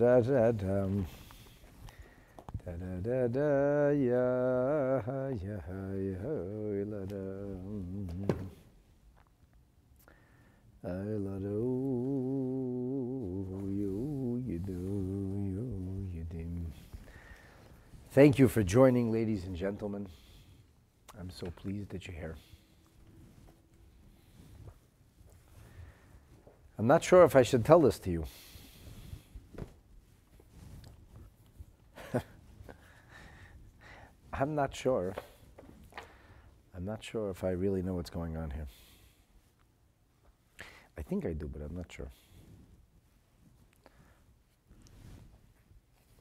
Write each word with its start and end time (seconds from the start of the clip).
da, 0.00 0.20
da, 0.22 0.50
da. 0.52 0.88
Da 2.64 2.72
da 3.02 3.28
da 3.28 3.90
ya 3.92 5.02
ya 5.42 5.60
ya 5.68 6.16
la 6.86 7.04
I 10.82 10.88
you 13.76 14.42
you 14.46 14.58
do 14.58 14.72
you 14.72 16.08
you 16.14 16.24
dim. 16.30 16.72
Thank 18.12 18.38
you 18.38 18.48
for 18.48 18.62
joining, 18.62 19.12
ladies 19.12 19.44
and 19.44 19.54
gentlemen. 19.54 20.08
I'm 21.18 21.28
so 21.28 21.50
pleased 21.50 21.90
that 21.90 22.06
you're 22.06 22.16
here. 22.16 22.36
I'm 26.78 26.86
not 26.86 27.04
sure 27.04 27.24
if 27.24 27.36
I 27.36 27.42
should 27.42 27.66
tell 27.66 27.80
this 27.80 27.98
to 27.98 28.10
you. 28.10 28.24
I'm 34.40 34.54
not 34.70 34.76
sure. 34.76 35.16
I'm 36.76 36.84
not 36.84 37.02
sure 37.02 37.28
if 37.30 37.42
I 37.42 37.50
really 37.50 37.82
know 37.82 37.94
what's 37.94 38.08
going 38.08 38.36
on 38.36 38.52
here. 38.52 38.68
I 40.96 41.02
think 41.02 41.26
I 41.26 41.32
do, 41.32 41.48
but 41.52 41.60
I'm 41.60 41.76
not 41.76 41.90
sure. 41.90 42.06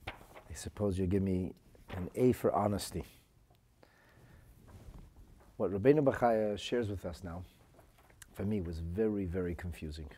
I 0.07 0.53
suppose 0.55 0.97
you 0.97 1.05
give 1.05 1.21
me 1.21 1.53
an 1.95 2.09
A 2.15 2.31
for 2.31 2.51
honesty. 2.51 3.03
What 5.57 5.71
Rabbeinu 5.71 6.03
Bachaya 6.03 6.57
shares 6.57 6.89
with 6.89 7.05
us 7.05 7.23
now, 7.23 7.43
for 8.33 8.45
me, 8.45 8.61
was 8.61 8.79
very, 8.79 9.25
very 9.25 9.53
confusing. 9.53 10.09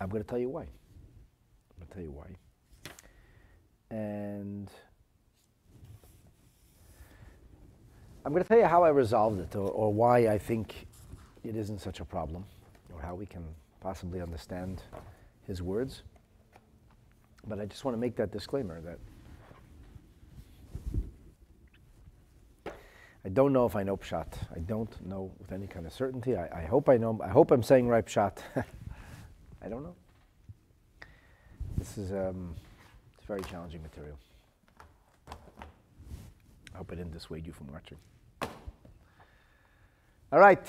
I'm 0.00 0.08
going 0.08 0.22
to 0.22 0.28
tell 0.28 0.38
you 0.38 0.48
why. 0.48 0.62
I'm 0.62 1.76
going 1.76 1.88
to 1.88 1.92
tell 1.92 2.02
you 2.02 2.10
why. 2.10 2.28
And 3.90 4.70
I'm 8.24 8.32
going 8.32 8.42
to 8.42 8.48
tell 8.48 8.58
you 8.58 8.66
how 8.66 8.84
I 8.84 8.90
resolved 8.90 9.40
it 9.40 9.56
or, 9.56 9.68
or 9.68 9.92
why 9.92 10.28
I 10.28 10.38
think 10.38 10.86
it 11.42 11.56
isn't 11.56 11.80
such 11.80 11.98
a 11.98 12.04
problem 12.04 12.44
or 12.94 13.00
how 13.00 13.16
we 13.16 13.26
can 13.26 13.44
possibly 13.80 14.20
understand 14.20 14.82
his 15.46 15.60
words. 15.60 16.02
But 17.46 17.58
I 17.58 17.64
just 17.66 17.84
want 17.84 17.96
to 17.96 18.00
make 18.00 18.14
that 18.16 18.30
disclaimer 18.30 18.80
that 18.82 18.98
I 23.24 23.28
don't 23.28 23.52
know 23.52 23.66
if 23.66 23.74
I 23.74 23.82
know 23.82 23.96
Pshat. 23.96 24.26
I 24.54 24.60
don't 24.60 25.04
know 25.04 25.32
with 25.38 25.50
any 25.50 25.66
kind 25.66 25.86
of 25.86 25.92
certainty. 25.92 26.36
I, 26.36 26.62
I 26.62 26.64
hope 26.64 26.88
I 26.88 26.96
know. 26.96 27.20
I 27.24 27.28
hope 27.28 27.50
I'm 27.50 27.62
saying 27.62 27.88
right 27.88 28.04
Pshat. 28.04 28.38
I 29.62 29.68
don't 29.68 29.82
know. 29.82 29.94
This 31.76 31.98
is 31.98 32.12
um, 32.12 32.54
it's 33.16 33.26
very 33.26 33.42
challenging 33.42 33.82
material. 33.82 34.16
I 35.28 36.78
hope 36.78 36.90
I 36.92 36.94
didn't 36.94 37.12
dissuade 37.12 37.46
you 37.46 37.52
from 37.52 37.72
watching. 37.72 37.98
All 40.32 40.40
right. 40.40 40.66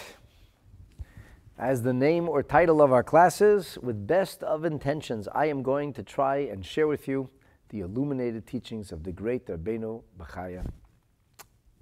As 1.57 1.83
the 1.83 1.93
name 1.93 2.27
or 2.27 2.43
title 2.43 2.81
of 2.81 2.91
our 2.91 3.01
classes, 3.01 3.77
with 3.81 4.05
best 4.05 4.43
of 4.43 4.65
intentions, 4.65 5.29
I 5.33 5.45
am 5.45 5.63
going 5.63 5.93
to 5.93 6.03
try 6.03 6.39
and 6.39 6.65
share 6.65 6.85
with 6.85 7.07
you 7.07 7.29
the 7.69 7.79
illuminated 7.79 8.45
teachings 8.45 8.91
of 8.91 9.05
the 9.05 9.13
great 9.13 9.45
Rabbeinu 9.45 10.03
Bachaya 10.19 10.69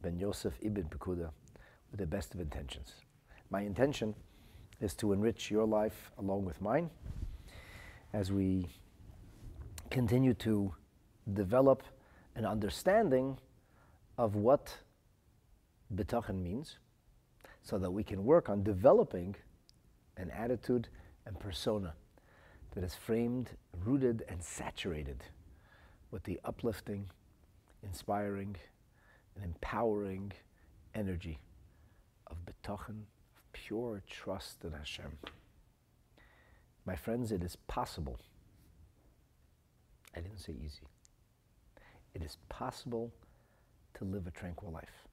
ben 0.03 0.19
Yosef 0.19 0.53
ibn 0.62 0.84
Pekuda 0.84 1.31
with 1.90 2.00
the 2.00 2.06
best 2.06 2.36
of 2.36 2.40
intentions. 2.40 2.94
My 3.50 3.62
intention 3.62 4.13
is 4.80 4.94
to 4.98 5.12
enrich 5.12 5.50
your 5.50 5.66
life 5.66 6.12
along 6.19 6.46
with 6.46 6.62
mine 6.62 6.88
as 8.13 8.31
we 8.31 8.68
continue 9.90 10.36
to 10.36 10.72
develop 11.34 11.81
an 12.36 12.46
understanding 12.46 13.40
of 14.19 14.36
what 14.36 14.72
bitachon 15.96 16.44
means 16.44 16.78
so 17.61 17.77
that 17.77 17.91
we 17.91 18.03
can 18.03 18.23
work 18.25 18.49
on 18.49 18.63
developing 18.63 19.35
an 20.17 20.29
attitude 20.31 20.88
and 21.25 21.39
persona 21.39 21.94
that 22.73 22.83
is 22.83 22.95
framed, 22.95 23.51
rooted, 23.83 24.23
and 24.27 24.44
saturated 24.44 25.23
with 26.09 26.23
the 26.23 26.39
uplifting, 26.44 27.09
inspiring, 27.83 28.55
and 29.35 29.44
empowering 29.44 30.31
energy 30.95 31.39
of 32.27 32.38
bitachon, 32.45 33.03
of 33.35 33.51
pure 33.53 34.01
trust 34.09 34.63
in 34.63 34.71
Hashem. 34.71 35.17
My 36.85 36.95
friends, 36.95 37.31
it 37.31 37.44
is 37.44 37.55
possible. 37.67 38.19
I 40.16 40.21
didn't 40.21 40.39
say 40.39 40.53
easy. 40.53 40.88
It 42.13 42.23
is 42.23 42.38
possible 42.50 43.11
to 43.95 44.03
live 44.03 44.27
a 44.27 44.31
tranquil 44.31 44.71
life. 44.71 45.07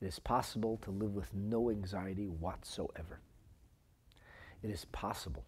It 0.00 0.06
is 0.06 0.18
possible 0.18 0.78
to 0.82 0.90
live 0.90 1.14
with 1.14 1.32
no 1.34 1.70
anxiety 1.70 2.26
whatsoever. 2.26 3.20
It 4.62 4.70
is 4.70 4.84
possible 4.86 5.44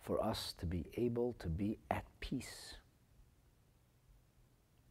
for 0.00 0.22
us 0.22 0.54
to 0.58 0.66
be 0.66 0.86
able 0.96 1.34
to 1.38 1.48
be 1.48 1.78
at 1.90 2.04
peace 2.20 2.74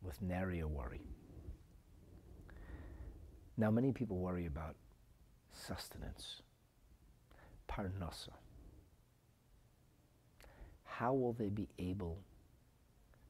with 0.01 0.21
nary 0.21 0.59
a 0.59 0.67
worry. 0.67 1.01
Now, 3.57 3.69
many 3.69 3.91
people 3.91 4.17
worry 4.17 4.45
about 4.45 4.75
sustenance, 5.51 6.41
parnasa. 7.69 8.33
How 10.83 11.13
will 11.13 11.33
they 11.33 11.49
be 11.49 11.67
able 11.77 12.19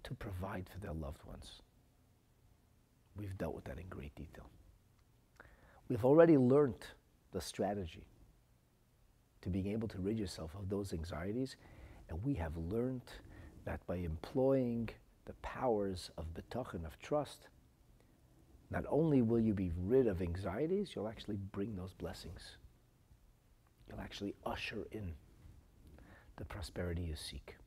to 0.04 0.14
provide 0.14 0.70
for 0.70 0.80
their 0.80 0.94
loved 0.94 1.24
ones? 1.26 1.62
We've 3.16 3.38
dealt 3.38 3.56
with 3.56 3.66
that 3.66 3.78
in 3.78 3.88
great 3.90 4.16
detail. 4.16 4.50
We've 5.92 6.06
already 6.06 6.38
learned 6.38 6.88
the 7.34 7.42
strategy 7.42 8.06
to 9.42 9.50
being 9.50 9.68
able 9.68 9.90
to 9.90 9.98
rid 10.00 10.18
yourself 10.18 10.52
of 10.58 10.70
those 10.70 10.94
anxieties, 10.94 11.58
and 12.08 12.24
we 12.24 12.34
have 12.36 12.56
learned 12.56 13.02
that 13.66 13.86
by 13.88 13.98
employing 13.98 14.88
the 15.26 15.34
powers 15.42 16.10
of 16.18 16.34
bitachon, 16.34 16.86
of 16.86 16.98
trust, 17.00 17.50
not 18.70 18.86
only 18.88 19.22
will 19.22 19.42
you 19.42 19.54
be 19.54 19.74
rid 19.78 20.08
of 20.08 20.22
anxieties, 20.22 20.92
you'll 20.96 21.10
actually 21.10 21.36
bring 21.52 21.76
those 21.76 21.94
blessings. 21.94 22.56
You'll 23.90 24.00
actually 24.00 24.34
usher 24.46 24.88
in 24.94 25.12
the 26.38 26.46
prosperity 26.46 27.02
you 27.02 27.18
seek. 27.18 27.58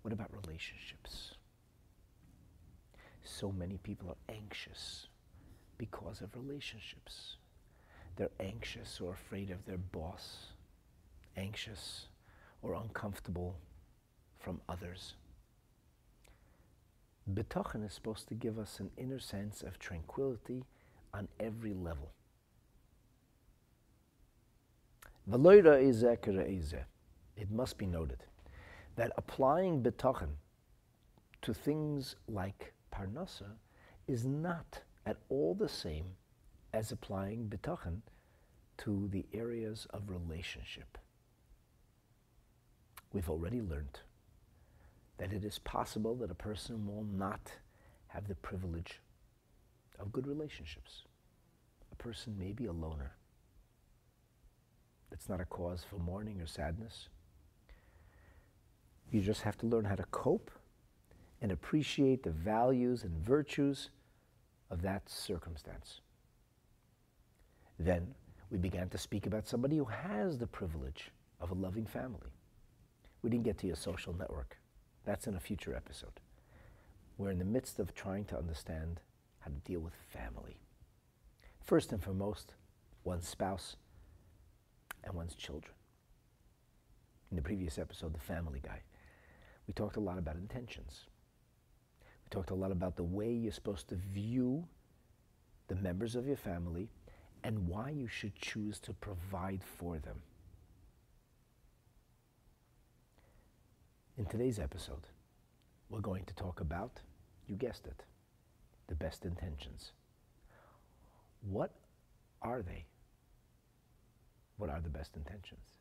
What 0.00 0.12
about 0.12 0.32
relationships? 0.44 1.34
So 3.22 3.52
many 3.52 3.78
people 3.78 4.08
are 4.08 4.34
anxious 4.34 5.06
because 5.82 6.20
of 6.20 6.36
relationships. 6.36 7.38
They're 8.14 8.30
anxious 8.38 9.00
or 9.00 9.14
afraid 9.14 9.50
of 9.50 9.66
their 9.66 9.78
boss, 9.78 10.52
anxious 11.36 12.06
or 12.62 12.74
uncomfortable 12.74 13.56
from 14.38 14.60
others. 14.68 15.14
Bitachon 17.34 17.84
is 17.84 17.92
supposed 17.92 18.28
to 18.28 18.34
give 18.34 18.60
us 18.60 18.78
an 18.78 18.90
inner 18.96 19.18
sense 19.18 19.62
of 19.62 19.80
tranquility 19.80 20.62
on 21.12 21.26
every 21.40 21.74
level. 21.74 22.12
It 27.36 27.50
must 27.50 27.76
be 27.76 27.86
noted 27.86 28.24
that 28.94 29.10
applying 29.16 29.82
bitachon 29.82 30.36
to 31.40 31.52
things 31.52 32.14
like 32.28 32.72
parnasa 32.94 33.56
is 34.06 34.24
not 34.24 34.82
at 35.06 35.16
all 35.28 35.54
the 35.54 35.68
same 35.68 36.06
as 36.72 36.92
applying 36.92 37.48
bitachon 37.48 38.00
to 38.78 39.08
the 39.10 39.26
areas 39.32 39.86
of 39.90 40.08
relationship. 40.08 40.98
We've 43.12 43.28
already 43.28 43.60
learned 43.60 44.00
that 45.18 45.32
it 45.32 45.44
is 45.44 45.58
possible 45.58 46.14
that 46.16 46.30
a 46.30 46.34
person 46.34 46.86
will 46.86 47.04
not 47.04 47.52
have 48.08 48.26
the 48.26 48.34
privilege 48.36 49.00
of 49.98 50.12
good 50.12 50.26
relationships. 50.26 51.02
A 51.92 51.94
person 51.96 52.36
may 52.38 52.52
be 52.52 52.66
a 52.66 52.72
loner. 52.72 53.12
That's 55.10 55.28
not 55.28 55.40
a 55.40 55.44
cause 55.44 55.84
for 55.88 55.98
mourning 55.98 56.40
or 56.40 56.46
sadness. 56.46 57.08
You 59.10 59.20
just 59.20 59.42
have 59.42 59.58
to 59.58 59.66
learn 59.66 59.84
how 59.84 59.94
to 59.94 60.04
cope 60.04 60.50
and 61.42 61.52
appreciate 61.52 62.22
the 62.22 62.30
values 62.30 63.04
and 63.04 63.18
virtues 63.18 63.90
of 64.72 64.80
that 64.82 65.08
circumstance. 65.08 66.00
Then 67.78 68.14
we 68.50 68.56
began 68.58 68.88
to 68.88 68.98
speak 68.98 69.26
about 69.26 69.46
somebody 69.46 69.76
who 69.76 69.84
has 69.84 70.38
the 70.38 70.46
privilege 70.46 71.10
of 71.40 71.50
a 71.50 71.54
loving 71.54 71.86
family. 71.86 72.32
We 73.22 73.30
didn't 73.30 73.44
get 73.44 73.58
to 73.58 73.66
your 73.66 73.76
social 73.76 74.14
network. 74.14 74.56
That's 75.04 75.26
in 75.26 75.34
a 75.34 75.40
future 75.40 75.76
episode. 75.76 76.20
We're 77.18 77.30
in 77.30 77.38
the 77.38 77.44
midst 77.44 77.78
of 77.78 77.94
trying 77.94 78.24
to 78.26 78.38
understand 78.38 79.00
how 79.40 79.50
to 79.50 79.56
deal 79.56 79.80
with 79.80 79.92
family. 79.94 80.56
First 81.62 81.92
and 81.92 82.02
foremost, 82.02 82.54
one's 83.04 83.28
spouse 83.28 83.76
and 85.04 85.14
one's 85.14 85.34
children. 85.34 85.74
In 87.30 87.36
the 87.36 87.42
previous 87.42 87.78
episode, 87.78 88.14
The 88.14 88.20
Family 88.20 88.60
Guy, 88.62 88.80
we 89.66 89.74
talked 89.74 89.96
a 89.96 90.00
lot 90.00 90.18
about 90.18 90.36
intentions. 90.36 91.04
Talked 92.32 92.48
a 92.48 92.54
lot 92.54 92.72
about 92.72 92.96
the 92.96 93.02
way 93.02 93.30
you're 93.30 93.52
supposed 93.52 93.88
to 93.90 93.94
view 93.94 94.64
the 95.68 95.74
members 95.74 96.16
of 96.16 96.26
your 96.26 96.38
family 96.38 96.88
and 97.44 97.68
why 97.68 97.90
you 97.90 98.08
should 98.08 98.34
choose 98.36 98.78
to 98.80 98.94
provide 98.94 99.60
for 99.62 99.98
them. 99.98 100.22
In 104.16 104.24
today's 104.24 104.58
episode, 104.58 105.08
we're 105.90 106.00
going 106.00 106.24
to 106.24 106.34
talk 106.34 106.60
about, 106.60 107.02
you 107.46 107.54
guessed 107.54 107.86
it, 107.86 108.06
the 108.86 108.94
best 108.94 109.26
intentions. 109.26 109.92
What 111.42 111.72
are 112.40 112.62
they? 112.62 112.86
What 114.56 114.70
are 114.70 114.80
the 114.80 114.88
best 114.88 115.18
intentions? 115.18 115.80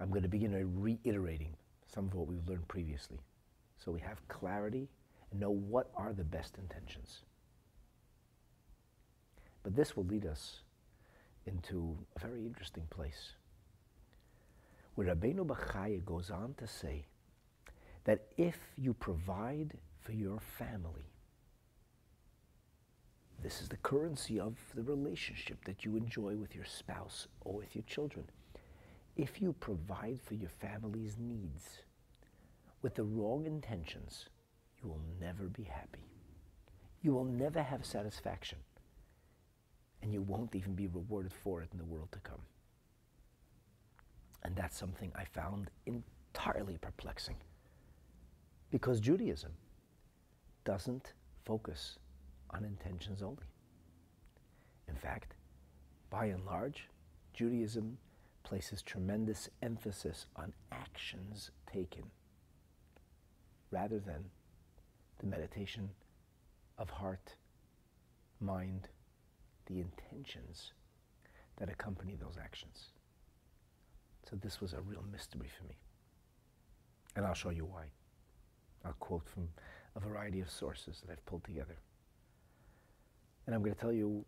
I'm 0.00 0.08
going 0.08 0.22
to 0.22 0.28
begin 0.28 0.52
by 0.52 0.62
reiterating 0.64 1.54
some 1.86 2.06
of 2.06 2.14
what 2.14 2.26
we've 2.26 2.48
learned 2.48 2.66
previously 2.66 3.18
so 3.76 3.92
we 3.92 4.00
have 4.00 4.26
clarity 4.28 4.88
and 5.30 5.40
know 5.40 5.50
what 5.50 5.90
are 5.96 6.12
the 6.12 6.24
best 6.24 6.56
intentions. 6.58 7.22
But 9.62 9.74
this 9.74 9.96
will 9.96 10.04
lead 10.04 10.26
us 10.26 10.60
into 11.46 11.96
a 12.16 12.20
very 12.20 12.46
interesting 12.46 12.84
place 12.90 13.32
where 14.94 15.14
Rabbeinu 15.14 15.46
Bachaya 15.46 16.04
goes 16.04 16.30
on 16.30 16.54
to 16.58 16.66
say 16.66 17.04
that 18.04 18.26
if 18.36 18.56
you 18.76 18.94
provide 18.94 19.76
for 20.00 20.12
your 20.12 20.40
family, 20.40 21.10
this 23.42 23.60
is 23.60 23.68
the 23.68 23.76
currency 23.76 24.40
of 24.40 24.56
the 24.74 24.82
relationship 24.82 25.64
that 25.64 25.84
you 25.84 25.96
enjoy 25.96 26.36
with 26.36 26.54
your 26.54 26.64
spouse 26.64 27.28
or 27.42 27.54
with 27.54 27.74
your 27.74 27.84
children. 27.86 28.24
If 29.16 29.40
you 29.42 29.52
provide 29.52 30.20
for 30.24 30.34
your 30.34 30.48
family's 30.48 31.16
needs 31.18 31.82
with 32.82 32.94
the 32.94 33.04
wrong 33.04 33.46
intentions, 33.46 34.26
you 34.82 34.88
will 34.88 35.00
never 35.20 35.44
be 35.44 35.64
happy. 35.64 36.04
You 37.02 37.12
will 37.12 37.24
never 37.24 37.62
have 37.62 37.84
satisfaction. 37.84 38.58
And 40.02 40.12
you 40.12 40.22
won't 40.22 40.54
even 40.54 40.74
be 40.74 40.86
rewarded 40.86 41.32
for 41.32 41.62
it 41.62 41.70
in 41.72 41.78
the 41.78 41.84
world 41.84 42.08
to 42.12 42.18
come. 42.20 42.40
And 44.42 44.54
that's 44.54 44.76
something 44.76 45.10
I 45.14 45.24
found 45.24 45.70
entirely 45.86 46.78
perplexing. 46.78 47.36
Because 48.70 49.00
Judaism 49.00 49.52
doesn't 50.64 51.14
focus 51.44 51.98
on 52.50 52.64
intentions 52.64 53.22
only. 53.22 53.46
In 54.88 54.94
fact, 54.94 55.34
by 56.10 56.26
and 56.26 56.44
large, 56.44 56.88
Judaism 57.32 57.98
places 58.44 58.82
tremendous 58.82 59.48
emphasis 59.62 60.26
on 60.36 60.52
actions 60.70 61.50
taken 61.72 62.04
rather 63.76 63.98
than 63.98 64.24
the 65.18 65.26
meditation 65.26 65.90
of 66.78 66.88
heart, 66.88 67.34
mind, 68.40 68.88
the 69.66 69.80
intentions 69.80 70.72
that 71.58 71.68
accompany 71.68 72.16
those 72.16 72.38
actions. 72.42 72.92
So 74.28 74.36
this 74.36 74.60
was 74.62 74.72
a 74.72 74.80
real 74.80 75.04
mystery 75.12 75.50
for 75.58 75.64
me. 75.64 75.76
And 77.16 77.26
I'll 77.26 77.34
show 77.34 77.50
you 77.50 77.66
why. 77.66 77.84
I'll 78.84 78.94
quote 78.94 79.28
from 79.28 79.48
a 79.94 80.00
variety 80.00 80.40
of 80.40 80.50
sources 80.50 81.00
that 81.00 81.12
I've 81.12 81.26
pulled 81.26 81.44
together. 81.44 81.76
And 83.46 83.54
I'm 83.54 83.62
going 83.62 83.74
to 83.74 83.80
tell 83.80 83.92
you 83.92 84.24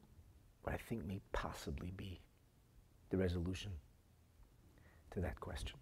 what 0.62 0.74
I 0.74 0.78
think 0.88 1.06
may 1.06 1.20
possibly 1.32 1.92
be 1.96 2.20
the 3.10 3.16
resolution 3.16 3.72
to 5.12 5.20
that 5.20 5.40
question. 5.40 5.78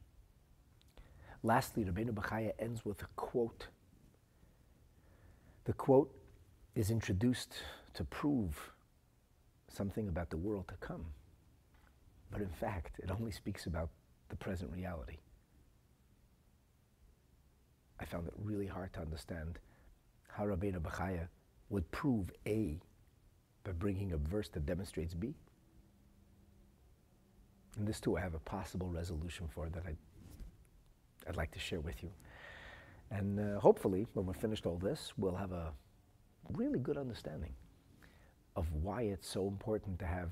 Lastly, 1.46 1.84
Rabbeinu 1.84 2.10
Bachaya 2.10 2.50
ends 2.58 2.84
with 2.84 3.00
a 3.02 3.06
quote. 3.14 3.68
The 5.64 5.72
quote 5.74 6.12
is 6.74 6.90
introduced 6.90 7.54
to 7.94 8.02
prove 8.02 8.72
something 9.68 10.08
about 10.08 10.30
the 10.30 10.36
world 10.36 10.66
to 10.66 10.74
come. 10.84 11.04
But 12.32 12.40
in 12.40 12.48
fact, 12.48 12.98
it 12.98 13.12
only 13.12 13.30
speaks 13.30 13.66
about 13.66 13.90
the 14.28 14.34
present 14.34 14.72
reality. 14.72 15.18
I 18.00 18.06
found 18.06 18.26
it 18.26 18.34
really 18.42 18.66
hard 18.66 18.92
to 18.94 19.00
understand 19.00 19.60
how 20.26 20.46
Rabbeinu 20.46 20.80
Bachaya 20.80 21.28
would 21.68 21.88
prove 21.92 22.32
A 22.44 22.80
by 23.62 23.70
bringing 23.70 24.10
a 24.10 24.16
verse 24.16 24.48
that 24.48 24.66
demonstrates 24.66 25.14
B. 25.14 25.36
And 27.78 27.86
this 27.86 28.00
too, 28.00 28.16
I 28.16 28.20
have 28.20 28.34
a 28.34 28.40
possible 28.40 28.88
resolution 28.90 29.46
for 29.46 29.68
that 29.68 29.84
I'd, 29.86 29.96
I'd 31.28 31.36
like 31.36 31.50
to 31.52 31.58
share 31.58 31.80
with 31.80 32.02
you. 32.02 32.10
And 33.10 33.38
uh, 33.38 33.60
hopefully, 33.60 34.06
when 34.14 34.26
we're 34.26 34.34
finished 34.34 34.66
all 34.66 34.78
this, 34.78 35.12
we'll 35.16 35.34
have 35.34 35.52
a 35.52 35.72
really 36.52 36.78
good 36.78 36.96
understanding 36.96 37.52
of 38.54 38.72
why 38.72 39.02
it's 39.02 39.28
so 39.28 39.46
important 39.46 39.98
to 39.98 40.06
have 40.06 40.30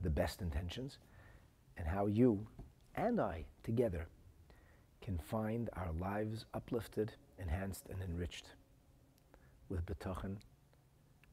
the 0.00 0.10
best 0.10 0.42
intentions 0.42 0.98
and 1.76 1.86
how 1.86 2.06
you 2.06 2.46
and 2.94 3.20
I 3.20 3.44
together 3.62 4.06
can 5.00 5.18
find 5.18 5.68
our 5.74 5.92
lives 6.00 6.46
uplifted, 6.54 7.12
enhanced, 7.38 7.84
and 7.90 8.00
enriched 8.02 8.46
with 9.68 9.84
bitachon 9.86 10.36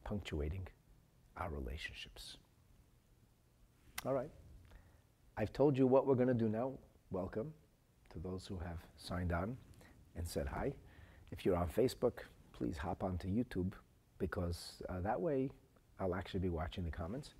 punctuating 0.04 0.66
our 1.36 1.48
relationships. 1.50 2.36
All 4.04 4.12
right. 4.12 4.30
I've 5.36 5.52
told 5.52 5.78
you 5.78 5.86
what 5.86 6.06
we're 6.06 6.16
going 6.16 6.28
to 6.28 6.34
do 6.34 6.48
now. 6.48 6.72
Welcome 7.10 7.52
to 8.12 8.18
those 8.18 8.46
who 8.46 8.58
have 8.58 8.78
signed 8.96 9.32
on 9.32 9.56
and 10.16 10.26
said 10.26 10.46
hi. 10.46 10.72
If 11.30 11.44
you're 11.44 11.56
on 11.56 11.68
Facebook, 11.68 12.24
please 12.52 12.76
hop 12.76 13.02
onto 13.02 13.28
YouTube 13.28 13.72
because 14.18 14.82
uh, 14.88 15.00
that 15.00 15.20
way 15.20 15.50
I'll 15.98 16.14
actually 16.14 16.40
be 16.40 16.48
watching 16.48 16.84
the 16.84 16.90
comments. 16.90 17.30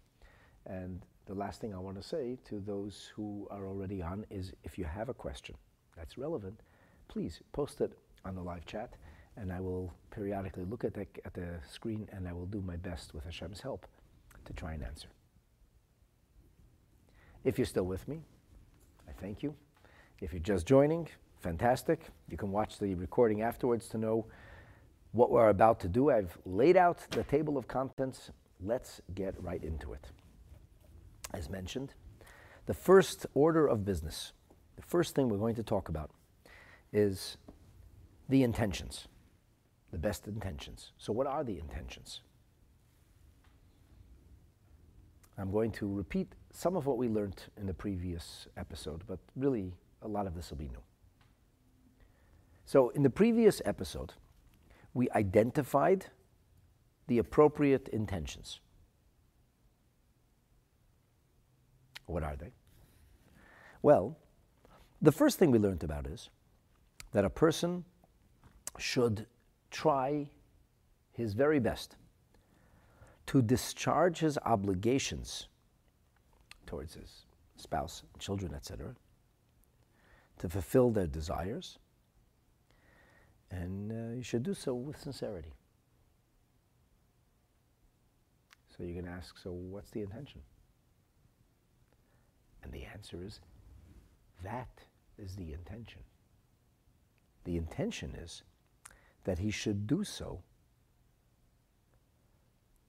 And 0.66 1.04
the 1.26 1.34
last 1.34 1.60
thing 1.60 1.74
I 1.74 1.78
want 1.78 1.96
to 1.96 2.02
say 2.02 2.38
to 2.48 2.60
those 2.60 3.12
who 3.14 3.46
are 3.50 3.66
already 3.66 4.02
on 4.02 4.24
is 4.30 4.52
if 4.64 4.78
you 4.78 4.84
have 4.84 5.08
a 5.08 5.14
question 5.14 5.54
that's 5.96 6.18
relevant, 6.18 6.60
please 7.08 7.40
post 7.52 7.80
it 7.80 7.92
on 8.24 8.34
the 8.34 8.42
live 8.42 8.64
chat 8.66 8.94
and 9.36 9.52
I 9.52 9.60
will 9.60 9.92
periodically 10.10 10.64
look 10.64 10.84
at 10.84 10.94
the, 10.94 11.06
at 11.24 11.34
the 11.34 11.58
screen 11.70 12.08
and 12.12 12.28
I 12.28 12.32
will 12.32 12.46
do 12.46 12.60
my 12.60 12.76
best 12.76 13.14
with 13.14 13.24
Hashem's 13.24 13.60
help 13.60 13.86
to 14.44 14.52
try 14.52 14.72
and 14.72 14.82
answer. 14.82 15.08
If 17.44 17.58
you're 17.58 17.66
still 17.66 17.84
with 17.84 18.06
me, 18.06 18.20
I 19.08 19.12
thank 19.12 19.42
you. 19.42 19.54
If 20.20 20.32
you're 20.32 20.40
just 20.40 20.66
joining, 20.66 21.08
fantastic. 21.40 22.08
You 22.28 22.36
can 22.36 22.52
watch 22.52 22.78
the 22.78 22.94
recording 22.94 23.42
afterwards 23.42 23.88
to 23.88 23.98
know 23.98 24.26
what 25.12 25.30
we're 25.30 25.48
about 25.48 25.80
to 25.80 25.88
do. 25.88 26.10
I've 26.10 26.38
laid 26.44 26.76
out 26.76 27.06
the 27.10 27.24
table 27.24 27.58
of 27.58 27.66
contents. 27.68 28.30
Let's 28.60 29.00
get 29.14 29.34
right 29.42 29.62
into 29.62 29.92
it 29.92 30.06
as 31.32 31.48
mentioned. 31.48 31.94
The 32.66 32.74
first 32.74 33.26
order 33.34 33.66
of 33.66 33.84
business, 33.84 34.32
the 34.76 34.82
first 34.82 35.14
thing 35.14 35.28
we're 35.28 35.38
going 35.38 35.56
to 35.56 35.62
talk 35.62 35.88
about 35.88 36.10
is 36.92 37.36
the 38.28 38.42
intentions, 38.42 39.08
the 39.90 39.98
best 39.98 40.28
intentions. 40.28 40.92
So, 40.98 41.12
what 41.12 41.26
are 41.26 41.42
the 41.42 41.58
intentions? 41.58 42.20
I'm 45.38 45.50
going 45.50 45.72
to 45.72 45.92
repeat 45.92 46.34
some 46.52 46.76
of 46.76 46.86
what 46.86 46.98
we 46.98 47.08
learned 47.08 47.42
in 47.56 47.66
the 47.66 47.74
previous 47.74 48.46
episode, 48.56 49.02
but 49.08 49.18
really 49.34 49.72
a 50.02 50.08
lot 50.08 50.26
of 50.26 50.34
this 50.34 50.50
will 50.50 50.58
be 50.58 50.68
new. 50.68 50.82
So, 52.64 52.90
in 52.90 53.02
the 53.02 53.10
previous 53.10 53.60
episode, 53.64 54.14
we 54.94 55.10
identified 55.10 56.06
the 57.06 57.18
appropriate 57.18 57.88
intentions. 57.88 58.60
What 62.06 62.22
are 62.22 62.36
they? 62.36 62.52
Well, 63.82 64.16
the 65.00 65.12
first 65.12 65.38
thing 65.38 65.50
we 65.50 65.58
learned 65.58 65.82
about 65.82 66.06
is 66.06 66.30
that 67.12 67.24
a 67.24 67.30
person 67.30 67.84
should 68.78 69.26
try 69.70 70.28
his 71.12 71.34
very 71.34 71.58
best 71.58 71.96
to 73.26 73.42
discharge 73.42 74.18
his 74.18 74.38
obligations 74.44 75.48
towards 76.66 76.94
his 76.94 77.26
spouse, 77.56 78.02
children, 78.18 78.54
etc., 78.54 78.94
to 80.42 80.48
fulfill 80.48 80.90
their 80.90 81.06
desires. 81.06 81.78
And 83.48 83.92
uh, 83.92 84.16
you 84.16 84.24
should 84.24 84.42
do 84.42 84.54
so 84.54 84.74
with 84.74 85.00
sincerity. 85.00 85.52
So 88.76 88.82
you 88.82 88.92
can 88.92 89.06
ask, 89.06 89.38
so 89.38 89.52
what's 89.52 89.90
the 89.90 90.00
intention? 90.00 90.40
And 92.64 92.72
the 92.72 92.84
answer 92.84 93.18
is, 93.22 93.38
that 94.42 94.80
is 95.16 95.36
the 95.36 95.52
intention. 95.52 96.00
The 97.44 97.56
intention 97.56 98.16
is 98.20 98.42
that 99.22 99.38
he 99.38 99.52
should 99.52 99.86
do 99.86 100.02
so 100.02 100.42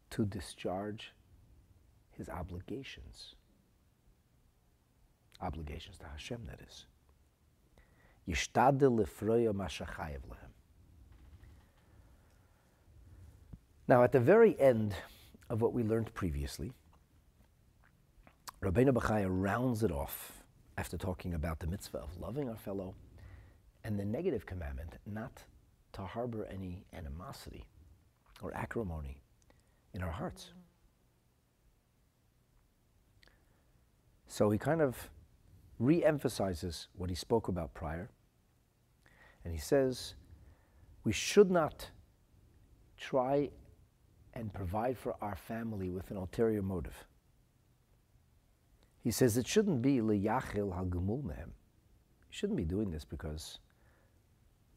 to 0.10 0.26
discharge 0.26 1.14
his 2.18 2.30
obligations. 2.30 3.36
Obligations 5.40 6.00
to 6.00 6.06
Hashem, 6.08 6.48
that 6.48 6.62
is. 6.68 6.88
Now, 13.88 14.04
at 14.04 14.12
the 14.12 14.20
very 14.20 14.60
end 14.60 14.96
of 15.50 15.62
what 15.62 15.74
we 15.74 15.84
learned 15.84 16.14
previously, 16.14 16.72
Rabbeinu 18.62 18.94
Bachaya 18.94 19.28
rounds 19.30 19.84
it 19.84 19.92
off 19.92 20.44
after 20.78 20.98
talking 20.98 21.34
about 21.34 21.60
the 21.60 21.68
mitzvah 21.68 21.98
of 22.00 22.18
loving 22.18 22.50
our 22.50 22.56
fellow 22.56 22.96
and 23.84 24.00
the 24.00 24.06
negative 24.06 24.46
commandment 24.46 24.98
not 25.06 25.44
to 25.92 26.02
harbor 26.02 26.48
any 26.50 26.86
animosity 26.94 27.66
or 28.42 28.56
acrimony 28.56 29.22
in 29.94 30.02
our 30.02 30.12
hearts. 30.12 30.54
So 34.28 34.50
he 34.50 34.58
kind 34.58 34.82
of 34.82 35.10
re 35.80 36.04
emphasizes 36.04 36.88
what 36.96 37.10
he 37.10 37.16
spoke 37.16 37.48
about 37.48 37.74
prior. 37.74 38.10
And 39.44 39.54
he 39.54 39.60
says, 39.60 40.16
we 41.04 41.12
should 41.12 41.52
not 41.52 41.90
try 42.98 43.50
and 44.34 44.54
provide 44.54 44.98
for 44.98 45.16
our 45.22 45.36
family 45.36 45.90
with 45.90 46.10
an 46.12 46.18
ulterior 46.18 46.62
motive. 46.62 47.06
He 49.04 49.12
says 49.12 49.38
it 49.38 49.46
shouldn't 49.46 49.82
be 49.82 49.98
liyachil 49.98 50.74
mehem. 50.74 51.48
You 51.48 52.30
shouldn't 52.30 52.58
be 52.58 52.64
doing 52.64 52.90
this 52.90 53.04
because 53.04 53.60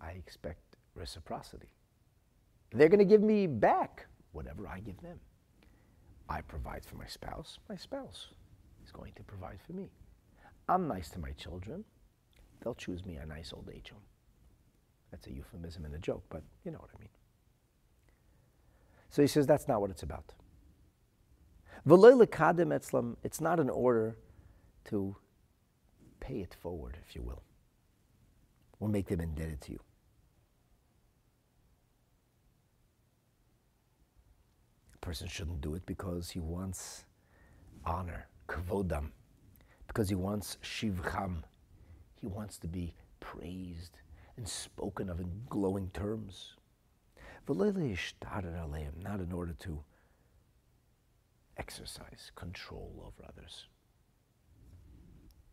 I 0.01 0.11
expect 0.11 0.77
reciprocity. 0.95 1.69
They're 2.73 2.89
going 2.89 2.99
to 2.99 3.05
give 3.05 3.23
me 3.23 3.47
back 3.47 4.07
whatever 4.33 4.67
I 4.67 4.81
give 4.81 5.01
them. 5.01 5.19
I 6.29 6.41
provide 6.41 6.85
for 6.85 6.97
my 6.97 7.07
spouse, 7.07 7.59
my 7.69 7.77
spouse 7.77 8.29
is 8.85 8.91
going 8.91 9.13
to 9.15 9.23
provide 9.23 9.59
for 9.65 9.73
me. 9.73 9.89
I'm 10.69 10.89
nice 10.89 11.09
to 11.11 11.19
my 11.19 11.31
children, 11.33 11.85
they'll 12.63 12.75
choose 12.75 13.05
me 13.05 13.17
a 13.17 13.27
nice 13.27 13.53
old 13.53 13.71
age 13.73 13.91
home. 13.91 14.03
That's 15.11 15.27
a 15.29 15.33
euphemism 15.33 15.85
and 15.85 15.95
a 15.95 15.99
joke, 15.99 16.25
but 16.29 16.43
you 16.65 16.73
know 16.73 16.79
what 16.79 16.91
I 16.95 16.99
mean. 16.99 17.09
So 19.11 19.23
he 19.23 19.29
says 19.29 19.47
that's 19.47 19.69
not 19.69 19.81
what 19.81 19.91
it's 19.91 20.03
about. 20.03 20.35
It's 23.23 23.41
not 23.41 23.61
in 23.61 23.71
order 23.71 24.17
to 24.87 25.17
pay 26.19 26.41
it 26.41 26.55
forward, 26.61 26.99
if 27.07 27.15
you 27.15 27.23
will, 27.23 27.43
or 28.81 28.89
make 28.89 29.07
them 29.07 29.21
indebted 29.21 29.61
to 29.63 29.73
you. 29.73 29.81
A 34.95 34.99
person 34.99 35.29
shouldn't 35.29 35.61
do 35.61 35.77
it 35.77 35.87
because 35.87 36.31
he 36.31 36.41
wants 36.41 37.05
honor, 37.85 38.27
kvodam, 38.49 39.13
because 39.97 40.11
he 40.11 40.15
wants 40.15 40.59
shivcham. 40.63 41.37
He 42.21 42.27
wants 42.27 42.59
to 42.59 42.69
be 42.69 42.93
praised 43.19 43.97
and 44.37 44.47
spoken 44.47 45.09
of 45.09 45.21
in 45.21 45.41
glowing 45.49 45.89
terms. 45.95 46.53
Not 47.49 48.45
in 48.45 49.33
order 49.33 49.55
to 49.61 49.83
exercise 51.57 52.31
control 52.35 52.93
over 53.07 53.27
others. 53.27 53.69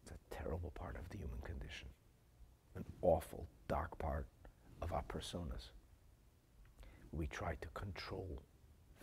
It's 0.02 0.12
a 0.12 0.36
terrible 0.36 0.72
part 0.72 0.98
of 0.98 1.08
the 1.08 1.20
human 1.20 1.40
condition, 1.46 1.88
an 2.76 2.84
awful, 3.02 3.48
dark 3.70 3.98
part 3.98 4.28
of 4.82 4.92
our 4.92 5.04
personas. 5.04 5.70
We 7.14 7.28
try 7.28 7.56
to 7.62 7.68
control 7.70 8.42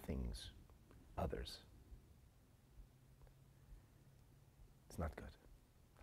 things, 0.06 0.50
others. 1.16 1.60
It's 4.80 4.88
not 5.00 5.16
good. 5.16 5.26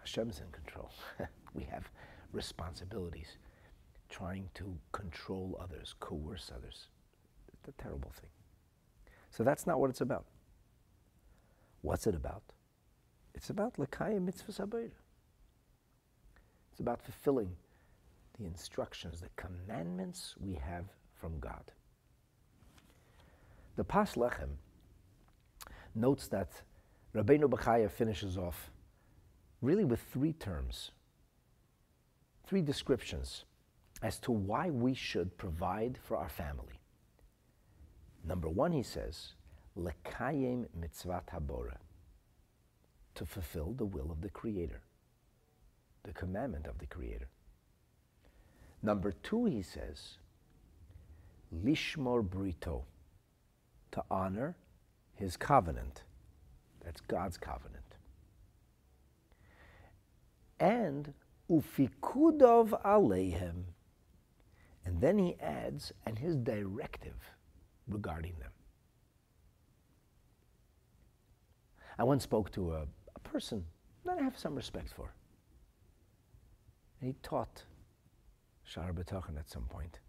Hashem's 0.03 0.41
in 0.41 0.51
control. 0.51 0.91
we 1.53 1.63
have 1.63 1.89
responsibilities. 2.33 3.37
Trying 4.09 4.49
to 4.55 4.77
control 4.91 5.59
others, 5.61 5.95
coerce 5.99 6.51
others. 6.55 6.87
It's 7.53 7.67
a 7.67 7.81
terrible 7.81 8.11
thing. 8.19 8.29
So 9.29 9.43
that's 9.43 9.67
not 9.67 9.79
what 9.79 9.89
it's 9.89 10.01
about. 10.01 10.25
What's 11.81 12.07
it 12.07 12.15
about? 12.15 12.43
It's 13.35 13.49
about 13.49 13.75
Lakaya 13.75 14.21
Mitzvah 14.21 14.51
Sabayra. 14.51 14.91
It's 16.71 16.79
about 16.79 17.01
fulfilling 17.01 17.55
the 18.39 18.45
instructions, 18.45 19.21
the 19.21 19.29
commandments 19.35 20.35
we 20.39 20.53
have 20.53 20.85
from 21.19 21.39
God. 21.39 21.71
The 23.75 23.83
Pas 23.83 24.15
Lechem 24.15 24.57
notes 25.93 26.27
that 26.27 26.61
Rabbeinu 27.15 27.49
Bachaya 27.49 27.89
finishes 27.89 28.37
off 28.37 28.71
really 29.61 29.83
with 29.83 30.01
three 30.01 30.33
terms, 30.33 30.91
three 32.45 32.61
descriptions 32.61 33.45
as 34.01 34.19
to 34.19 34.31
why 34.31 34.69
we 34.69 34.93
should 34.93 35.37
provide 35.37 35.97
for 36.03 36.17
our 36.17 36.29
family. 36.29 36.79
Number 38.23 38.49
one, 38.49 38.71
he 38.71 38.83
says, 38.83 39.33
lekayim 39.77 40.65
mitzvat 40.79 41.23
habora, 41.33 41.77
to 43.15 43.25
fulfill 43.25 43.73
the 43.73 43.85
will 43.85 44.11
of 44.11 44.21
the 44.21 44.29
Creator, 44.29 44.81
the 46.03 46.13
commandment 46.13 46.67
of 46.67 46.77
the 46.77 46.85
Creator. 46.85 47.29
Number 48.83 49.11
two, 49.11 49.45
he 49.45 49.63
says, 49.63 50.17
lishmor 51.51 52.21
brito, 52.21 52.85
to 53.91 54.03
honor 54.11 54.55
his 55.15 55.35
covenant. 55.35 56.03
That's 56.83 57.01
God's 57.01 57.37
covenant 57.37 57.86
and 60.59 61.13
ufikudov 61.49 62.81
alehem. 62.83 63.63
And 64.85 65.01
then 65.01 65.17
he 65.17 65.35
adds, 65.41 65.91
and 66.05 66.17
his 66.17 66.35
directive 66.35 67.35
regarding 67.87 68.35
them. 68.39 68.51
I 71.99 72.03
once 72.03 72.23
spoke 72.23 72.51
to 72.51 72.73
a, 72.73 72.87
a 73.15 73.19
person 73.19 73.65
that 74.05 74.17
I 74.19 74.23
have 74.23 74.37
some 74.37 74.55
respect 74.55 74.93
for. 74.95 75.13
And 77.01 77.09
he 77.09 77.15
taught 77.21 77.63
Sha'ar 78.67 78.93
HaBitachon 78.93 79.37
at 79.37 79.49
some 79.49 79.63
point. 79.63 79.99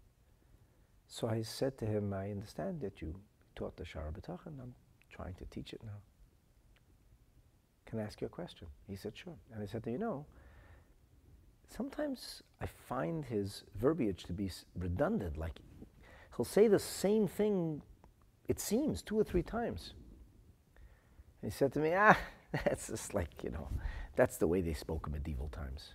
So 1.07 1.27
I 1.27 1.41
said 1.41 1.77
to 1.79 1.85
him, 1.85 2.13
I 2.13 2.29
understand 2.31 2.81
that 2.81 3.01
you 3.01 3.15
taught 3.55 3.75
the 3.75 3.83
Sha'ar 3.83 4.11
HaBitachon. 4.11 4.59
I'm 4.61 4.75
trying 5.11 5.33
to 5.35 5.45
teach 5.45 5.73
it 5.73 5.81
now. 5.83 5.99
Can 7.85 7.99
I 7.99 8.03
ask 8.03 8.21
you 8.21 8.27
a 8.27 8.29
question? 8.29 8.67
He 8.87 8.95
said, 8.95 9.17
sure. 9.17 9.35
And 9.53 9.63
I 9.63 9.65
said, 9.65 9.81
do 9.81 9.89
you 9.89 9.97
know, 9.97 10.25
sometimes 11.69 12.43
I 12.61 12.65
find 12.65 13.25
his 13.25 13.63
verbiage 13.75 14.23
to 14.25 14.33
be 14.33 14.51
redundant. 14.77 15.37
Like 15.37 15.59
he'll 16.35 16.45
say 16.45 16.67
the 16.67 16.79
same 16.79 17.27
thing, 17.27 17.81
it 18.47 18.59
seems, 18.59 19.01
two 19.01 19.19
or 19.19 19.23
three 19.23 19.43
times. 19.43 19.93
And 21.41 21.51
he 21.51 21.55
said 21.55 21.73
to 21.73 21.79
me, 21.79 21.93
ah, 21.95 22.17
that's 22.51 22.87
just 22.87 23.13
like, 23.13 23.43
you 23.43 23.51
know, 23.51 23.67
that's 24.15 24.37
the 24.37 24.47
way 24.47 24.61
they 24.61 24.73
spoke 24.73 25.07
in 25.07 25.13
medieval 25.13 25.49
times. 25.49 25.93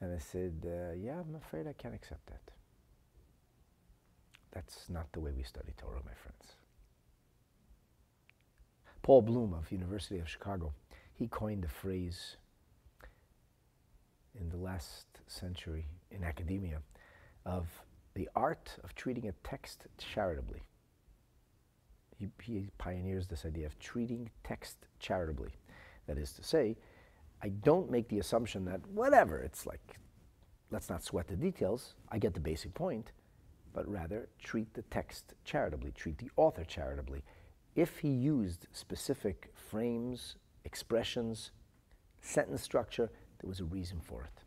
And 0.00 0.14
I 0.14 0.18
said, 0.18 0.64
uh, 0.64 0.94
yeah, 0.94 1.20
I'm 1.20 1.36
afraid 1.36 1.66
I 1.66 1.74
can't 1.74 1.94
accept 1.94 2.26
that. 2.26 2.40
That's 4.52 4.88
not 4.88 5.12
the 5.12 5.20
way 5.20 5.30
we 5.36 5.42
study 5.42 5.72
Torah, 5.76 6.00
my 6.04 6.14
friends. 6.14 6.54
Paul 9.02 9.22
Bloom 9.22 9.54
of 9.54 9.70
University 9.70 10.18
of 10.18 10.28
Chicago, 10.28 10.72
he 11.14 11.26
coined 11.26 11.62
the 11.62 11.68
phrase 11.68 12.36
in 14.40 14.48
the 14.48 14.56
last 14.56 15.06
century 15.26 15.86
in 16.10 16.24
academia 16.24 16.80
of 17.44 17.66
the 18.14 18.28
art 18.34 18.76
of 18.82 18.94
treating 18.94 19.28
a 19.28 19.32
text 19.44 19.86
charitably. 19.98 20.62
He, 22.18 22.28
he, 22.42 22.70
pioneers 22.78 23.28
this 23.28 23.46
idea 23.46 23.66
of 23.66 23.78
treating 23.78 24.30
text 24.44 24.76
charitably. 24.98 25.52
That 26.06 26.18
is 26.18 26.32
to 26.32 26.42
say, 26.42 26.76
I 27.42 27.48
don't 27.48 27.90
make 27.90 28.08
the 28.08 28.18
assumption 28.18 28.64
that 28.66 28.86
whatever, 28.88 29.38
it's 29.38 29.64
like, 29.64 29.96
let's 30.70 30.90
not 30.90 31.04
sweat 31.04 31.28
the 31.28 31.36
details, 31.36 31.94
I 32.10 32.18
get 32.18 32.34
the 32.34 32.40
basic 32.40 32.74
point, 32.74 33.12
but 33.72 33.88
rather 33.88 34.28
treat 34.42 34.74
the 34.74 34.82
text 34.82 35.34
charitably, 35.44 35.92
treat 35.92 36.18
the 36.18 36.30
author 36.36 36.64
charitably. 36.64 37.22
If 37.76 37.98
he 37.98 38.08
used 38.08 38.66
specific 38.72 39.52
frames, 39.54 40.34
expressions, 40.64 41.52
sentence 42.20 42.62
structure 42.62 43.10
There 43.40 43.48
was 43.48 43.60
a 43.60 43.64
reason 43.64 44.00
for 44.00 44.22
it. 44.24 44.42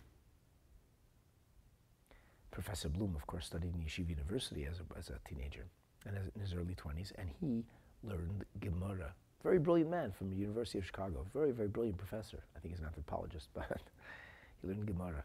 Professor 2.51 2.89
Bloom, 2.89 3.15
of 3.15 3.25
course, 3.25 3.47
studied 3.47 3.73
in 3.73 3.81
Yeshiva 3.81 4.09
University 4.09 4.65
as 4.65 4.79
a, 4.79 4.97
as 4.97 5.09
a 5.09 5.17
teenager 5.27 5.65
and 6.05 6.15
as, 6.15 6.23
in 6.35 6.41
his 6.41 6.53
early 6.53 6.75
20s, 6.75 7.11
and 7.17 7.27
he 7.41 7.65
learned 8.03 8.45
Gemara. 8.59 9.13
Very 9.41 9.57
brilliant 9.57 9.89
man 9.89 10.11
from 10.11 10.29
the 10.29 10.35
University 10.35 10.77
of 10.77 10.85
Chicago. 10.85 11.25
Very, 11.33 11.51
very 11.51 11.67
brilliant 11.67 11.97
professor. 11.97 12.43
I 12.55 12.59
think 12.59 12.73
he's 12.73 12.79
an 12.79 12.85
anthropologist, 12.85 13.49
but 13.53 13.81
he 14.61 14.67
learned 14.67 14.85
Gemara. 14.85 15.23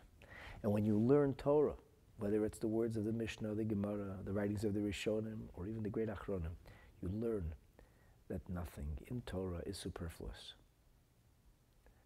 And 0.62 0.72
when 0.72 0.86
you 0.86 0.98
learn 0.98 1.34
Torah, 1.34 1.74
whether 2.18 2.44
it's 2.44 2.58
the 2.58 2.66
words 2.66 2.96
of 2.96 3.04
the 3.04 3.12
Mishnah, 3.12 3.54
the 3.54 3.64
Gemara, 3.64 4.16
the 4.24 4.32
writings 4.32 4.64
of 4.64 4.74
the 4.74 4.80
Rishonim, 4.80 5.38
or 5.54 5.66
even 5.66 5.82
the 5.82 5.90
great 5.90 6.08
Achronim, 6.08 6.56
you 7.02 7.10
learn 7.12 7.52
that 8.28 8.40
nothing 8.48 8.98
in 9.08 9.20
Torah 9.22 9.62
is 9.66 9.76
superfluous. 9.76 10.54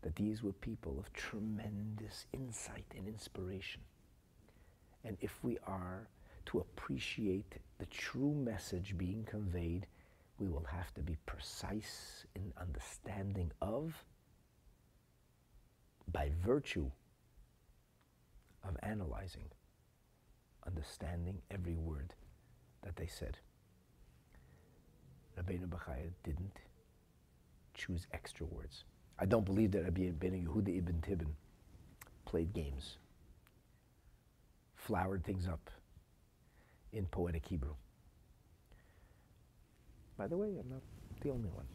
That 0.02 0.16
these 0.16 0.42
were 0.42 0.52
people 0.52 0.98
of 0.98 1.12
tremendous 1.12 2.26
insight 2.32 2.86
and 2.96 3.06
inspiration. 3.06 3.80
And 5.04 5.16
if 5.20 5.42
we 5.42 5.58
are 5.66 6.08
to 6.46 6.58
appreciate 6.58 7.54
the 7.78 7.86
true 7.86 8.34
message 8.34 8.96
being 8.98 9.24
conveyed, 9.24 9.86
we 10.38 10.48
will 10.48 10.66
have 10.70 10.92
to 10.94 11.00
be 11.00 11.16
precise 11.26 12.26
in 12.34 12.52
understanding 12.60 13.52
of, 13.60 14.04
by 16.10 16.30
virtue 16.44 16.90
of 18.64 18.76
analyzing, 18.82 19.48
understanding 20.66 21.38
every 21.50 21.76
word 21.76 22.14
that 22.82 22.96
they 22.96 23.06
said. 23.06 23.38
Rabbeinu 25.38 25.66
Bachaya 25.68 26.10
didn't 26.24 26.58
choose 27.74 28.06
extra 28.12 28.46
words. 28.46 28.84
I 29.18 29.26
don't 29.26 29.44
believe 29.44 29.72
that 29.72 29.84
Rabbi 29.84 30.10
Ben 30.10 30.32
Yehuda 30.32 30.76
ibn 30.78 31.00
Tibbon 31.00 31.34
played 32.24 32.52
games, 32.52 32.96
flowered 34.74 35.24
things 35.24 35.46
up 35.46 35.70
in 36.92 37.06
poetic 37.06 37.46
Hebrew. 37.46 37.74
By 40.16 40.26
the 40.26 40.36
way, 40.36 40.56
I'm 40.58 40.68
not 40.68 40.82
the 41.20 41.30
only 41.30 41.50
one. 41.50 41.66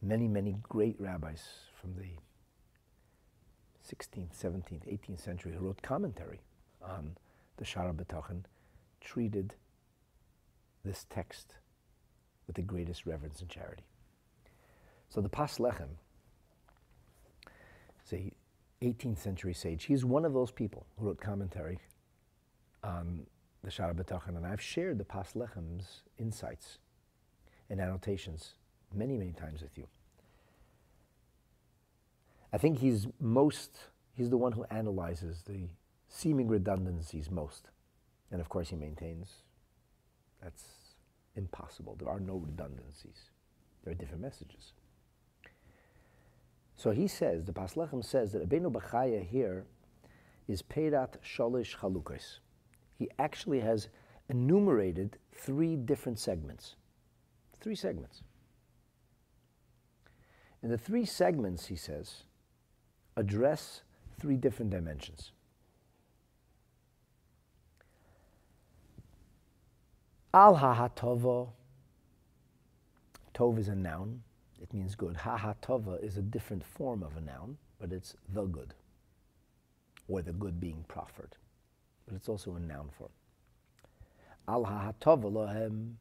Many, 0.00 0.28
many 0.28 0.56
great 0.62 1.00
rabbis 1.00 1.42
from 1.80 1.94
the 1.94 2.18
16th, 3.88 4.36
17th, 4.40 4.86
18th 4.86 5.20
century 5.20 5.52
who 5.52 5.66
wrote 5.66 5.82
commentary 5.82 6.40
on 6.82 7.16
the 7.56 7.64
Sha'ar 7.64 7.94
HaBitachon 7.94 8.44
treated 9.00 9.54
this 10.84 11.06
text 11.08 11.54
with 12.46 12.56
the 12.56 12.62
greatest 12.62 13.06
reverence 13.06 13.40
and 13.40 13.48
charity. 13.48 13.84
So 15.12 15.20
the 15.20 15.28
Pas 15.28 15.58
Lechem 15.58 15.90
is 18.02 18.14
a 18.14 18.32
18th 18.80 19.18
century 19.18 19.52
sage. 19.52 19.84
He's 19.84 20.06
one 20.06 20.24
of 20.24 20.32
those 20.32 20.50
people 20.50 20.86
who 20.98 21.04
wrote 21.04 21.20
commentary 21.20 21.80
on 22.82 23.26
the 23.62 23.68
Sha'ar 23.68 23.94
HaBitachon, 23.94 24.38
and 24.38 24.46
I've 24.46 24.62
shared 24.62 24.96
the 24.96 25.04
Pas 25.04 25.34
Lechem's 25.34 26.00
insights 26.18 26.78
and 27.68 27.78
annotations 27.78 28.54
many, 28.94 29.18
many 29.18 29.32
times 29.32 29.60
with 29.60 29.76
you. 29.76 29.86
I 32.50 32.56
think 32.56 32.78
he's 32.78 33.06
most, 33.20 33.90
he's 34.14 34.30
the 34.30 34.38
one 34.38 34.52
who 34.52 34.64
analyzes 34.70 35.42
the 35.46 35.68
seeming 36.08 36.48
redundancies 36.48 37.30
most. 37.30 37.68
And 38.30 38.40
of 38.40 38.48
course, 38.48 38.70
he 38.70 38.76
maintains 38.76 39.42
that's 40.42 40.64
impossible. 41.36 41.96
There 41.98 42.08
are 42.08 42.18
no 42.18 42.36
redundancies, 42.36 43.28
there 43.84 43.92
are 43.92 43.94
different 43.94 44.22
messages. 44.22 44.72
So 46.76 46.90
he 46.90 47.06
says, 47.06 47.44
the 47.44 47.52
Pas 47.52 47.74
Lechem 47.74 48.04
says 48.04 48.32
that 48.32 48.48
Rabbeinu 48.48 48.72
Bachaya 48.72 49.24
here 49.24 49.64
is 50.48 50.62
Peirat 50.62 51.14
Shalish 51.24 51.76
Chalukos. 51.76 52.38
He 52.98 53.08
actually 53.18 53.60
has 53.60 53.88
enumerated 54.28 55.18
three 55.34 55.76
different 55.76 56.18
segments. 56.18 56.76
Three 57.60 57.74
segments. 57.74 58.22
And 60.62 60.70
the 60.70 60.78
three 60.78 61.04
segments, 61.04 61.66
he 61.66 61.76
says, 61.76 62.24
address 63.16 63.82
three 64.18 64.36
different 64.36 64.70
dimensions. 64.70 65.32
Al 70.34 70.54
ha-hatova, 70.54 71.50
tov 73.34 73.58
is 73.58 73.68
a 73.68 73.74
noun, 73.74 74.22
it 74.62 74.72
means 74.72 74.94
good. 74.94 75.16
Ha-hatova 75.16 76.02
is 76.02 76.16
a 76.16 76.22
different 76.22 76.64
form 76.64 77.02
of 77.02 77.16
a 77.16 77.20
noun, 77.20 77.58
but 77.80 77.92
it's 77.92 78.14
the 78.32 78.44
good, 78.44 78.74
or 80.08 80.22
the 80.22 80.32
good 80.32 80.60
being 80.60 80.84
proffered. 80.86 81.36
But 82.06 82.14
it's 82.14 82.28
also 82.28 82.54
a 82.54 82.60
noun 82.60 82.90
form. 82.96 83.10
Al 84.46 84.64
ha-hatova 84.64 85.30
lohem, 85.32 85.94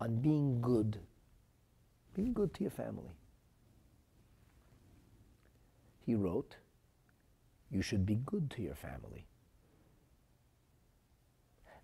on 0.00 0.16
being 0.16 0.60
good, 0.60 0.98
being 2.14 2.32
good 2.32 2.52
to 2.54 2.62
your 2.64 2.70
family. 2.70 3.12
He 6.04 6.14
wrote, 6.14 6.56
you 7.70 7.82
should 7.82 8.04
be 8.04 8.16
good 8.26 8.50
to 8.50 8.62
your 8.62 8.74
family. 8.74 9.26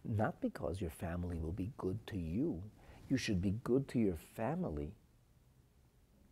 Not 0.05 0.41
because 0.41 0.81
your 0.81 0.91
family 0.91 1.39
will 1.39 1.53
be 1.53 1.73
good 1.79 2.05
to 2.09 2.17
you. 2.17 2.63
You 3.09 3.17
should 3.17 3.41
be 3.41 3.55
good 3.63 3.87
to 3.89 3.99
your 4.01 4.17
family. 4.35 4.93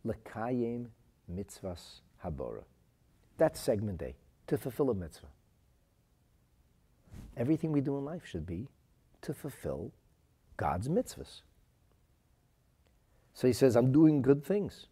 Lekayim 0.05 0.87
mitzvahs 1.33 2.01
habora. 2.23 2.63
That's 3.37 3.59
segment 3.59 4.01
A, 4.01 4.13
to 4.47 4.57
fulfill 4.57 4.89
a 4.89 4.93
mitzvah. 4.93 5.27
Everything 7.37 7.71
we 7.71 7.81
do 7.81 7.97
in 7.97 8.05
life 8.05 8.25
should 8.25 8.45
be 8.45 8.67
to 9.21 9.33
fulfill 9.33 9.91
God's 10.57 10.87
mitzvahs. 10.87 11.41
So 13.33 13.47
he 13.47 13.53
says, 13.53 13.75
I'm 13.75 13.91
doing 13.91 14.21
good 14.21 14.45
things. 14.45 14.87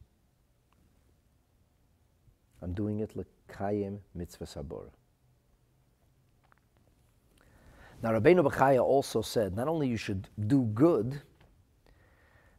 I'm 2.62 2.74
doing 2.74 3.00
it 3.00 3.14
lekayim 3.16 4.00
mitzvah 4.16 4.46
sabora. 4.46 4.90
Now, 8.02 8.12
Rabbeinu 8.12 8.46
Bachaya 8.46 8.84
also 8.84 9.22
said 9.22 9.56
not 9.56 9.70
only 9.70 9.88
you 9.88 9.96
should 9.96 10.28
do 10.48 10.64
good, 10.74 11.22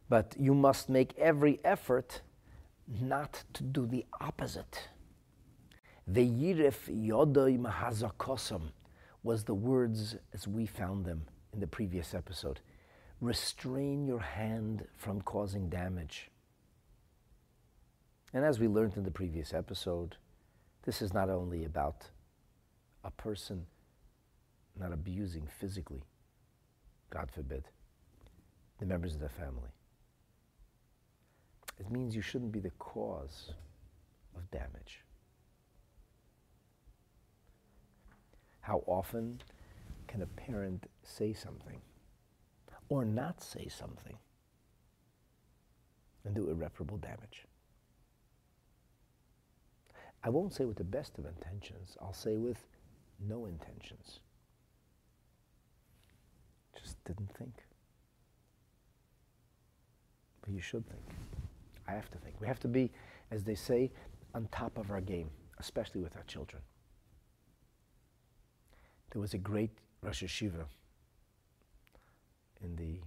but 0.09 0.35
you 0.39 0.55
must 0.55 0.89
make 0.89 1.15
every 1.19 1.59
effort 1.63 2.21
not 2.87 3.43
to 3.53 3.63
do 3.63 3.85
the 3.85 4.05
opposite. 4.19 4.89
Ve'yiref 6.11 6.89
yodoi 6.89 7.59
mahazakosam 7.59 8.71
was 9.23 9.43
the 9.43 9.55
words 9.55 10.15
as 10.33 10.47
we 10.47 10.65
found 10.65 11.05
them 11.05 11.25
in 11.53 11.59
the 11.59 11.67
previous 11.67 12.13
episode. 12.13 12.59
Restrain 13.21 14.05
your 14.05 14.19
hand 14.19 14.85
from 14.95 15.21
causing 15.21 15.67
damage. 15.69 16.29
And 18.33 18.45
as 18.45 18.59
we 18.59 18.67
learned 18.67 18.97
in 18.97 19.03
the 19.03 19.11
previous 19.11 19.53
episode, 19.53 20.17
this 20.83 21.01
is 21.01 21.13
not 21.13 21.29
only 21.29 21.63
about 21.63 22.09
a 23.03 23.09
person 23.11 23.65
not 24.77 24.91
abusing 24.91 25.47
physically, 25.59 26.03
God 27.09 27.29
forbid, 27.31 27.69
the 28.79 28.85
members 28.85 29.15
of 29.15 29.21
the 29.21 29.29
family. 29.29 29.74
It 31.79 31.91
means 31.91 32.15
you 32.15 32.21
shouldn't 32.21 32.51
be 32.51 32.59
the 32.59 32.71
cause 32.71 33.53
of 34.35 34.49
damage. 34.51 35.03
How 38.61 38.83
often 38.87 39.41
can 40.07 40.21
a 40.21 40.25
parent 40.25 40.87
say 41.03 41.33
something 41.33 41.81
or 42.89 43.05
not 43.05 43.43
say 43.43 43.67
something 43.67 44.17
and 46.23 46.33
do 46.33 46.49
irreparable 46.49 46.97
damage? 46.97 47.45
I 50.23 50.29
won't 50.29 50.53
say 50.53 50.65
with 50.65 50.77
the 50.77 50.83
best 50.83 51.19
of 51.19 51.25
intentions, 51.25 51.97
I'll 52.01 52.13
say 52.13 52.37
with 52.37 52.65
no 53.19 53.45
intentions 53.45 54.19
just 56.85 57.03
didn't 57.05 57.35
think. 57.35 57.53
But 60.41 60.53
you 60.53 60.61
should 60.61 60.85
think. 60.87 61.01
I 61.87 61.93
have 61.93 62.09
to 62.11 62.17
think. 62.17 62.35
We 62.39 62.47
have 62.47 62.59
to 62.61 62.67
be, 62.67 62.91
as 63.31 63.43
they 63.43 63.55
say, 63.55 63.91
on 64.33 64.47
top 64.51 64.77
of 64.77 64.91
our 64.91 65.01
game, 65.01 65.29
especially 65.59 66.01
with 66.01 66.15
our 66.15 66.23
children. 66.23 66.61
There 69.11 69.21
was 69.21 69.33
a 69.33 69.37
great 69.37 69.71
Rosh 70.01 70.23
Yeshiva 70.23 70.65
in 72.63 72.75
the 72.75 72.99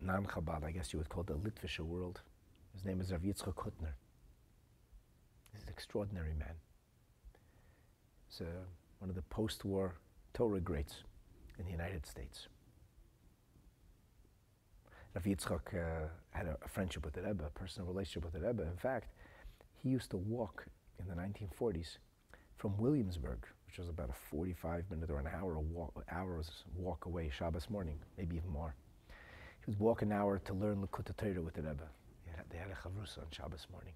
non 0.00 0.26
Chabad, 0.26 0.64
I 0.64 0.72
guess 0.72 0.92
you 0.92 0.98
would 0.98 1.08
call 1.08 1.22
it 1.22 1.28
the 1.28 1.34
Litvische 1.34 1.80
world. 1.80 2.20
His 2.74 2.84
name 2.84 3.00
is 3.00 3.12
Rav 3.12 3.20
Yitzchak 3.22 3.54
Hutner. 3.54 3.94
He's 5.52 5.62
an 5.62 5.68
extraordinary 5.68 6.34
man. 6.34 6.54
He's 8.28 8.40
uh, 8.40 8.64
one 8.98 9.10
of 9.10 9.16
the 9.16 9.22
post 9.22 9.64
war 9.64 9.94
Torah 10.34 10.60
greats 10.60 11.04
in 11.58 11.66
the 11.66 11.70
United 11.70 12.06
States. 12.06 12.48
Rav 15.14 15.24
Yitzchak 15.24 15.74
uh, 15.74 16.08
had 16.30 16.46
a, 16.46 16.56
a, 16.64 16.68
friendship 16.68 17.04
with 17.04 17.14
the 17.14 17.22
Rebbe, 17.22 17.44
a 17.44 17.50
personal 17.50 17.88
relationship 17.88 18.24
with 18.24 18.32
the 18.32 18.46
Rebbe. 18.46 18.62
In 18.62 18.76
fact, 18.76 19.08
he 19.82 19.90
used 19.90 20.10
to 20.10 20.16
walk 20.16 20.66
in 20.98 21.06
the 21.06 21.14
1940s 21.14 21.98
from 22.56 22.76
Williamsburg, 22.78 23.46
which 23.66 23.78
was 23.78 23.88
about 23.88 24.08
a 24.08 24.14
45 24.30 24.84
minute 24.90 25.10
or 25.10 25.18
an 25.18 25.26
hour 25.26 25.58
walk, 25.58 26.04
hours 26.10 26.64
walk 26.74 27.04
away, 27.06 27.30
Shabbos 27.30 27.68
morning, 27.68 27.98
maybe 28.16 28.36
even 28.36 28.50
more. 28.50 28.74
He 29.64 29.70
would 29.70 29.78
walk 29.78 30.02
an 30.02 30.12
hour 30.12 30.38
to 30.38 30.54
learn 30.54 30.86
Likkutei 30.86 31.16
Torah 31.16 31.42
with 31.42 31.54
the 31.54 31.62
Rebbe. 31.62 31.88
They 32.50 32.58
had 32.58 32.68
a 32.68 32.74
chavrusa 32.74 33.18
on 33.18 33.26
Shabbos 33.30 33.66
morning. 33.72 33.94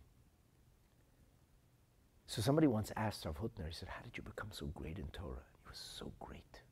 So 2.26 2.42
somebody 2.42 2.66
once 2.66 2.90
asked 2.96 3.24
Rav 3.24 3.38
Hutner, 3.38 3.68
he 3.68 3.74
said, 3.74 3.88
how 3.88 4.02
did 4.02 4.16
you 4.16 4.22
become 4.22 4.48
so 4.50 4.66
great 4.66 4.98
in 4.98 5.06
Torah? 5.08 5.44
He 5.62 5.68
was 5.68 5.78
so 5.78 6.10
great. 6.18 6.62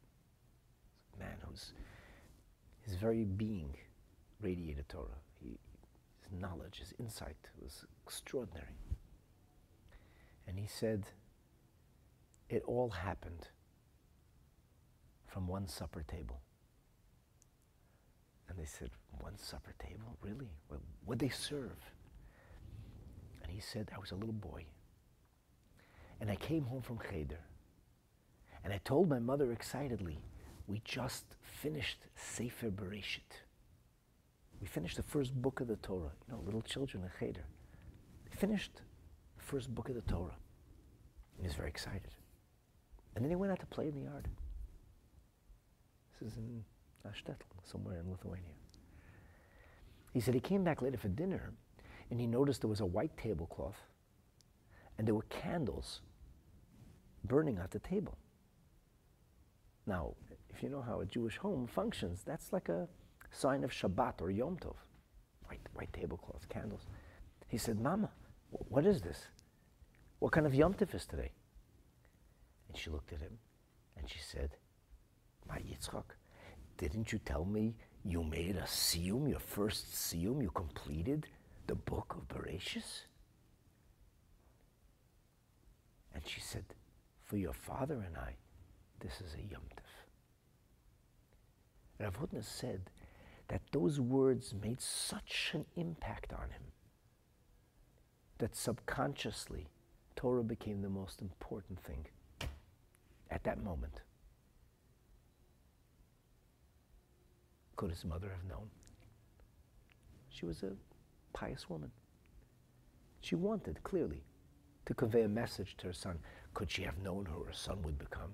Man 1.18 1.37
whose 1.46 1.72
his 2.80 2.96
very 2.96 3.24
being 3.24 3.76
radiated 4.44 4.88
Torah. 4.88 5.18
He, 5.40 5.59
his 6.22 6.38
knowledge, 6.38 6.78
his 6.78 6.92
insight 6.98 7.37
was 7.61 7.85
extraordinary. 8.04 8.78
And 10.46 10.59
he 10.59 10.66
said, 10.66 11.04
it 12.50 12.62
all 12.66 12.90
happened 12.90 13.48
from 15.26 15.48
one 15.48 15.66
supper 15.66 16.04
table. 16.07 16.40
And 18.48 18.59
they 18.59 18.66
said, 18.66 18.90
one 19.20 19.38
supper 19.38 19.74
table? 19.78 20.18
Really? 20.20 20.50
What 20.68 20.80
would 21.07 21.18
they 21.18 21.30
serve? 21.30 21.78
And 23.42 23.50
he 23.50 23.61
said, 23.61 23.90
I 23.94 23.98
was 23.98 24.11
a 24.11 24.16
little 24.16 24.35
boy. 24.35 24.66
And 26.20 26.30
I 26.30 26.37
came 26.37 26.64
home 26.64 26.83
from 26.83 26.98
Cheder. 27.11 27.40
And 28.62 28.72
I 28.72 28.80
told 28.85 29.09
my 29.09 29.18
mother 29.18 29.50
excitedly, 29.52 30.18
we 30.66 30.83
just 30.85 31.24
finished 31.42 31.98
Sefer 32.14 32.70
Bereshit. 32.70 33.43
We 34.61 34.67
finished 34.67 34.97
the 34.97 35.03
first 35.03 35.35
book 35.35 35.61
of 35.61 35.69
the 35.69 35.77
Torah. 35.77 36.12
You 36.27 36.35
know, 36.35 36.40
little 36.45 36.62
children 36.62 37.05
in 37.05 37.11
Cheder. 37.19 37.45
They 38.31 38.37
finished 38.37 38.73
the 39.37 39.43
first 39.43 39.75
book 39.75 39.88
of 39.88 39.95
the 39.95 40.03
Torah. 40.03 40.37
And 41.37 41.40
he 41.40 41.47
was 41.47 41.57
very 41.57 41.69
excited. 41.69 42.14
And 43.14 43.25
then 43.25 43.31
he 43.31 43.37
went 43.37 43.53
out 43.53 43.61
to 43.61 43.67
play 43.67 43.88
in 43.88 43.95
the 43.95 44.03
yard. 44.03 44.29
This 46.21 46.33
is 46.33 46.38
in 46.38 46.64
Ashtetl, 47.07 47.45
somewhere 47.64 48.01
in 48.01 48.11
Lithuania. 48.11 48.55
He 50.12 50.21
said 50.21 50.35
he 50.35 50.40
came 50.40 50.64
back 50.64 50.81
later 50.81 50.97
for 50.97 51.09
dinner 51.09 51.53
and 52.11 52.21
he 52.21 52.27
noticed 52.27 52.61
there 52.61 52.71
was 52.71 52.81
a 52.81 52.87
white 52.87 53.17
tablecloth 53.17 53.77
and 54.97 55.07
there 55.07 55.14
were 55.14 55.27
candles 55.29 56.01
burning 57.25 57.59
at 57.59 57.73
the 57.73 57.81
table. 57.81 58.17
Now, 59.87 60.14
if 60.49 60.62
you 60.62 60.69
know 60.69 60.83
how 60.83 61.01
a 61.01 61.07
Jewish 61.07 61.37
home 61.37 61.67
functions, 61.67 62.23
that's 62.25 62.53
like 62.53 62.69
a 62.69 62.88
sign 63.35 63.64
of 63.64 63.70
Shabbat 63.70 64.20
or 64.20 64.31
Yom 64.31 64.57
Tov. 64.57 64.77
White, 65.47 65.66
white 65.75 65.92
tablecloth, 65.92 66.49
candles. 66.49 66.87
He 67.49 67.59
said, 67.59 67.81
Mama, 67.81 68.11
what 68.51 68.87
is 68.87 69.03
this? 69.03 69.27
What 70.18 70.33
kind 70.33 70.47
of 70.47 70.55
Yom 70.55 70.75
Tov 70.75 70.94
is 70.94 71.07
today? 71.07 71.33
And 72.68 72.77
she 72.77 72.90
looked 72.90 73.12
at 73.12 73.20
him 73.20 73.38
and 73.97 74.09
she 74.09 74.18
said, 74.18 74.57
My 75.49 75.59
Yitzchak, 75.59 76.05
didn't 76.79 77.12
you 77.12 77.18
tell 77.18 77.44
me 77.44 77.75
you 78.05 78.23
made 78.23 78.57
a 78.57 78.62
siyum, 78.62 79.29
your 79.29 79.40
first 79.40 79.92
siyum, 79.92 80.42
you 80.42 80.51
completed 80.51 81.27
the 81.66 81.75
book 81.75 82.16
of 82.16 82.29
Bereshis? 82.29 83.03
And 86.14 86.23
she 86.27 86.40
said, 86.40 86.64
For 87.25 87.37
your 87.37 87.53
father 87.53 88.03
and 88.07 88.16
I, 88.16 88.37
this 89.01 89.20
is 89.20 89.35
a 89.35 89.42
Yom 89.51 89.62
Tov. 89.77 89.85
Rav 92.01 92.18
Hutner 92.18 92.44
said 92.44 92.90
that 93.55 93.62
those 93.71 94.01
words 94.01 94.53
made 94.64 94.81
such 94.81 95.53
an 95.55 95.64
impact 95.77 96.33
on 96.33 96.51
him 96.51 96.73
that 98.38 98.57
subconsciously 98.57 99.69
Torah 100.17 100.43
became 100.43 100.83
the 100.83 100.88
most 100.88 101.23
important 101.23 101.79
thing 101.79 102.05
at 103.31 103.45
that 103.45 103.62
moment. 103.62 104.01
Could 107.77 107.90
his 107.90 108.05
mother 108.05 108.29
have 108.29 108.51
known? 108.51 108.69
She 110.31 110.47
was 110.47 110.64
a 110.64 110.73
pious 111.33 111.71
woman. 111.71 111.93
She 113.21 113.37
wanted, 113.37 113.85
clearly, 113.85 114.25
to 114.87 114.95
convey 114.95 115.23
a 115.23 115.29
message 115.29 115.77
to 115.77 115.87
her 115.87 115.93
son. 115.93 116.19
Could 116.55 116.73
she 116.73 116.83
have 116.83 116.99
known 116.99 117.27
who 117.27 117.45
her 117.45 117.53
son 117.53 117.83
would 117.83 118.01
become? 118.01 118.33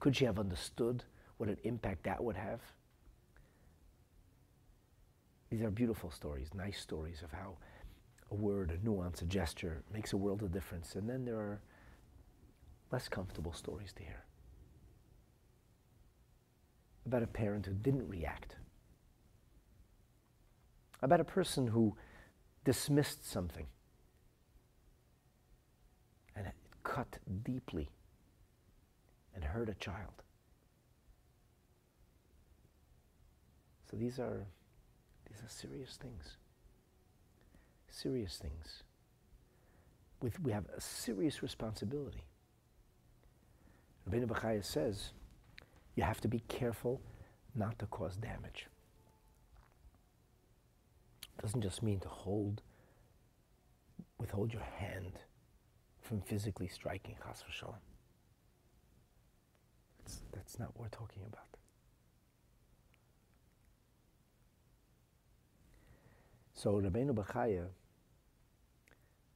Could 0.00 0.16
she 0.16 0.26
have 0.26 0.38
understood 0.38 1.04
what 1.38 1.48
an 1.48 1.56
impact 1.64 2.02
that 2.02 2.22
would 2.22 2.36
have? 2.36 2.60
These 5.50 5.62
are 5.62 5.70
beautiful 5.70 6.10
stories, 6.12 6.48
nice 6.54 6.80
stories 6.80 7.22
of 7.22 7.32
how 7.32 7.56
a 8.30 8.34
word, 8.34 8.70
a 8.70 8.84
nuance, 8.86 9.20
a 9.20 9.24
gesture 9.24 9.82
makes 9.92 10.12
a 10.12 10.16
world 10.16 10.42
of 10.42 10.52
difference. 10.52 10.94
And 10.94 11.08
then 11.08 11.24
there 11.24 11.36
are 11.36 11.60
less 12.92 13.08
comfortable 13.08 13.52
stories 13.52 13.92
to 13.94 14.02
hear 14.02 14.24
about 17.04 17.22
a 17.24 17.26
parent 17.26 17.66
who 17.66 17.72
didn't 17.72 18.08
react, 18.08 18.56
about 21.02 21.20
a 21.20 21.24
person 21.24 21.66
who 21.66 21.96
dismissed 22.64 23.28
something 23.28 23.66
and 26.36 26.46
it 26.46 26.54
cut 26.84 27.18
deeply 27.42 27.90
and 29.34 29.42
hurt 29.42 29.68
a 29.68 29.74
child. 29.74 30.22
So 33.90 33.96
these 33.96 34.20
are 34.20 34.46
these 35.40 35.46
are 35.46 35.52
serious 35.52 35.96
things. 35.96 36.36
Serious 37.88 38.38
things. 38.38 38.82
With, 40.20 40.40
we 40.40 40.52
have 40.52 40.64
a 40.76 40.80
serious 40.80 41.42
responsibility. 41.42 42.24
Rabbeinu 44.08 44.26
Bachaya 44.26 44.64
says 44.64 45.12
you 45.94 46.02
have 46.02 46.20
to 46.20 46.28
be 46.28 46.40
careful 46.48 47.00
not 47.54 47.78
to 47.78 47.86
cause 47.86 48.16
damage. 48.16 48.66
It 51.38 51.42
doesn't 51.42 51.62
just 51.62 51.82
mean 51.82 52.00
to 52.00 52.08
hold, 52.08 52.62
withhold 54.18 54.52
your 54.52 54.66
hand 54.78 55.12
from 56.00 56.20
physically 56.20 56.68
striking 56.68 57.16
chas 57.24 57.42
v'shalom. 57.48 57.74
That's, 60.00 60.20
that's 60.32 60.58
not 60.58 60.68
what 60.74 60.80
we're 60.82 60.88
talking 60.88 61.22
about. 61.26 61.59
So 66.60 66.72
Rabbeinu 66.74 67.14
Bachaya, 67.14 67.68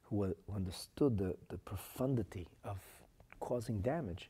who 0.03 0.35
understood 0.55 1.17
the, 1.17 1.35
the 1.49 1.57
profundity 1.57 2.47
of 2.65 2.77
causing 3.41 3.81
damage, 3.81 4.29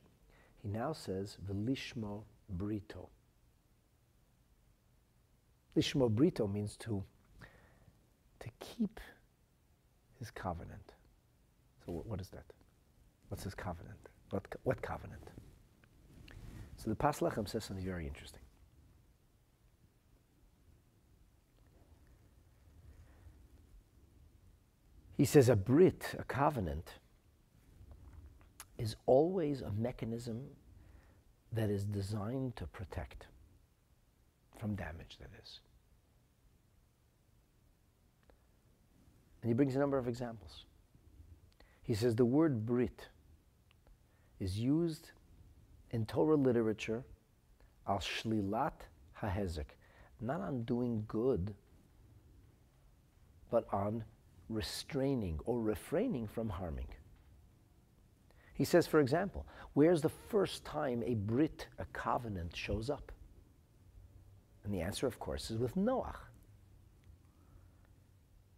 he 0.63 0.69
now 0.69 0.93
says, 0.93 1.35
Velishmo 1.45 2.23
Brito. 2.47 3.09
Lishmo 5.75 6.09
Brito 6.09 6.47
means 6.47 6.77
to, 6.77 7.03
to 8.39 8.49
keep 8.61 9.01
his 10.17 10.31
covenant. 10.31 10.93
So 11.85 12.01
what 12.07 12.21
is 12.21 12.29
that? 12.29 12.45
What's 13.27 13.43
his 13.43 13.55
covenant? 13.55 13.99
What, 14.29 14.45
what 14.63 14.81
covenant? 14.81 15.31
So 16.77 16.89
the 16.89 16.95
Pas 16.95 17.19
Lechem 17.19 17.45
says 17.49 17.65
something 17.65 17.83
very 17.83 18.07
interesting. 18.07 18.44
He 25.17 25.25
says 25.25 25.47
a 25.47 25.55
Brit, 25.55 26.15
a 26.19 26.23
covenant, 26.23 26.95
is 28.77 28.95
always 29.05 29.61
a 29.61 29.71
mechanism 29.71 30.41
that 31.53 31.69
is 31.69 31.85
designed 31.85 32.55
to 32.57 32.67
protect 32.67 33.27
from 34.59 34.75
damage, 34.75 35.17
that 35.19 35.29
is. 35.41 35.59
And 39.41 39.49
he 39.49 39.53
brings 39.53 39.75
a 39.75 39.79
number 39.79 39.97
of 39.97 40.07
examples. 40.07 40.65
He 41.83 41.93
says 41.93 42.15
the 42.15 42.25
word 42.25 42.65
Brit 42.65 43.07
is 44.39 44.57
used 44.57 45.11
in 45.91 46.05
Torah 46.05 46.35
literature 46.35 47.03
al 47.87 47.99
shlilat 47.99 48.73
hahezek, 49.21 49.67
not 50.19 50.41
on 50.41 50.63
doing 50.63 51.05
good, 51.07 51.53
but 53.49 53.65
on 53.71 54.03
restraining 54.49 55.39
or 55.45 55.59
refraining 55.59 56.27
from 56.27 56.49
harming. 56.49 56.87
He 58.53 58.63
says, 58.63 58.87
for 58.87 58.99
example, 58.99 59.45
where's 59.73 60.01
the 60.01 60.09
first 60.09 60.63
time 60.63 61.03
a 61.05 61.15
Brit, 61.15 61.67
a 61.77 61.85
covenant, 61.85 62.55
shows 62.55 62.89
up? 62.89 63.11
And 64.63 64.73
the 64.73 64.81
answer, 64.81 65.07
of 65.07 65.19
course, 65.19 65.51
is 65.51 65.57
with 65.57 65.75
Noah. 65.75 66.15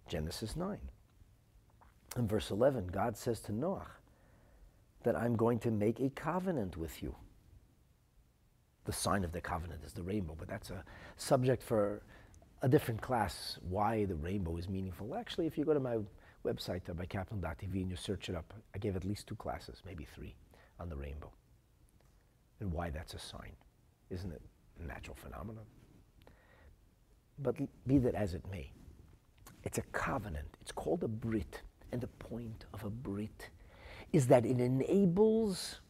Genesis 0.07 0.55
9. 0.55 0.77
In 2.15 2.27
verse 2.27 2.51
11, 2.51 2.87
God 2.87 3.17
says 3.17 3.39
to 3.41 3.51
Noah 3.51 3.87
that 5.03 5.15
I'm 5.15 5.35
going 5.35 5.59
to 5.59 5.71
make 5.71 5.99
a 5.99 6.09
covenant 6.09 6.77
with 6.77 7.03
you. 7.03 7.15
The 8.85 8.93
sign 8.93 9.25
of 9.25 9.33
the 9.33 9.41
covenant 9.41 9.81
is 9.83 9.93
the 9.93 10.03
rainbow, 10.03 10.35
but 10.37 10.47
that's 10.47 10.69
a 10.69 10.83
subject 11.17 11.61
for 11.61 12.01
a 12.61 12.67
different 12.67 13.01
class 13.01 13.57
why 13.61 14.05
the 14.05 14.15
rainbow 14.15 14.57
is 14.57 14.67
meaningful. 14.67 15.15
Actually, 15.15 15.45
if 15.45 15.57
you 15.57 15.65
go 15.65 15.73
to 15.73 15.79
my 15.79 15.97
website 16.45 16.89
uh, 16.89 16.93
by 16.93 17.05
kaplan.tv 17.05 17.73
and 17.73 17.89
you 17.89 17.95
search 17.95 18.29
it 18.29 18.35
up, 18.35 18.53
I 18.73 18.77
gave 18.77 18.95
at 18.95 19.05
least 19.05 19.27
two 19.27 19.35
classes, 19.35 19.81
maybe 19.85 20.07
three, 20.15 20.35
on 20.79 20.89
the 20.89 20.95
rainbow. 20.95 21.31
And 22.59 22.71
why 22.71 22.89
that's 22.89 23.13
a 23.13 23.19
sign. 23.19 23.51
Isn't 24.09 24.31
it 24.31 24.41
a 24.81 24.87
natural 24.87 25.15
phenomenon? 25.15 25.65
But 27.39 27.55
be 27.85 27.99
that 27.99 28.15
as 28.15 28.33
it 28.33 28.43
may, 28.49 28.71
it's 29.63 29.77
a 29.77 29.83
covenant. 29.91 30.47
It's 30.61 30.71
called 30.71 31.03
a 31.03 31.07
Brit. 31.07 31.61
And 31.91 32.01
the 32.01 32.07
point 32.07 32.65
of 32.73 32.83
a 32.83 32.89
Brit 32.89 33.49
is 34.11 34.27
that 34.27 34.45
it 34.45 34.59
enables, 34.59 35.81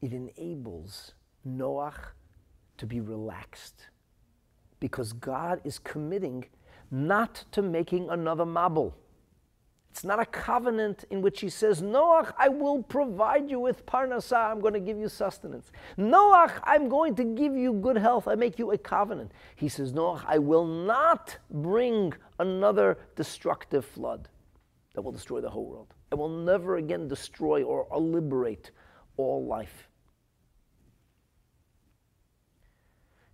it 0.00 0.12
enables 0.12 1.12
Noach 1.46 2.12
to 2.78 2.86
be 2.86 3.00
relaxed. 3.00 3.88
Because 4.80 5.12
God 5.12 5.60
is 5.64 5.78
committing 5.78 6.46
not 6.90 7.44
to 7.52 7.62
making 7.62 8.08
another 8.10 8.44
Mabul. 8.44 8.94
It's 9.90 10.04
not 10.04 10.20
a 10.20 10.26
covenant 10.26 11.04
in 11.10 11.22
which 11.22 11.40
he 11.40 11.48
says, 11.48 11.82
Noach, 11.82 12.32
I 12.38 12.48
will 12.48 12.82
provide 12.84 13.50
you 13.50 13.58
with 13.58 13.84
parnasah. 13.84 14.52
I'm 14.52 14.60
going 14.60 14.74
to 14.74 14.80
give 14.80 14.96
you 14.96 15.08
sustenance. 15.08 15.72
Noach, 15.98 16.52
I'm 16.62 16.88
going 16.88 17.16
to 17.16 17.24
give 17.24 17.56
you 17.56 17.72
good 17.72 17.96
health. 17.96 18.28
I 18.28 18.36
make 18.36 18.60
you 18.60 18.70
a 18.70 18.78
covenant. 18.78 19.32
He 19.56 19.68
says, 19.68 19.92
Noach, 19.92 20.22
I 20.26 20.38
will 20.38 20.66
not 20.66 21.36
bring 21.50 22.12
another 22.38 22.98
destructive 23.16 23.84
flood 23.84 24.28
that 24.94 25.02
will 25.02 25.10
destroy 25.10 25.40
the 25.40 25.50
whole 25.50 25.66
world. 25.66 25.94
I 26.12 26.14
will 26.14 26.28
never 26.28 26.76
again 26.76 27.08
destroy 27.08 27.64
or 27.64 27.88
liberate 27.98 28.70
all 29.16 29.44
life. 29.46 29.87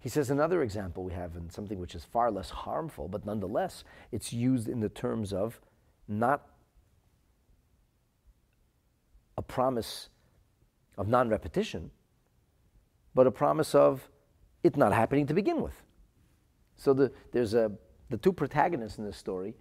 He 0.05 0.11
says 0.11 0.29
another 0.29 0.63
example 0.63 1.03
we 1.03 1.15
have 1.15 1.35
in 1.35 1.49
something 1.49 1.79
which 1.79 1.95
is 1.95 2.05
far 2.05 2.31
less 2.31 2.51
harmful, 2.51 3.09
but 3.09 3.25
nonetheless, 3.25 3.85
it's 4.13 4.35
used 4.35 4.69
in 4.69 4.81
the 4.81 4.91
terms 4.91 5.33
of 5.33 5.59
not 6.07 6.47
a 9.39 9.41
promise 9.41 10.11
of 10.99 11.09
non 11.09 11.31
repetition, 11.31 11.91
but 13.15 13.27
a 13.27 13.31
promise 13.31 13.75
of 13.75 14.11
it 14.63 14.77
not 14.77 14.93
happening 14.93 15.27
to 15.27 15.33
begin 15.33 15.63
with. 15.63 15.83
So 16.77 16.93
the, 16.93 17.11
there's 17.33 17.55
a, 17.55 17.73
the 18.11 18.19
two 18.19 18.35
protagonists 18.35 18.99
in 18.99 19.07
this 19.07 19.17
story 19.17 19.55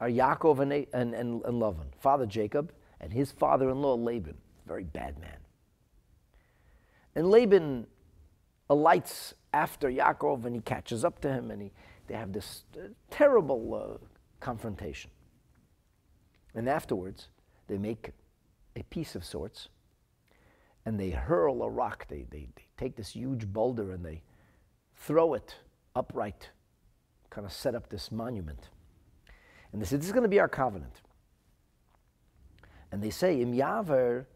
are 0.00 0.08
Yaakov 0.08 0.60
and, 0.60 0.72
and, 0.94 1.12
and, 1.12 1.44
and 1.44 1.76
father 2.00 2.24
Jacob 2.24 2.72
and 3.02 3.12
his 3.12 3.32
father 3.32 3.68
in 3.68 3.82
law 3.82 3.96
Laban, 3.96 4.38
very 4.66 4.84
bad 4.84 5.18
man. 5.18 5.36
And 7.14 7.30
Laban 7.30 7.86
alights 8.68 9.34
after 9.52 9.90
Yaakov 9.90 10.44
and 10.44 10.54
he 10.54 10.60
catches 10.60 11.04
up 11.04 11.20
to 11.20 11.32
him 11.32 11.50
and 11.50 11.62
he, 11.62 11.72
they 12.06 12.14
have 12.14 12.32
this 12.32 12.64
uh, 12.76 12.88
terrible 13.10 13.74
uh, 13.74 14.06
confrontation. 14.40 15.10
And 16.54 16.68
afterwards, 16.68 17.28
they 17.68 17.78
make 17.78 18.10
a 18.76 18.82
peace 18.84 19.14
of 19.14 19.24
sorts, 19.24 19.68
and 20.84 20.98
they 20.98 21.10
hurl 21.10 21.62
a 21.62 21.68
rock. 21.68 22.06
They, 22.08 22.26
they, 22.30 22.48
they 22.54 22.66
take 22.76 22.96
this 22.96 23.10
huge 23.10 23.46
boulder 23.46 23.92
and 23.92 24.04
they 24.04 24.22
throw 24.94 25.34
it 25.34 25.56
upright, 25.94 26.50
kind 27.30 27.46
of 27.46 27.52
set 27.52 27.74
up 27.74 27.88
this 27.88 28.12
monument. 28.12 28.68
And 29.72 29.82
they 29.82 29.86
say, 29.86 29.96
This 29.96 30.06
is 30.06 30.12
going 30.12 30.22
to 30.22 30.28
be 30.28 30.40
our 30.40 30.48
covenant. 30.48 31.00
And 32.92 33.02
they 33.02 33.10
say, 33.10 33.40
Im 33.40 33.52
yaver 33.52 34.26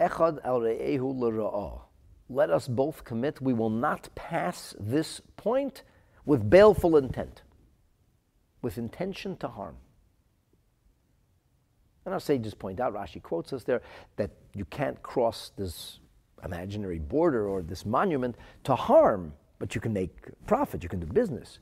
echad 0.00 0.38
al 0.44 0.60
re'ehu. 0.60 1.80
Let 2.32 2.48
us 2.48 2.66
both 2.66 3.04
commit, 3.04 3.42
we 3.42 3.52
will 3.52 3.68
not 3.68 4.08
pass 4.14 4.74
this 4.80 5.20
point 5.36 5.82
with 6.24 6.48
baleful 6.48 6.96
intent, 6.96 7.42
with 8.62 8.78
intention 8.78 9.36
to 9.36 9.48
harm. 9.48 9.76
And 12.06 12.14
our 12.14 12.20
sages 12.20 12.54
point 12.54 12.80
out, 12.80 12.94
Rashi 12.94 13.22
quotes 13.22 13.52
us 13.52 13.64
there, 13.64 13.82
that 14.16 14.30
you 14.54 14.64
can't 14.64 15.02
cross 15.02 15.52
this 15.58 15.98
imaginary 16.42 16.98
border 16.98 17.46
or 17.46 17.60
this 17.60 17.84
monument 17.84 18.36
to 18.64 18.74
harm, 18.76 19.34
but 19.58 19.74
you 19.74 19.80
can 19.82 19.92
make 19.92 20.16
profit, 20.46 20.82
you 20.82 20.88
can 20.88 21.00
do 21.00 21.06
business, 21.06 21.58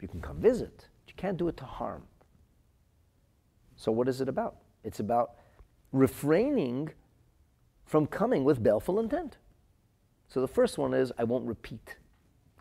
you 0.00 0.06
can 0.06 0.20
come 0.20 0.40
visit. 0.40 0.86
But 1.04 1.08
you 1.08 1.14
can't 1.16 1.36
do 1.36 1.48
it 1.48 1.56
to 1.56 1.64
harm. 1.64 2.04
So, 3.74 3.90
what 3.90 4.06
is 4.06 4.20
it 4.20 4.28
about? 4.28 4.58
It's 4.84 5.00
about 5.00 5.32
refraining 5.92 6.90
from 7.86 8.06
coming 8.06 8.44
with 8.44 8.62
baleful 8.62 9.00
intent. 9.00 9.36
So, 10.30 10.40
the 10.40 10.48
first 10.48 10.78
one 10.78 10.94
is 10.94 11.12
I 11.18 11.24
won't 11.24 11.44
repeat. 11.44 11.96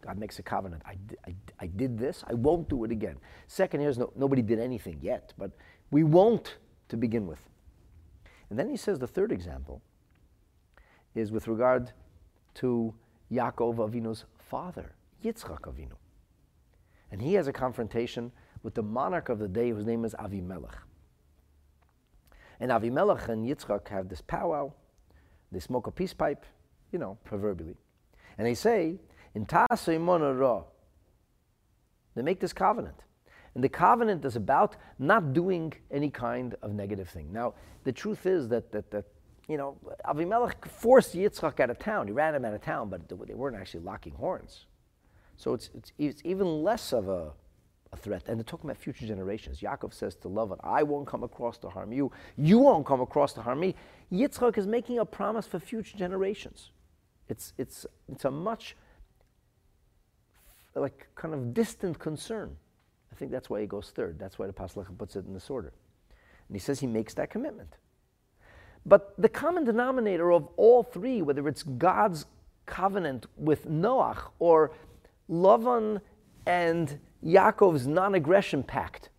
God 0.01 0.17
makes 0.17 0.39
a 0.39 0.43
covenant. 0.43 0.81
I, 0.85 0.97
I, 1.27 1.35
I 1.59 1.67
did 1.67 1.97
this, 1.97 2.23
I 2.27 2.33
won't 2.33 2.67
do 2.69 2.83
it 2.83 2.91
again. 2.91 3.17
Second, 3.47 3.81
here's 3.81 3.97
no, 3.97 4.11
nobody 4.15 4.41
did 4.41 4.59
anything 4.59 4.99
yet, 5.01 5.33
but 5.37 5.51
we 5.91 6.03
won't 6.03 6.57
to 6.87 6.97
begin 6.97 7.27
with. 7.27 7.41
And 8.49 8.57
then 8.57 8.69
he 8.69 8.77
says 8.77 8.99
the 8.99 9.07
third 9.07 9.31
example 9.31 9.81
is 11.15 11.31
with 11.31 11.47
regard 11.47 11.91
to 12.55 12.93
Yaakov 13.31 13.75
Avinu's 13.75 14.25
father, 14.37 14.93
Yitzchak 15.23 15.61
Avinu. 15.61 15.95
And 17.11 17.21
he 17.21 17.33
has 17.35 17.47
a 17.47 17.53
confrontation 17.53 18.31
with 18.63 18.73
the 18.73 18.83
monarch 18.83 19.29
of 19.29 19.39
the 19.39 19.47
day 19.47 19.69
whose 19.69 19.85
name 19.85 20.05
is 20.05 20.15
Avimelech. 20.19 20.75
And 22.59 22.71
Avimelech 22.71 23.29
and 23.29 23.45
Yitzchak 23.45 23.87
have 23.89 24.09
this 24.09 24.21
powwow. 24.21 24.73
They 25.51 25.59
smoke 25.59 25.87
a 25.87 25.91
peace 25.91 26.13
pipe, 26.13 26.45
you 26.91 26.99
know, 26.99 27.17
proverbially. 27.23 27.75
And 28.37 28.47
they 28.47 28.53
say, 28.53 28.95
in 29.35 29.45
Tasa 29.45 30.63
They 32.15 32.21
make 32.21 32.39
this 32.39 32.53
covenant. 32.53 32.95
And 33.55 33.63
the 33.63 33.69
covenant 33.69 34.23
is 34.25 34.35
about 34.35 34.75
not 34.99 35.33
doing 35.33 35.73
any 35.91 36.09
kind 36.09 36.55
of 36.61 36.73
negative 36.73 37.09
thing. 37.09 37.31
Now, 37.31 37.55
the 37.83 37.91
truth 37.91 38.25
is 38.25 38.47
that, 38.49 38.71
that, 38.71 38.91
that 38.91 39.05
you 39.47 39.57
know, 39.57 39.77
Avimelech 40.05 40.67
forced 40.67 41.15
Yitzchak 41.15 41.59
out 41.59 41.69
of 41.69 41.79
town. 41.79 42.07
He 42.07 42.13
ran 42.13 42.35
him 42.35 42.45
out 42.45 42.53
of 42.53 42.61
town, 42.61 42.89
but 42.89 43.09
they 43.09 43.33
weren't 43.33 43.55
actually 43.55 43.83
locking 43.83 44.13
horns. 44.13 44.67
So 45.37 45.53
it's, 45.53 45.69
it's, 45.73 45.91
it's 45.97 46.21
even 46.23 46.63
less 46.63 46.93
of 46.93 47.09
a, 47.09 47.31
a 47.91 47.97
threat. 47.97 48.23
And 48.27 48.37
they're 48.37 48.43
talking 48.43 48.69
about 48.69 48.81
future 48.81 49.07
generations. 49.07 49.61
Yaakov 49.61 49.93
says 49.93 50.15
to 50.17 50.27
Lavan, 50.27 50.59
I 50.63 50.83
won't 50.83 51.07
come 51.07 51.23
across 51.23 51.57
to 51.59 51.69
harm 51.69 51.91
you. 51.91 52.11
You 52.37 52.59
won't 52.59 52.85
come 52.85 53.01
across 53.01 53.33
to 53.33 53.41
harm 53.41 53.59
me. 53.59 53.75
Yitzchak 54.11 54.57
is 54.57 54.67
making 54.67 54.99
a 54.99 55.05
promise 55.05 55.47
for 55.47 55.59
future 55.59 55.97
generations. 55.97 56.71
It's, 57.29 57.53
it's, 57.57 57.85
it's 58.11 58.25
a 58.25 58.31
much, 58.31 58.75
like, 60.75 61.07
kind 61.15 61.33
of 61.33 61.53
distant 61.53 61.99
concern. 61.99 62.55
I 63.11 63.15
think 63.15 63.31
that's 63.31 63.49
why 63.49 63.61
he 63.61 63.67
goes 63.67 63.91
third. 63.95 64.19
That's 64.19 64.37
why 64.39 64.47
the 64.47 64.53
Pasuk 64.53 64.85
puts 64.97 65.15
it 65.15 65.25
in 65.25 65.33
this 65.33 65.49
order. 65.49 65.71
And 66.47 66.55
he 66.55 66.59
says 66.59 66.79
he 66.79 66.87
makes 66.87 67.13
that 67.13 67.29
commitment. 67.29 67.75
But 68.85 69.13
the 69.17 69.29
common 69.29 69.65
denominator 69.65 70.31
of 70.31 70.47
all 70.57 70.83
three, 70.83 71.21
whether 71.21 71.47
it's 71.47 71.63
God's 71.63 72.25
covenant 72.65 73.27
with 73.37 73.67
Noach 73.67 74.31
or 74.39 74.71
Lavan 75.29 76.01
and 76.45 76.99
Yaakov's 77.23 77.85
non 77.85 78.15
aggression 78.15 78.63
pact, 78.63 79.09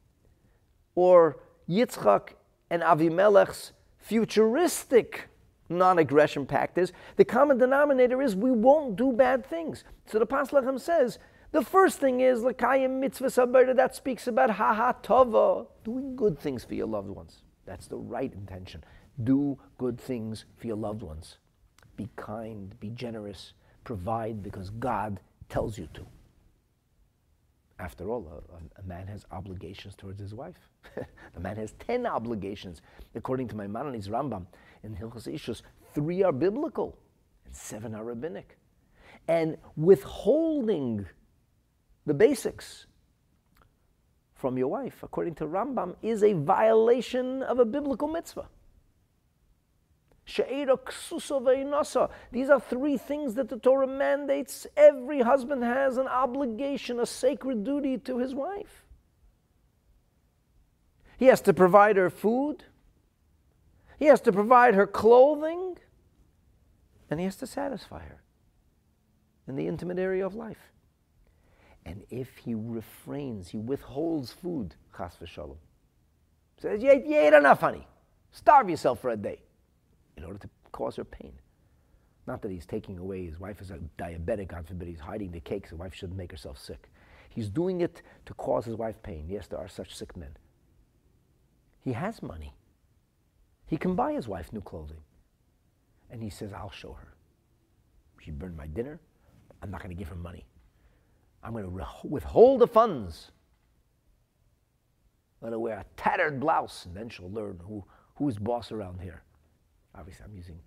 or 0.94 1.38
Yitzchak 1.68 2.30
and 2.70 2.82
Avimelech's 2.82 3.72
futuristic 3.98 5.29
non 5.70 5.98
aggression 5.98 6.44
pact, 6.44 6.76
is 6.76 6.92
the 7.16 7.24
common 7.24 7.58
denominator 7.58 8.20
is 8.20 8.36
we 8.36 8.50
won't 8.50 8.96
do 8.96 9.12
bad 9.12 9.46
things. 9.46 9.84
So 10.06 10.18
the 10.18 10.26
Pasuk 10.26 10.80
says, 10.80 11.18
the 11.52 11.62
first 11.62 11.98
thing 11.98 12.20
is 12.20 12.40
Lakayim 12.40 13.00
mitzvah 13.00 13.26
sabarda 13.26 13.74
that 13.76 13.94
speaks 13.96 14.26
about 14.26 14.50
haha 14.50 14.92
tova, 15.02 15.66
doing 15.84 16.14
good 16.14 16.38
things 16.38 16.64
for 16.64 16.74
your 16.74 16.86
loved 16.86 17.08
ones. 17.08 17.42
That's 17.66 17.86
the 17.86 17.96
right 17.96 18.32
intention. 18.32 18.84
Do 19.24 19.58
good 19.78 20.00
things 20.00 20.44
for 20.56 20.66
your 20.66 20.76
loved 20.76 21.02
ones. 21.02 21.38
Be 21.96 22.08
kind, 22.16 22.78
be 22.78 22.90
generous, 22.90 23.52
provide 23.84 24.42
because 24.42 24.70
God 24.70 25.20
tells 25.48 25.76
you 25.76 25.88
to. 25.94 26.06
After 27.80 28.10
all, 28.10 28.44
a, 28.52 28.80
a 28.80 28.84
man 28.84 29.06
has 29.08 29.24
obligations 29.32 29.96
towards 29.96 30.20
his 30.20 30.34
wife. 30.34 30.68
a 31.36 31.40
man 31.40 31.56
has 31.56 31.72
10 31.86 32.06
obligations. 32.06 32.82
According 33.14 33.48
to 33.48 33.56
Maimonides 33.56 34.08
Rambam 34.08 34.46
in 34.82 34.96
Hilchos 34.96 35.26
Ishus, 35.32 35.62
three 35.94 36.22
are 36.22 36.32
biblical 36.32 36.98
and 37.44 37.54
seven 37.54 37.94
are 37.94 38.04
rabbinic. 38.04 38.58
And 39.28 39.58
withholding 39.76 41.06
the 42.06 42.14
basics 42.14 42.86
from 44.34 44.56
your 44.56 44.68
wife, 44.68 45.02
according 45.02 45.34
to 45.36 45.46
Rambam, 45.46 45.96
is 46.02 46.22
a 46.22 46.32
violation 46.32 47.42
of 47.42 47.58
a 47.58 47.64
biblical 47.64 48.08
mitzvah. 48.08 48.48
These 52.32 52.50
are 52.50 52.60
three 52.60 52.96
things 52.96 53.34
that 53.34 53.48
the 53.48 53.58
Torah 53.58 53.86
mandates. 53.86 54.66
Every 54.76 55.20
husband 55.20 55.62
has 55.64 55.98
an 55.98 56.06
obligation, 56.06 57.00
a 57.00 57.06
sacred 57.06 57.64
duty 57.64 57.98
to 57.98 58.18
his 58.18 58.34
wife. 58.34 58.86
He 61.18 61.26
has 61.26 61.40
to 61.42 61.52
provide 61.52 61.96
her 61.96 62.10
food, 62.10 62.64
he 64.00 64.06
has 64.06 64.20
to 64.22 64.32
provide 64.32 64.74
her 64.74 64.86
clothing, 64.88 65.76
and 67.08 67.20
he 67.20 67.26
has 67.26 67.36
to 67.36 67.46
satisfy 67.46 68.00
her 68.00 68.22
in 69.46 69.54
the 69.54 69.68
intimate 69.68 69.98
area 69.98 70.26
of 70.26 70.34
life. 70.34 70.72
And 71.86 72.02
if 72.10 72.38
he 72.38 72.54
refrains, 72.56 73.48
he 73.50 73.58
withholds 73.58 74.32
food, 74.32 74.74
chas 74.96 75.16
v'shalom, 75.22 75.58
says, 76.60 76.82
you 76.82 76.90
ate, 76.90 77.06
you 77.06 77.16
ate 77.16 77.32
enough, 77.32 77.60
honey. 77.60 77.86
Starve 78.32 78.68
yourself 78.68 79.00
for 79.00 79.10
a 79.10 79.16
day. 79.16 79.40
in 80.20 80.26
order 80.26 80.38
to 80.38 80.48
cause 80.72 80.96
her 80.96 81.04
pain. 81.04 81.32
Not 82.26 82.42
that 82.42 82.50
he's 82.50 82.66
taking 82.66 82.98
away 82.98 83.26
his 83.26 83.40
wife 83.40 83.60
is 83.60 83.70
a 83.70 83.78
diabetic, 83.98 84.48
God 84.48 84.66
forbid, 84.66 84.88
he's 84.88 85.00
hiding 85.00 85.32
the 85.32 85.40
cake 85.40 85.66
so 85.66 85.76
the 85.76 85.82
wife 85.82 85.94
shouldn't 85.94 86.18
make 86.18 86.30
herself 86.30 86.58
sick. 86.58 86.90
He's 87.30 87.48
doing 87.48 87.80
it 87.80 88.02
to 88.26 88.34
cause 88.34 88.64
his 88.64 88.76
wife 88.76 89.02
pain. 89.02 89.26
Yes, 89.28 89.46
there 89.46 89.58
are 89.58 89.68
such 89.68 89.94
sick 89.96 90.16
men. 90.16 90.36
He 91.80 91.92
has 91.92 92.22
money. 92.22 92.54
He 93.70 93.76
can 93.76 93.94
buy 93.94 94.12
his 94.12 94.26
wife 94.26 94.52
new 94.52 94.60
clothing. 94.60 94.96
And 96.10 96.20
he 96.20 96.28
says, 96.28 96.52
I'll 96.52 96.72
show 96.72 96.92
her. 96.92 97.14
She 98.20 98.32
burned 98.32 98.56
my 98.56 98.66
dinner. 98.66 98.98
I'm 99.62 99.70
not 99.70 99.80
going 99.80 99.94
to 99.94 99.98
give 99.98 100.08
her 100.08 100.16
money. 100.16 100.44
I'm 101.44 101.52
going 101.52 101.64
to 101.64 101.86
withhold 102.02 102.60
the 102.60 102.66
funds. 102.66 103.30
Let 105.40 105.52
her 105.52 105.58
wear 105.60 105.78
a 105.78 105.84
tattered 105.96 106.40
blouse, 106.40 106.84
and 106.84 106.96
then 106.96 107.08
she'll 107.08 107.30
learn 107.30 107.60
who, 107.64 107.84
who's 108.16 108.38
boss 108.38 108.72
around 108.72 109.00
here. 109.00 109.22
Obviously, 109.94 110.24
I'm 110.24 110.34
using 110.34 110.58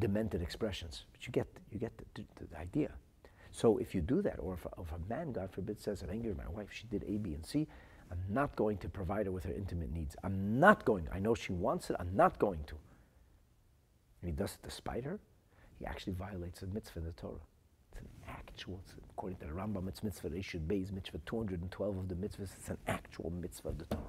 demented 0.00 0.42
expressions, 0.42 1.04
but 1.12 1.24
you 1.28 1.32
get, 1.32 1.46
you 1.70 1.78
get 1.78 1.96
the, 1.96 2.04
the, 2.14 2.48
the 2.50 2.58
idea. 2.58 2.90
So 3.52 3.78
if 3.78 3.94
you 3.94 4.00
do 4.00 4.20
that, 4.22 4.40
or 4.40 4.54
if 4.54 4.66
a, 4.66 4.70
if 4.82 4.90
a 4.90 4.98
man, 5.08 5.30
God 5.30 5.52
forbid, 5.52 5.80
says, 5.80 6.02
I'm 6.02 6.10
angry 6.10 6.30
with 6.30 6.38
my 6.38 6.48
wife, 6.48 6.66
she 6.72 6.88
did 6.88 7.04
A, 7.04 7.16
B, 7.16 7.32
and 7.34 7.46
C, 7.46 7.68
I'm 8.10 8.22
not 8.28 8.54
going 8.56 8.78
to 8.78 8.88
provide 8.88 9.26
her 9.26 9.32
with 9.32 9.44
her 9.44 9.52
intimate 9.52 9.92
needs. 9.92 10.16
I'm 10.22 10.58
not 10.60 10.84
going. 10.84 11.08
I 11.12 11.18
know 11.18 11.34
she 11.34 11.52
wants 11.52 11.90
it. 11.90 11.96
I'm 11.98 12.14
not 12.14 12.38
going 12.38 12.64
to. 12.66 12.74
And 14.22 14.30
he 14.30 14.32
does 14.32 14.52
it 14.52 14.62
despite 14.62 15.04
her. 15.04 15.18
He 15.78 15.86
actually 15.86 16.14
violates 16.14 16.62
a 16.62 16.66
mitzvah 16.66 17.00
in 17.00 17.04
the 17.06 17.12
Torah. 17.12 17.40
It's 17.90 18.00
an 18.00 18.08
actual, 18.28 18.80
it's, 18.84 18.94
according 19.10 19.38
to 19.38 19.46
the 19.46 19.52
Rambam, 19.52 19.88
it's 19.88 20.02
mitzvah 20.02 20.30
Reshut 20.30 20.66
Beis, 20.66 20.92
mitzvah 20.92 21.18
212 21.26 21.96
of 21.96 22.08
the 22.08 22.14
mitzvahs. 22.14 22.50
It's 22.56 22.68
an 22.68 22.78
actual 22.86 23.30
mitzvah 23.30 23.68
of 23.68 23.78
the 23.78 23.86
Torah. 23.86 24.02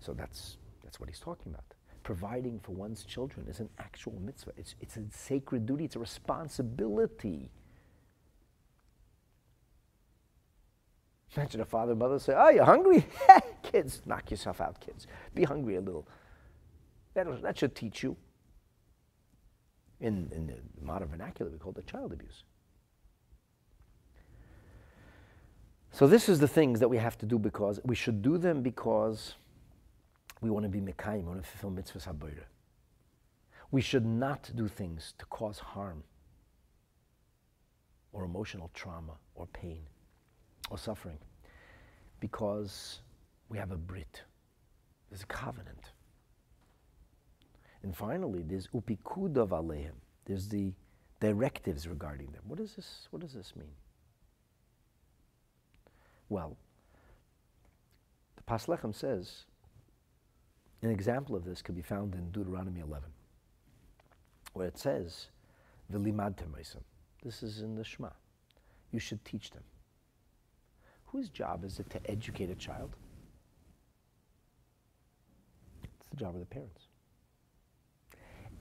So 0.00 0.12
that's, 0.12 0.58
that's 0.84 1.00
what 1.00 1.08
he's 1.08 1.20
talking 1.20 1.52
about 1.52 1.64
providing 2.06 2.60
for 2.60 2.70
one's 2.70 3.02
children 3.02 3.44
is 3.48 3.58
an 3.58 3.68
actual 3.80 4.14
mitzvah. 4.24 4.52
It's, 4.56 4.76
it's 4.80 4.96
a 4.96 5.02
sacred 5.10 5.66
duty, 5.66 5.86
it's 5.86 5.96
a 5.96 5.98
responsibility. 5.98 7.50
Imagine 11.34 11.60
a 11.60 11.64
father 11.64 11.92
and 11.92 11.98
mother 11.98 12.18
say, 12.18 12.34
Oh, 12.36 12.48
you're 12.48 12.64
hungry? 12.64 13.06
kids, 13.62 14.02
knock 14.06 14.30
yourself 14.30 14.60
out, 14.60 14.80
kids. 14.80 15.06
Be 15.34 15.44
hungry 15.44 15.76
a 15.76 15.80
little. 15.80 16.06
That, 17.14 17.42
that 17.42 17.58
should 17.58 17.74
teach 17.74 18.02
you. 18.02 18.16
In, 19.98 20.30
in 20.34 20.46
the 20.46 20.56
modern 20.82 21.08
vernacular, 21.08 21.50
we 21.50 21.58
call 21.58 21.74
it 21.76 21.86
child 21.86 22.12
abuse. 22.12 22.44
So, 25.90 26.06
this 26.06 26.28
is 26.28 26.38
the 26.38 26.48
things 26.48 26.80
that 26.80 26.88
we 26.88 26.98
have 26.98 27.16
to 27.18 27.26
do 27.26 27.38
because 27.38 27.80
we 27.82 27.94
should 27.94 28.20
do 28.20 28.36
them 28.36 28.60
because 28.60 29.36
we 30.42 30.50
want 30.50 30.64
to 30.64 30.68
be 30.68 30.80
Mekayim, 30.80 31.22
we 31.22 31.28
want 31.28 31.42
to 31.42 31.48
fulfill 31.48 31.70
mitzvahs 31.70 32.06
habayra. 32.06 32.44
We 33.70 33.80
should 33.80 34.04
not 34.04 34.50
do 34.54 34.68
things 34.68 35.14
to 35.18 35.24
cause 35.26 35.58
harm 35.58 36.04
or 38.12 38.24
emotional 38.24 38.70
trauma 38.74 39.14
or 39.34 39.46
pain 39.46 39.86
or 40.70 40.78
suffering 40.78 41.18
because 42.20 43.00
we 43.48 43.58
have 43.58 43.70
a 43.70 43.76
Brit. 43.76 44.22
There's 45.10 45.22
a 45.22 45.26
covenant. 45.26 45.92
And 47.82 47.96
finally, 47.96 48.42
there's 48.42 48.68
upikudav 48.68 49.50
aleim. 49.50 49.92
There's 50.24 50.48
the 50.48 50.72
directives 51.20 51.86
regarding 51.86 52.32
them. 52.32 52.42
What, 52.46 52.58
is 52.60 52.74
this, 52.74 53.06
what 53.10 53.22
does 53.22 53.32
this 53.32 53.54
mean? 53.56 53.70
Well, 56.28 56.56
the 58.36 58.42
Pas 58.42 58.66
Lechem 58.66 58.94
says 58.94 59.44
an 60.82 60.90
example 60.90 61.36
of 61.36 61.44
this 61.44 61.62
can 61.62 61.74
be 61.74 61.82
found 61.82 62.14
in 62.14 62.30
Deuteronomy 62.30 62.80
11, 62.80 63.08
where 64.52 64.66
it 64.66 64.78
says, 64.78 65.28
This 65.88 67.42
is 67.42 67.60
in 67.60 67.74
the 67.76 67.84
Shema. 67.84 68.10
You 68.90 68.98
should 68.98 69.24
teach 69.24 69.50
them. 69.50 69.62
Whose 71.16 71.30
job 71.30 71.64
is 71.64 71.80
it 71.80 71.88
to 71.88 72.10
educate 72.10 72.50
a 72.50 72.54
child? 72.54 72.94
It's 75.82 76.10
the 76.10 76.16
job 76.16 76.34
of 76.34 76.40
the 76.40 76.44
parents. 76.44 76.88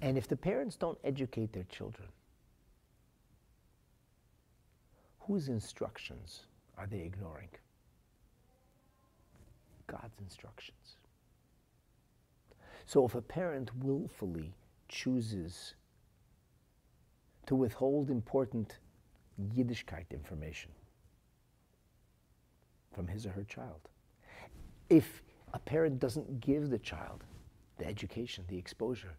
And 0.02 0.18
if 0.18 0.30
the 0.30 0.38
parents 0.38 0.78
don't 0.78 0.98
educate 1.04 1.52
their 1.52 1.66
children, 1.66 2.08
whose 5.20 5.50
instructions 5.50 6.44
are 6.78 6.88
they 6.88 7.02
ignoring? 7.02 7.50
God's 9.88 10.18
instructions. 10.22 10.96
So 12.86 13.06
if 13.06 13.16
a 13.16 13.22
parent 13.22 13.70
willfully 13.84 14.56
chooses 14.88 15.76
to 17.48 17.56
withhold 17.56 18.10
important 18.10 18.80
Yiddishkeit 19.54 20.06
information 20.12 20.72
from 22.96 23.08
his 23.08 23.26
or 23.26 23.32
her 23.32 23.44
child, 23.44 23.90
if 24.90 25.22
a 25.54 25.60
parent 25.60 26.00
doesn't 26.00 26.40
give 26.40 26.70
the 26.70 26.80
child 26.80 27.24
the 27.78 27.86
education, 27.86 28.46
the 28.48 28.58
exposure 28.58 29.18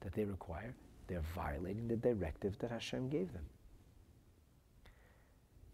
that 0.00 0.12
they 0.12 0.24
require, 0.24 0.74
they're 1.08 1.24
violating 1.34 1.88
the 1.88 1.96
directive 1.96 2.56
that 2.58 2.70
Hashem 2.70 3.08
gave 3.08 3.32
them. 3.32 3.44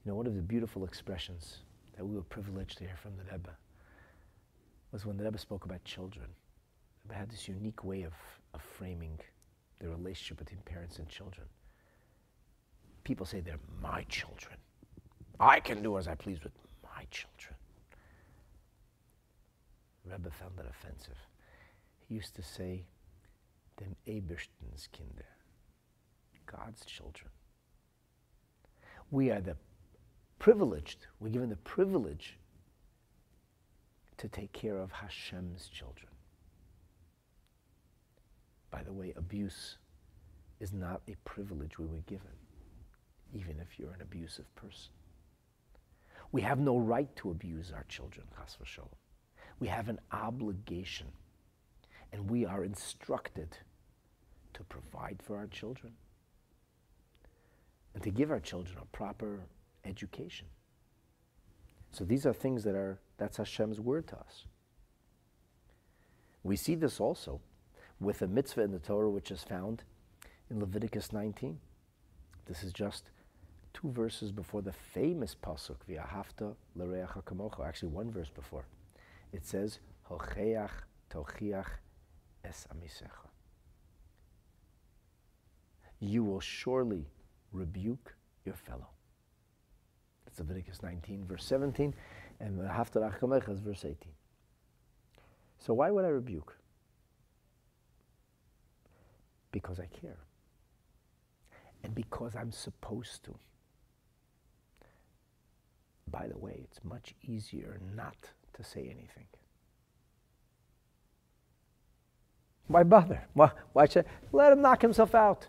You 0.04 0.10
know, 0.10 0.16
one 0.16 0.26
of 0.26 0.34
the 0.34 0.42
beautiful 0.42 0.84
expressions 0.84 1.58
that 1.96 2.04
we 2.04 2.16
were 2.16 2.22
privileged 2.22 2.78
to 2.78 2.84
hear 2.84 2.96
from 2.96 3.12
the 3.16 3.24
Rebbe 3.30 3.50
was 4.92 5.04
when 5.04 5.18
the 5.18 5.24
Rebbe 5.24 5.38
spoke 5.38 5.66
about 5.66 5.84
children 5.84 6.26
The 7.04 7.08
Rebbe 7.10 7.18
had 7.18 7.30
this 7.30 7.46
unique 7.46 7.84
way 7.84 8.02
of, 8.02 8.14
of 8.54 8.62
framing 8.62 9.20
the 9.78 9.88
relationship 9.88 10.38
between 10.38 10.60
parents 10.62 10.98
and 10.98 11.08
children. 11.08 11.46
People 13.04 13.26
say 13.26 13.40
they're 13.40 13.60
my 13.82 14.04
children. 14.08 14.56
I 15.38 15.60
can 15.60 15.82
do 15.82 15.98
as 15.98 16.08
I 16.08 16.14
please 16.14 16.42
with 16.42 16.52
my 17.00 17.06
children. 17.10 17.54
Rebbe 20.04 20.30
found 20.30 20.52
that 20.58 20.66
offensive. 20.66 21.16
He 22.06 22.14
used 22.14 22.34
to 22.36 22.42
say, 22.42 22.84
dem 23.78 23.96
Ebersten's 24.06 24.88
Kinder, 24.92 25.24
God's 26.44 26.84
children. 26.84 27.30
We 29.10 29.30
are 29.30 29.40
the 29.40 29.56
privileged, 30.38 31.06
we're 31.20 31.30
given 31.30 31.48
the 31.48 31.56
privilege 31.56 32.38
to 34.18 34.28
take 34.28 34.52
care 34.52 34.76
of 34.76 34.92
Hashem's 34.92 35.68
children. 35.68 36.10
By 38.70 38.82
the 38.82 38.92
way, 38.92 39.14
abuse 39.16 39.78
is 40.60 40.72
not 40.72 41.00
a 41.08 41.16
privilege 41.24 41.78
we 41.78 41.86
were 41.86 42.04
given, 42.06 42.36
even 43.32 43.58
if 43.58 43.78
you're 43.78 43.94
an 43.94 44.02
abusive 44.02 44.54
person. 44.54 44.92
We 46.32 46.42
have 46.42 46.58
no 46.58 46.78
right 46.78 47.14
to 47.16 47.30
abuse 47.30 47.72
our 47.72 47.84
children, 47.88 48.26
chas 48.36 48.56
v'sholem. 48.62 48.96
We 49.58 49.68
have 49.68 49.88
an 49.88 49.98
obligation, 50.12 51.08
and 52.12 52.30
we 52.30 52.46
are 52.46 52.64
instructed 52.64 53.56
to 54.54 54.62
provide 54.64 55.22
for 55.22 55.36
our 55.36 55.46
children 55.46 55.92
and 57.94 58.02
to 58.02 58.10
give 58.10 58.30
our 58.30 58.40
children 58.40 58.78
a 58.80 58.84
proper 58.96 59.40
education. 59.84 60.46
So 61.92 62.04
these 62.04 62.24
are 62.24 62.32
things 62.32 62.62
that 62.64 62.74
are, 62.74 63.00
that's 63.18 63.38
Hashem's 63.38 63.80
word 63.80 64.06
to 64.08 64.18
us. 64.18 64.44
We 66.42 66.56
see 66.56 66.74
this 66.74 67.00
also 67.00 67.40
with 67.98 68.22
a 68.22 68.28
mitzvah 68.28 68.62
in 68.62 68.72
the 68.72 68.78
Torah 68.78 69.10
which 69.10 69.30
is 69.30 69.42
found 69.42 69.82
in 70.50 70.60
Leviticus 70.60 71.12
19. 71.12 71.58
This 72.46 72.62
is 72.62 72.72
just 72.72 73.10
two 73.72 73.90
verses 73.90 74.32
before 74.32 74.62
the 74.62 74.72
famous 74.72 75.34
pasuk 75.34 75.76
v'ahavta 75.88 76.54
l'reach 76.74 77.22
kamocha. 77.24 77.66
Actually, 77.66 77.90
one 77.90 78.10
verse 78.10 78.30
before, 78.30 78.66
it 79.32 79.46
says 79.46 79.78
hocheach 80.10 80.70
tochiach 81.10 81.66
es 82.44 82.66
amisecha. 82.72 83.28
You 85.98 86.24
will 86.24 86.40
surely 86.40 87.06
rebuke 87.52 88.14
your 88.44 88.54
fellow. 88.54 88.88
That's 90.24 90.38
Leviticus 90.38 90.82
19, 90.82 91.26
verse 91.26 91.44
17, 91.44 91.94
and 92.40 92.58
v'ahavta 92.58 92.96
l'reach 92.96 93.48
is 93.48 93.60
verse 93.60 93.84
18. 93.84 93.96
So 95.58 95.74
why 95.74 95.90
would 95.90 96.04
I 96.04 96.08
rebuke? 96.08 96.56
because 99.52 99.80
I 99.80 99.86
care. 99.86 100.18
And 101.82 101.94
because 101.94 102.36
I'm 102.36 102.52
supposed 102.52 103.24
to. 103.24 103.34
By 106.10 106.26
the 106.28 106.38
way, 106.38 106.60
it's 106.64 106.80
much 106.84 107.14
easier 107.22 107.80
not 107.94 108.30
to 108.54 108.64
say 108.64 108.80
anything. 108.80 109.26
Why 112.66 112.82
bother? 112.84 113.26
Why, 113.34 113.50
why 113.72 113.86
should 113.86 114.06
let 114.32 114.52
him 114.52 114.62
knock 114.62 114.82
himself 114.82 115.14
out? 115.14 115.48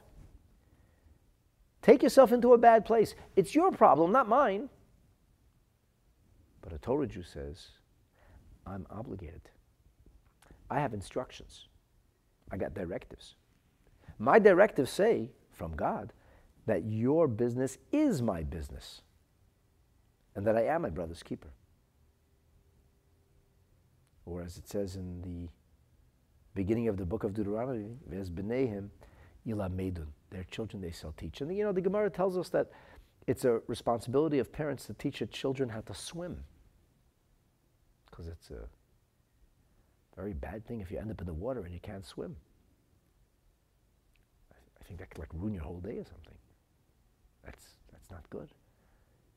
Take 1.82 2.04
yourself 2.04 2.32
into 2.32 2.54
a 2.54 2.58
bad 2.58 2.86
place. 2.86 3.16
It's 3.36 3.56
your 3.56 3.72
problem, 3.72 4.12
not 4.12 4.28
mine. 4.28 4.70
But 6.62 6.74
a 6.74 6.78
Torah 6.78 7.08
Jew 7.08 7.24
says, 7.24 7.68
I'm 8.68 8.86
obligated. 8.90 9.50
I 10.70 10.80
have 10.80 10.94
instructions. 10.94 11.68
I 12.52 12.58
got 12.58 12.74
directives. 12.74 13.36
My 14.20 14.38
directives 14.38 14.92
say 14.92 15.32
from 15.52 15.76
God 15.76 16.14
that 16.68 16.86
your 16.86 17.28
business 17.28 17.78
is 17.92 18.22
my 18.22 18.44
business 18.44 19.02
and 20.36 20.46
that 20.46 20.56
I 20.56 20.66
am 20.66 20.84
my 20.84 20.90
brother's 20.90 21.24
keeper. 21.24 21.50
Or 24.26 24.42
as 24.42 24.58
it 24.58 24.68
says 24.68 24.96
in 24.96 25.22
the 25.22 25.50
beginning 26.54 26.88
of 26.88 26.98
the 26.98 27.06
book 27.06 27.24
of 27.24 27.34
Deuteronomy, 27.34 27.98
Ves 28.08 28.30
b'nehem 28.30 28.90
medun. 29.46 30.08
Their 30.30 30.46
children 30.46 30.82
they 30.82 30.92
shall 30.92 31.14
teach. 31.14 31.42
And 31.42 31.56
you 31.56 31.64
know, 31.64 31.72
the 31.72 31.82
Gemara 31.82 32.10
tells 32.10 32.38
us 32.38 32.50
that 32.50 32.72
it's 33.28 33.46
a 33.46 33.62
responsibility 33.68 34.40
of 34.40 34.52
parents 34.52 34.86
to 34.86 34.94
teach 34.94 35.20
their 35.20 35.28
children 35.28 35.70
how 35.70 35.82
to 35.82 35.94
swim. 35.94 36.44
Because 38.10 38.28
it's 38.28 38.50
a 38.52 38.68
very 40.16 40.34
bad 40.34 40.66
thing 40.66 40.82
if 40.82 40.92
you 40.92 40.98
end 40.98 41.12
up 41.12 41.22
in 41.22 41.28
the 41.28 41.34
water 41.34 41.62
and 41.62 41.74
you 41.74 41.80
can't 41.80 42.06
swim. 42.06 42.36
I 44.80 44.84
think 44.84 45.00
that 45.00 45.10
could 45.10 45.20
like 45.20 45.34
ruin 45.34 45.54
your 45.54 45.64
whole 45.64 45.80
day 45.80 45.98
or 45.98 46.06
something. 46.06 46.38
That's, 47.44 47.66
that's 47.92 48.10
not 48.12 48.30
good. 48.30 48.50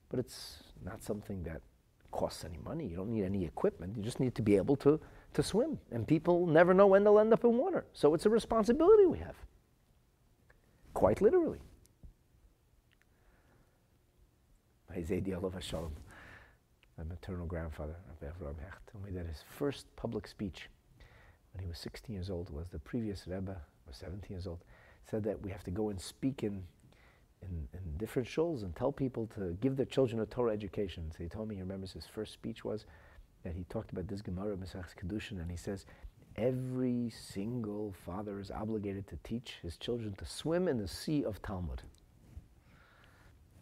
But 0.08 0.18
it's 0.18 0.62
not 0.84 1.02
something 1.02 1.42
that 1.44 1.62
costs 2.10 2.44
any 2.44 2.58
money. 2.64 2.86
You 2.86 2.96
don't 2.96 3.10
need 3.10 3.24
any 3.24 3.44
equipment. 3.44 3.96
You 3.96 4.02
just 4.02 4.20
need 4.20 4.34
to 4.36 4.42
be 4.42 4.56
able 4.56 4.76
to, 4.76 5.00
to 5.34 5.42
swim. 5.42 5.78
And 5.90 6.06
people 6.06 6.46
never 6.46 6.72
know 6.72 6.86
when 6.86 7.04
they'll 7.04 7.18
end 7.18 7.32
up 7.32 7.44
in 7.44 7.58
water. 7.58 7.84
So 7.92 8.14
it's 8.14 8.26
a 8.26 8.30
responsibility 8.30 9.06
we 9.06 9.18
have. 9.18 9.34
Quite 10.92 11.20
literally. 11.20 11.60
My 16.96 17.02
maternal 17.02 17.46
grandfather, 17.46 17.96
Rabbi 18.08 18.32
Avraham 18.32 18.60
Hecht, 18.62 18.92
told 18.92 19.04
me 19.04 19.10
that 19.10 19.26
his 19.26 19.42
first 19.58 19.86
public 19.96 20.28
speech 20.28 20.68
when 21.54 21.62
he 21.62 21.68
was 21.68 21.78
16 21.78 22.14
years 22.14 22.30
old 22.30 22.50
was 22.50 22.68
the 22.68 22.78
previous 22.78 23.26
Rebbe, 23.26 23.56
was 23.86 23.96
17 23.96 24.26
years 24.28 24.46
old, 24.46 24.58
said 25.08 25.22
that 25.24 25.40
we 25.40 25.50
have 25.50 25.64
to 25.64 25.70
go 25.70 25.88
and 25.88 26.00
speak 26.00 26.42
in 26.42 26.64
in, 27.50 27.68
in 27.72 27.96
different 27.96 28.28
shuls 28.28 28.62
and 28.62 28.74
tell 28.74 28.92
people 28.92 29.26
to 29.38 29.56
give 29.60 29.76
their 29.76 29.86
children 29.86 30.20
a 30.20 30.26
Torah 30.26 30.52
education. 30.52 31.10
So 31.10 31.22
he 31.22 31.28
told 31.28 31.48
me 31.48 31.56
he 31.56 31.62
remembers 31.62 31.92
his 31.92 32.06
first 32.06 32.32
speech 32.32 32.64
was 32.64 32.86
that 33.44 33.54
he 33.54 33.64
talked 33.64 33.92
about 33.92 34.08
this 34.08 34.22
Gemara 34.22 34.56
Mesach 34.56 34.86
Kiddushin, 35.00 35.40
and 35.40 35.50
he 35.50 35.56
says 35.56 35.86
every 36.36 37.10
single 37.10 37.94
father 38.04 38.40
is 38.40 38.50
obligated 38.50 39.06
to 39.08 39.18
teach 39.22 39.56
his 39.62 39.76
children 39.76 40.14
to 40.14 40.24
swim 40.24 40.68
in 40.68 40.78
the 40.78 40.88
sea 40.88 41.24
of 41.24 41.40
Talmud. 41.42 41.82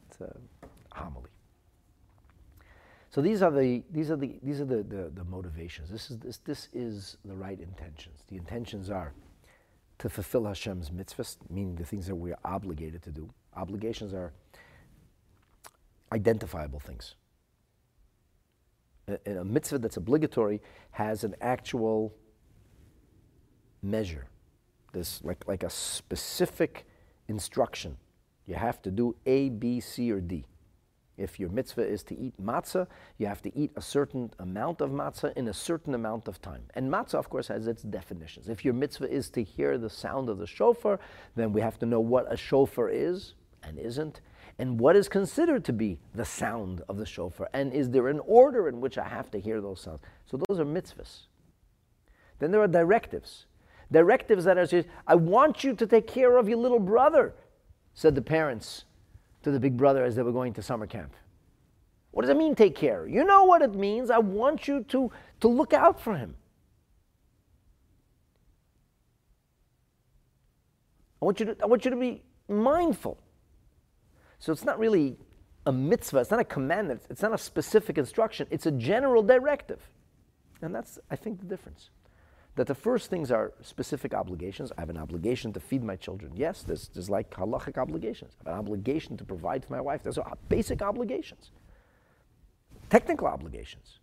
It's 0.08 0.20
a 0.20 0.36
homily. 0.92 1.30
So 3.10 3.20
these 3.20 3.42
are 3.42 3.50
the 3.50 3.82
these 3.90 4.10
are 4.10 4.16
the 4.16 4.38
these 4.42 4.60
are 4.60 4.64
the, 4.64 4.82
the, 4.82 5.12
the 5.14 5.24
motivations. 5.24 5.90
This 5.90 6.10
is 6.10 6.18
this 6.18 6.38
this 6.38 6.68
is 6.72 7.18
the 7.24 7.34
right 7.34 7.60
intentions. 7.60 8.24
The 8.28 8.36
intentions 8.36 8.88
are 8.88 9.12
to 9.98 10.08
fulfill 10.08 10.46
Hashem's 10.46 10.90
mitzvahs, 10.90 11.36
meaning 11.50 11.74
the 11.74 11.84
things 11.84 12.06
that 12.06 12.14
we 12.14 12.32
are 12.32 12.38
obligated 12.44 13.02
to 13.02 13.10
do. 13.10 13.28
Obligations 13.56 14.14
are 14.14 14.32
identifiable 16.12 16.80
things. 16.80 17.14
A, 19.08 19.38
a 19.38 19.44
mitzvah 19.44 19.78
that's 19.78 19.96
obligatory 19.96 20.60
has 20.92 21.24
an 21.24 21.34
actual 21.40 22.14
measure. 23.82 24.26
This 24.92 25.22
like, 25.24 25.46
like 25.48 25.62
a 25.62 25.70
specific 25.70 26.86
instruction. 27.28 27.96
You 28.46 28.54
have 28.54 28.82
to 28.82 28.90
do 28.90 29.16
A, 29.26 29.48
B, 29.48 29.80
C, 29.80 30.12
or 30.12 30.20
D. 30.20 30.44
If 31.16 31.38
your 31.38 31.50
mitzvah 31.50 31.86
is 31.86 32.02
to 32.04 32.18
eat 32.18 32.34
matzah, 32.42 32.86
you 33.18 33.26
have 33.26 33.42
to 33.42 33.56
eat 33.56 33.70
a 33.76 33.82
certain 33.82 34.32
amount 34.38 34.80
of 34.80 34.90
matzah 34.90 35.36
in 35.36 35.48
a 35.48 35.52
certain 35.52 35.94
amount 35.94 36.26
of 36.26 36.40
time. 36.40 36.62
And 36.74 36.90
matzah, 36.90 37.14
of 37.14 37.28
course, 37.28 37.48
has 37.48 37.66
its 37.66 37.82
definitions. 37.82 38.48
If 38.48 38.64
your 38.64 38.74
mitzvah 38.74 39.10
is 39.10 39.28
to 39.30 39.42
hear 39.42 39.78
the 39.78 39.90
sound 39.90 40.28
of 40.28 40.38
the 40.38 40.46
shofar, 40.46 40.98
then 41.36 41.52
we 41.52 41.60
have 41.60 41.78
to 41.80 41.86
know 41.86 42.00
what 42.00 42.32
a 42.32 42.36
shofar 42.36 42.88
is 42.88 43.34
and 43.62 43.78
isn't, 43.78 44.20
and 44.58 44.78
what 44.78 44.96
is 44.96 45.08
considered 45.08 45.64
to 45.64 45.72
be 45.72 45.98
the 46.14 46.24
sound 46.24 46.82
of 46.88 46.98
the 46.98 47.06
shofar, 47.06 47.48
and 47.52 47.72
is 47.72 47.90
there 47.90 48.08
an 48.08 48.20
order 48.26 48.68
in 48.68 48.80
which 48.80 48.98
I 48.98 49.08
have 49.08 49.30
to 49.32 49.40
hear 49.40 49.60
those 49.60 49.80
sounds? 49.80 50.00
So 50.26 50.38
those 50.48 50.60
are 50.60 50.64
mitzvahs. 50.64 51.22
Then 52.38 52.50
there 52.50 52.60
are 52.60 52.68
directives. 52.68 53.46
Directives 53.90 54.44
that 54.44 54.58
are 54.58 54.66
just, 54.66 54.88
I 55.06 55.14
want 55.14 55.64
you 55.64 55.74
to 55.74 55.86
take 55.86 56.06
care 56.06 56.36
of 56.38 56.48
your 56.48 56.58
little 56.58 56.80
brother, 56.80 57.34
said 57.94 58.14
the 58.14 58.22
parents 58.22 58.84
to 59.42 59.50
the 59.50 59.60
big 59.60 59.76
brother 59.76 60.04
as 60.04 60.16
they 60.16 60.22
were 60.22 60.32
going 60.32 60.52
to 60.54 60.62
summer 60.62 60.86
camp. 60.86 61.14
What 62.10 62.22
does 62.22 62.30
it 62.30 62.36
mean, 62.36 62.54
take 62.54 62.74
care? 62.74 63.06
You 63.06 63.24
know 63.24 63.44
what 63.44 63.62
it 63.62 63.74
means. 63.74 64.10
I 64.10 64.18
want 64.18 64.68
you 64.68 64.84
to, 64.84 65.10
to 65.40 65.48
look 65.48 65.72
out 65.72 66.00
for 66.00 66.16
him. 66.16 66.34
I 71.20 71.24
want, 71.24 71.40
you 71.40 71.46
to, 71.46 71.56
I 71.62 71.66
want 71.66 71.84
you 71.84 71.90
to 71.90 71.96
be 71.96 72.22
mindful. 72.48 73.18
So 74.42 74.50
it's 74.50 74.64
not 74.64 74.80
really 74.80 75.16
a 75.66 75.72
mitzvah, 75.72 76.18
it's 76.18 76.32
not 76.32 76.40
a 76.40 76.44
commandment, 76.44 77.02
it's 77.08 77.22
not 77.22 77.32
a 77.32 77.38
specific 77.38 77.96
instruction, 77.96 78.48
it's 78.50 78.66
a 78.66 78.72
general 78.72 79.22
directive. 79.22 79.78
And 80.62 80.74
that's, 80.74 80.98
I 81.12 81.14
think, 81.14 81.38
the 81.38 81.46
difference. 81.46 81.90
That 82.56 82.66
the 82.66 82.74
first 82.74 83.08
things 83.08 83.30
are 83.30 83.52
specific 83.62 84.14
obligations. 84.14 84.72
I 84.76 84.80
have 84.80 84.90
an 84.90 84.96
obligation 84.96 85.52
to 85.52 85.60
feed 85.60 85.84
my 85.84 85.94
children. 85.94 86.32
Yes, 86.34 86.64
there's, 86.64 86.88
there's 86.88 87.08
like 87.08 87.30
halachic 87.30 87.78
obligations. 87.78 88.32
I 88.44 88.50
have 88.50 88.58
an 88.58 88.64
obligation 88.64 89.16
to 89.18 89.24
provide 89.24 89.64
for 89.64 89.74
my 89.74 89.80
wife. 89.80 90.02
Those 90.02 90.18
are 90.18 90.36
basic 90.48 90.82
obligations, 90.82 91.52
technical 92.90 93.28
obligations. 93.28 94.00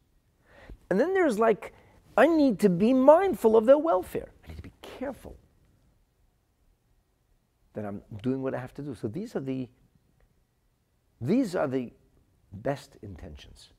And 0.89 0.97
then 0.97 1.13
there's 1.13 1.37
like, 1.37 1.73
I 2.15 2.27
need 2.27 2.59
to 2.59 2.69
be 2.69 2.93
mindful 2.93 3.57
of 3.57 3.65
their 3.65 3.77
welfare. 3.77 4.29
I 4.45 4.51
need 4.51 4.55
to 4.55 4.63
be 4.63 4.71
careful 4.99 5.35
that 7.73 7.83
I'm 7.83 8.01
doing 8.23 8.41
what 8.41 8.55
I 8.55 8.59
have 8.59 8.73
to 8.75 8.81
do. 8.81 8.95
So 8.95 9.09
these 9.09 9.35
are 9.35 9.41
the 9.41 9.67
these 11.21 11.55
are 11.55 11.67
the 11.67 11.91
best 12.51 12.97
intentions. 13.01 13.69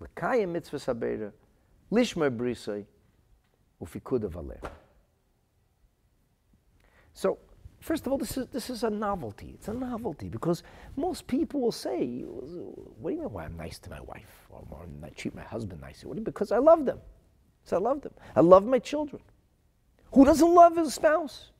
L'kayim 0.00 0.52
mitzvah 0.52 0.78
valeh. 4.28 4.60
So, 7.12 7.38
first 7.80 8.06
of 8.06 8.12
all, 8.12 8.18
this 8.18 8.36
is, 8.36 8.46
this 8.48 8.70
is 8.70 8.82
a 8.82 8.90
novelty. 8.90 9.52
It's 9.54 9.68
a 9.68 9.72
novelty 9.72 10.28
because 10.28 10.62
most 10.96 11.26
people 11.26 11.60
will 11.60 11.72
say, 11.72 12.22
What 12.22 13.10
do 13.10 13.16
you 13.16 13.22
mean 13.22 13.32
why 13.32 13.44
I'm 13.44 13.56
nice 13.56 13.78
to 13.80 13.90
my 13.90 14.00
wife? 14.00 14.46
Or, 14.50 14.64
or 14.70 14.86
I 15.04 15.08
treat 15.10 15.34
my 15.34 15.42
husband 15.42 15.80
nicely? 15.80 16.08
What 16.08 16.22
because 16.24 16.50
I 16.50 16.58
love 16.58 16.84
them. 16.84 17.00
So 17.64 17.76
I 17.76 17.80
love 17.80 18.02
them. 18.02 18.12
I 18.36 18.40
love 18.40 18.66
my 18.66 18.78
children. 18.78 19.22
Who 20.12 20.24
doesn't 20.24 20.54
love 20.54 20.76
his 20.76 20.94
spouse? 20.94 21.50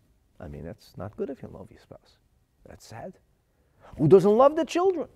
I 0.40 0.49
mean, 0.49 0.64
that's 0.64 0.92
not 0.97 1.16
good 1.16 1.30
if 1.30 1.42
you 1.42 1.49
love 1.49 1.68
your 1.70 1.80
spouse. 1.80 2.18
That's 2.68 2.86
sad. 2.86 3.14
Who 3.99 4.09
doesn't 4.09 4.36
love 4.36 4.57
the 4.57 4.64
children? 4.64 5.09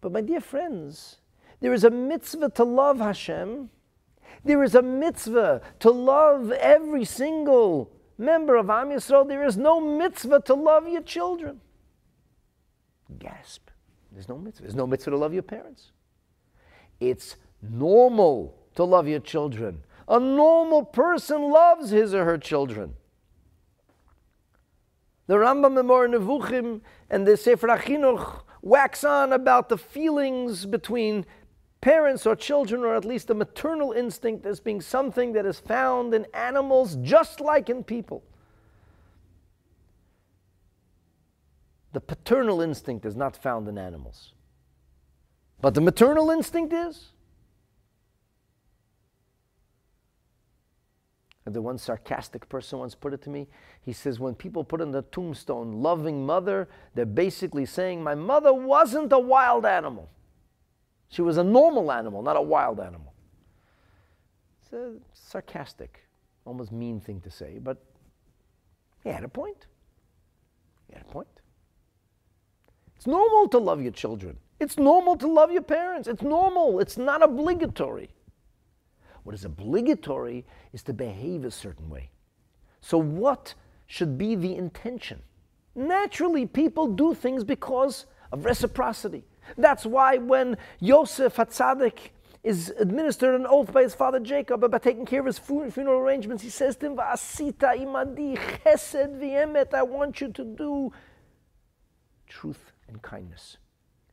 But 0.00 0.12
my 0.12 0.20
dear 0.20 0.40
friends, 0.40 1.16
there 1.60 1.72
is 1.72 1.84
a 1.84 1.90
mitzvah 1.90 2.50
to 2.50 2.64
love 2.64 2.98
Hashem. 2.98 3.70
There 4.44 4.62
is 4.62 4.74
a 4.74 4.82
mitzvah 4.82 5.62
to 5.80 5.90
love 5.90 6.52
every 6.52 7.04
single 7.04 7.90
member 8.16 8.56
of 8.56 8.70
Am 8.70 8.90
Yisrael. 8.90 9.26
There 9.26 9.44
is 9.44 9.56
no 9.56 9.80
mitzvah 9.80 10.40
to 10.42 10.54
love 10.54 10.88
your 10.88 11.02
children. 11.02 11.60
Gasp. 13.18 13.70
There's 14.12 14.28
no 14.28 14.38
mitzvah. 14.38 14.62
There's 14.62 14.74
no 14.74 14.86
mitzvah 14.86 15.10
to 15.10 15.16
love 15.16 15.32
your 15.32 15.42
parents. 15.42 15.92
It's 17.00 17.36
normal 17.62 18.56
to 18.76 18.84
love 18.84 19.08
your 19.08 19.20
children. 19.20 19.82
A 20.08 20.20
normal 20.20 20.84
person 20.84 21.50
loves 21.50 21.90
his 21.90 22.14
or 22.14 22.24
her 22.24 22.38
children. 22.38 22.94
The 25.28 25.34
Rambam 25.34 25.74
Memor 25.74 26.08
Nevuchim 26.08 26.80
and 27.10 27.26
the 27.26 27.36
Sefer 27.36 27.68
HaChinuch 27.68 28.40
wax 28.62 29.04
on 29.04 29.32
about 29.32 29.68
the 29.68 29.76
feelings 29.76 30.64
between 30.64 31.26
parents 31.82 32.26
or 32.26 32.34
children, 32.34 32.82
or 32.82 32.96
at 32.96 33.04
least 33.04 33.28
the 33.28 33.34
maternal 33.34 33.92
instinct 33.92 34.46
as 34.46 34.58
being 34.58 34.80
something 34.80 35.34
that 35.34 35.44
is 35.44 35.60
found 35.60 36.14
in 36.14 36.26
animals 36.32 36.96
just 37.02 37.40
like 37.40 37.68
in 37.68 37.84
people. 37.84 38.24
The 41.92 42.00
paternal 42.00 42.62
instinct 42.62 43.04
is 43.04 43.14
not 43.14 43.36
found 43.36 43.68
in 43.68 43.76
animals. 43.76 44.32
But 45.60 45.74
the 45.74 45.80
maternal 45.82 46.30
instinct 46.30 46.72
is. 46.72 47.10
The 51.52 51.62
one 51.62 51.78
sarcastic 51.78 52.48
person 52.48 52.78
once 52.78 52.94
put 52.94 53.12
it 53.12 53.22
to 53.22 53.30
me. 53.30 53.46
He 53.80 53.92
says, 53.92 54.18
when 54.18 54.34
people 54.34 54.64
put 54.64 54.80
on 54.80 54.90
the 54.90 55.02
tombstone, 55.02 55.82
loving 55.82 56.24
mother, 56.24 56.68
they're 56.94 57.06
basically 57.06 57.66
saying, 57.66 58.02
my 58.02 58.14
mother 58.14 58.52
wasn't 58.52 59.12
a 59.12 59.18
wild 59.18 59.64
animal. 59.64 60.10
She 61.08 61.22
was 61.22 61.38
a 61.38 61.44
normal 61.44 61.90
animal, 61.90 62.22
not 62.22 62.36
a 62.36 62.42
wild 62.42 62.80
animal. 62.80 63.14
It's 64.62 64.72
a 64.72 64.94
sarcastic, 65.12 66.04
almost 66.44 66.72
mean 66.72 67.00
thing 67.00 67.20
to 67.22 67.30
say, 67.30 67.58
but 67.58 67.82
he 69.02 69.10
had 69.10 69.24
a 69.24 69.28
point. 69.28 69.66
He 70.88 70.94
had 70.94 71.02
a 71.02 71.10
point. 71.10 71.28
It's 72.96 73.06
normal 73.06 73.48
to 73.48 73.58
love 73.58 73.80
your 73.80 73.92
children. 73.92 74.38
It's 74.60 74.76
normal 74.76 75.16
to 75.16 75.28
love 75.28 75.52
your 75.52 75.62
parents. 75.62 76.08
It's 76.08 76.22
normal. 76.22 76.80
It's 76.80 76.98
not 76.98 77.22
obligatory. 77.22 78.10
What 79.28 79.34
is 79.34 79.44
obligatory 79.44 80.46
is 80.72 80.82
to 80.84 80.94
behave 80.94 81.44
a 81.44 81.50
certain 81.50 81.90
way. 81.90 82.08
So, 82.80 82.96
what 82.96 83.52
should 83.86 84.16
be 84.16 84.34
the 84.34 84.56
intention? 84.56 85.20
Naturally, 85.74 86.46
people 86.46 86.86
do 86.86 87.12
things 87.12 87.44
because 87.44 88.06
of 88.32 88.46
reciprocity. 88.46 89.24
That's 89.58 89.84
why 89.84 90.16
when 90.16 90.56
Yosef 90.80 91.36
Hatzadik 91.36 92.12
is 92.42 92.72
administered 92.78 93.38
an 93.38 93.46
oath 93.46 93.70
by 93.70 93.82
his 93.82 93.94
father 93.94 94.18
Jacob 94.18 94.64
about 94.64 94.82
taking 94.82 95.04
care 95.04 95.20
of 95.20 95.26
his 95.26 95.38
funeral 95.38 96.00
arrangements, 96.00 96.42
he 96.42 96.48
says 96.48 96.76
to 96.76 96.86
him, 96.86 96.96
Va'asita 96.96 97.78
imadi 97.78 98.38
chesed 98.64 99.20
v'emet, 99.20 99.74
I 99.74 99.82
want 99.82 100.22
you 100.22 100.32
to 100.32 100.42
do 100.42 100.90
truth 102.26 102.72
and 102.88 103.02
kindness. 103.02 103.58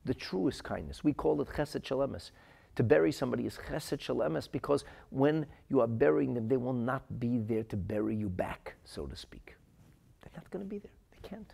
The 0.03 0.13
truest 0.13 0.65
kindness. 0.65 1.05
We 1.05 1.13
call 1.13 1.39
it 1.39 1.47
chesed 1.47 1.85
shel 1.85 1.99
emes. 1.99 2.31
To 2.75 2.83
bury 2.83 3.11
somebody 3.11 3.45
is 3.45 3.57
chesed 3.69 4.01
shel 4.01 4.17
emes 4.17 4.51
because 4.51 4.83
when 5.09 5.45
you 5.69 5.79
are 5.79 5.87
burying 5.87 6.33
them, 6.33 6.47
they 6.47 6.57
will 6.57 6.73
not 6.73 7.19
be 7.19 7.37
there 7.39 7.63
to 7.63 7.77
bury 7.77 8.15
you 8.15 8.29
back, 8.29 8.75
so 8.83 9.05
to 9.05 9.15
speak. 9.15 9.55
They're 10.21 10.31
not 10.35 10.49
going 10.51 10.63
to 10.63 10.69
be 10.69 10.79
there. 10.79 10.91
They 11.11 11.27
can't. 11.27 11.53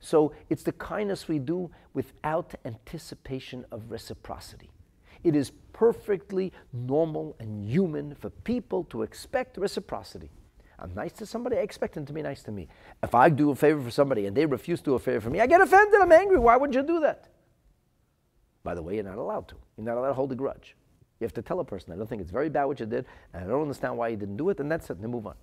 So 0.00 0.32
it's 0.50 0.64
the 0.64 0.72
kindness 0.72 1.28
we 1.28 1.38
do 1.38 1.70
without 1.94 2.54
anticipation 2.64 3.64
of 3.70 3.90
reciprocity. 3.90 4.70
It 5.22 5.36
is 5.36 5.52
perfectly 5.72 6.52
normal 6.72 7.36
and 7.38 7.64
human 7.64 8.14
for 8.16 8.30
people 8.30 8.84
to 8.84 9.02
expect 9.02 9.56
reciprocity. 9.56 10.30
I'm 10.78 10.92
nice 10.94 11.12
to 11.12 11.26
somebody, 11.26 11.56
I 11.56 11.60
expect 11.60 11.94
them 11.94 12.04
to 12.06 12.12
be 12.12 12.22
nice 12.22 12.42
to 12.42 12.50
me. 12.50 12.66
If 13.04 13.14
I 13.14 13.28
do 13.28 13.50
a 13.50 13.54
favor 13.54 13.80
for 13.80 13.90
somebody 13.92 14.26
and 14.26 14.36
they 14.36 14.44
refuse 14.44 14.80
to 14.80 14.86
do 14.86 14.94
a 14.94 14.98
favor 14.98 15.20
for 15.20 15.30
me, 15.30 15.40
I 15.40 15.46
get 15.46 15.60
offended, 15.60 16.00
I'm 16.00 16.10
angry. 16.10 16.38
Why 16.38 16.56
would 16.56 16.74
you 16.74 16.82
do 16.82 16.98
that? 17.00 17.28
By 18.64 18.74
the 18.74 18.82
way, 18.82 18.94
you're 18.94 19.04
not 19.04 19.18
allowed 19.18 19.48
to. 19.48 19.56
You're 19.76 19.86
not 19.86 19.96
allowed 19.96 20.08
to 20.08 20.14
hold 20.14 20.32
a 20.32 20.34
grudge. 20.34 20.76
You 21.20 21.24
have 21.24 21.34
to 21.34 21.42
tell 21.42 21.60
a 21.60 21.64
person, 21.64 21.92
I 21.92 21.96
don't 21.96 22.08
think 22.08 22.20
it's 22.20 22.30
very 22.30 22.48
bad 22.48 22.64
what 22.64 22.80
you 22.80 22.86
did, 22.86 23.06
and 23.32 23.44
I 23.44 23.46
don't 23.46 23.62
understand 23.62 23.96
why 23.96 24.08
you 24.08 24.16
didn't 24.16 24.36
do 24.36 24.50
it, 24.50 24.58
and 24.58 24.70
that's 24.70 24.90
it, 24.90 24.98
and 24.98 25.08
move 25.08 25.26
on. 25.26 25.34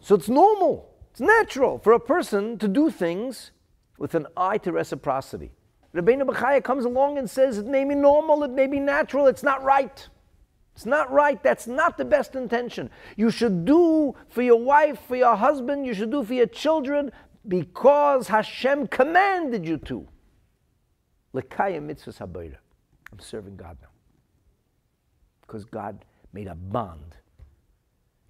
So 0.00 0.14
it's 0.14 0.28
normal, 0.28 0.90
it's 1.10 1.20
natural 1.20 1.78
for 1.78 1.92
a 1.92 2.00
person 2.00 2.56
to 2.58 2.68
do 2.68 2.90
things 2.90 3.50
with 3.98 4.14
an 4.14 4.26
eye 4.36 4.58
to 4.58 4.72
reciprocity. 4.72 5.50
Rabbeinu 5.94 6.22
Bachaya 6.22 6.62
comes 6.62 6.84
along 6.84 7.18
and 7.18 7.28
says, 7.28 7.58
it 7.58 7.66
may 7.66 7.84
be 7.84 7.94
normal, 7.94 8.42
it 8.44 8.52
may 8.52 8.66
be 8.66 8.80
natural, 8.80 9.26
it's 9.26 9.42
not 9.42 9.62
right. 9.62 10.08
It's 10.74 10.86
not 10.86 11.10
right. 11.10 11.42
That's 11.42 11.66
not 11.66 11.98
the 11.98 12.04
best 12.04 12.36
intention. 12.36 12.88
You 13.16 13.32
should 13.32 13.64
do 13.64 14.14
for 14.28 14.42
your 14.42 14.60
wife, 14.62 15.00
for 15.08 15.16
your 15.16 15.34
husband, 15.34 15.84
you 15.84 15.92
should 15.92 16.12
do 16.12 16.22
for 16.22 16.34
your 16.34 16.46
children 16.46 17.10
because 17.48 18.28
Hashem 18.28 18.88
commanded 18.88 19.64
you 19.66 19.78
to. 19.78 20.06
Lekaya 21.34 21.80
mitzvahs. 21.80 22.20
I'm 22.20 23.18
serving 23.18 23.56
God 23.56 23.78
now. 23.80 23.88
Because 25.40 25.64
God 25.64 26.04
made 26.32 26.46
a 26.46 26.54
bond. 26.54 27.16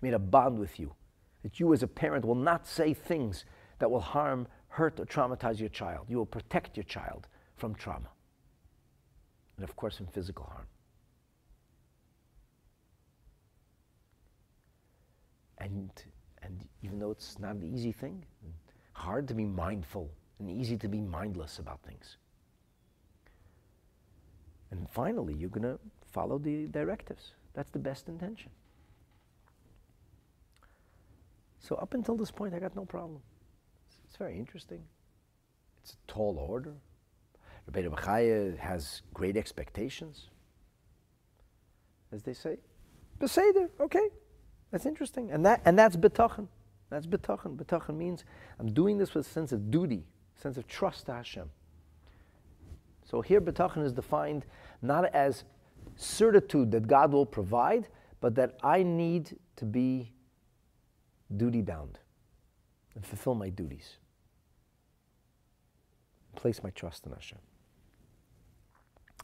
He 0.00 0.06
made 0.06 0.14
a 0.14 0.20
bond 0.20 0.58
with 0.58 0.78
you. 0.78 0.94
That 1.42 1.58
you 1.58 1.72
as 1.72 1.82
a 1.82 1.88
parent 1.88 2.24
will 2.24 2.36
not 2.36 2.66
say 2.66 2.94
things 2.94 3.44
that 3.80 3.90
will 3.90 4.00
harm, 4.00 4.46
hurt, 4.68 5.00
or 5.00 5.04
traumatize 5.04 5.58
your 5.58 5.68
child. 5.68 6.06
You 6.08 6.18
will 6.18 6.26
protect 6.26 6.76
your 6.76 6.84
child 6.84 7.26
from 7.56 7.74
trauma. 7.74 8.08
And 9.56 9.68
of 9.68 9.74
course, 9.74 9.96
from 9.96 10.06
physical 10.06 10.44
harm. 10.44 10.66
And, 15.58 15.90
and 16.42 16.64
even 16.82 17.00
though 17.00 17.10
it's 17.10 17.38
not 17.40 17.56
an 17.56 17.64
easy 17.64 17.90
thing, 17.90 18.24
hard 18.98 19.28
to 19.28 19.34
be 19.34 19.44
mindful 19.44 20.10
and 20.38 20.50
easy 20.50 20.76
to 20.76 20.88
be 20.88 21.00
mindless 21.00 21.58
about 21.58 21.80
things. 21.82 22.16
And 24.70 24.88
finally, 24.90 25.34
you're 25.34 25.48
going 25.48 25.62
to 25.62 25.78
follow 26.12 26.38
the 26.38 26.66
directives. 26.66 27.32
That's 27.54 27.70
the 27.70 27.78
best 27.78 28.08
intention. 28.08 28.50
So 31.60 31.76
up 31.76 31.94
until 31.94 32.16
this 32.16 32.30
point, 32.30 32.54
I 32.54 32.58
got 32.58 32.76
no 32.76 32.84
problem. 32.84 33.20
It's, 33.88 34.00
it's 34.06 34.16
very 34.16 34.36
interesting. 34.38 34.82
It's 35.82 35.92
a 35.92 36.12
tall 36.12 36.38
order. 36.38 36.74
Rabbeinu 37.70 37.94
Bachaya 37.94 38.58
has 38.58 39.02
great 39.12 39.36
expectations, 39.36 40.28
as 42.12 42.22
they 42.22 42.32
say. 42.32 42.56
Beseder, 43.18 43.68
okay, 43.80 44.08
that's 44.70 44.86
interesting. 44.86 45.30
And, 45.30 45.44
that, 45.44 45.62
and 45.64 45.78
that's 45.78 45.96
bitachon. 45.96 46.48
That's 46.90 47.06
bitachon. 47.06 47.56
Bitachon 47.56 47.96
means 47.96 48.24
I'm 48.58 48.72
doing 48.72 48.98
this 48.98 49.14
with 49.14 49.26
a 49.26 49.30
sense 49.30 49.52
of 49.52 49.70
duty, 49.70 50.04
sense 50.34 50.56
of 50.56 50.66
trust 50.66 51.06
to 51.06 51.12
Hashem. 51.12 51.50
So 53.04 53.20
here 53.20 53.40
bitachon 53.40 53.84
is 53.84 53.92
defined 53.92 54.44
not 54.82 55.06
as 55.14 55.44
certitude 55.96 56.70
that 56.72 56.86
God 56.86 57.12
will 57.12 57.26
provide, 57.26 57.88
but 58.20 58.34
that 58.36 58.58
I 58.62 58.82
need 58.82 59.36
to 59.56 59.64
be 59.64 60.12
duty 61.36 61.62
bound 61.62 61.98
and 62.94 63.04
fulfill 63.04 63.34
my 63.34 63.48
duties. 63.48 63.96
Place 66.36 66.62
my 66.62 66.70
trust 66.70 67.06
in 67.06 67.12
Hashem. 67.12 67.38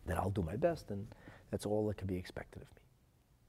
That 0.06 0.18
I'll 0.18 0.30
do 0.30 0.42
my 0.42 0.56
best, 0.56 0.90
and 0.90 1.06
that's 1.50 1.64
all 1.64 1.86
that 1.88 1.96
can 1.96 2.06
be 2.06 2.16
expected 2.16 2.62
of 2.62 2.68
me. 2.74 2.83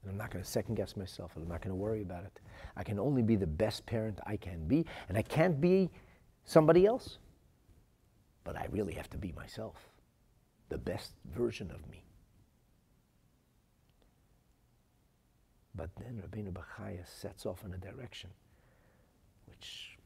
And 0.02 0.12
I'm 0.12 0.18
not 0.18 0.30
going 0.30 0.44
to 0.44 0.50
second 0.50 0.76
guess 0.76 0.96
myself, 0.96 1.32
and 1.34 1.42
I'm 1.42 1.48
not 1.48 1.62
going 1.62 1.70
to 1.70 1.76
worry 1.76 2.02
about 2.02 2.24
it. 2.24 2.40
I 2.76 2.84
can 2.84 2.98
only 2.98 3.22
be 3.22 3.36
the 3.36 3.46
best 3.46 3.84
parent 3.86 4.18
I 4.26 4.36
can 4.36 4.66
be, 4.68 4.86
and 5.08 5.18
I 5.18 5.22
can't 5.22 5.60
be 5.60 5.90
somebody 6.44 6.86
else. 6.86 7.18
But 8.44 8.56
I 8.56 8.68
really 8.70 8.94
have 8.94 9.10
to 9.10 9.18
be 9.18 9.32
myself, 9.32 9.74
the 10.68 10.78
best 10.78 11.12
version 11.34 11.70
of 11.72 11.88
me. 11.90 12.04
But 15.74 15.90
then 15.96 16.22
Rabbeinu 16.22 16.52
Bachaya 16.52 17.06
sets 17.06 17.44
off 17.44 17.64
in 17.64 17.74
a 17.74 17.78
direction 17.78 18.30
which 19.46 19.98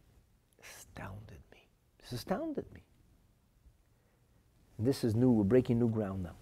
astounded 0.63 1.39
me. 1.53 1.69
This 2.01 2.13
astounded 2.13 2.65
me. 2.75 2.81
This 4.79 5.05
is 5.05 5.15
new, 5.15 5.31
we're 5.31 5.45
breaking 5.45 5.79
new 5.79 5.89
ground 5.89 6.23
now. 6.23 6.35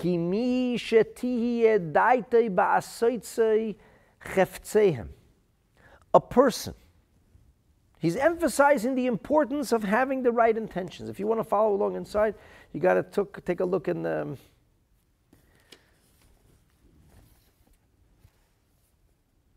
כי 0.00 0.18
מי 0.18 0.74
שתהיה 0.76 1.78
דייתי 1.78 2.48
בעשויצי 2.48 3.72
חפציהם. 4.22 5.06
A 6.16 6.20
person. 6.20 6.74
He's 7.98 8.16
emphasizing 8.16 8.94
the 8.94 9.06
importance 9.06 9.72
of 9.72 9.82
having 9.82 10.22
the 10.22 10.32
right 10.32 10.56
intentions. 10.56 11.08
If 11.08 11.18
you 11.18 11.26
want 11.26 11.40
to 11.40 11.44
follow 11.44 11.74
along 11.74 11.96
inside, 11.96 12.34
you 12.72 12.80
got 12.80 13.12
to 13.12 13.26
take 13.44 13.60
a 13.60 13.64
look 13.64 13.88
in 13.88 14.02
the. 14.02 14.36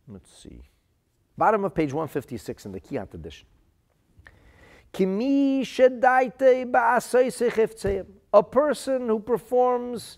Let's 0.07 0.35
see. 0.41 0.61
Bottom 1.37 1.63
of 1.63 1.75
page 1.75 1.93
156 1.93 2.65
in 2.65 2.71
the 2.71 2.79
Kiat 2.79 3.13
edition. 3.13 3.45
A 8.33 8.43
person 8.43 9.07
who 9.07 9.19
performs 9.19 10.17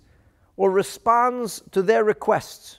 or 0.56 0.70
responds 0.70 1.62
to 1.70 1.82
their 1.82 2.02
requests. 2.02 2.78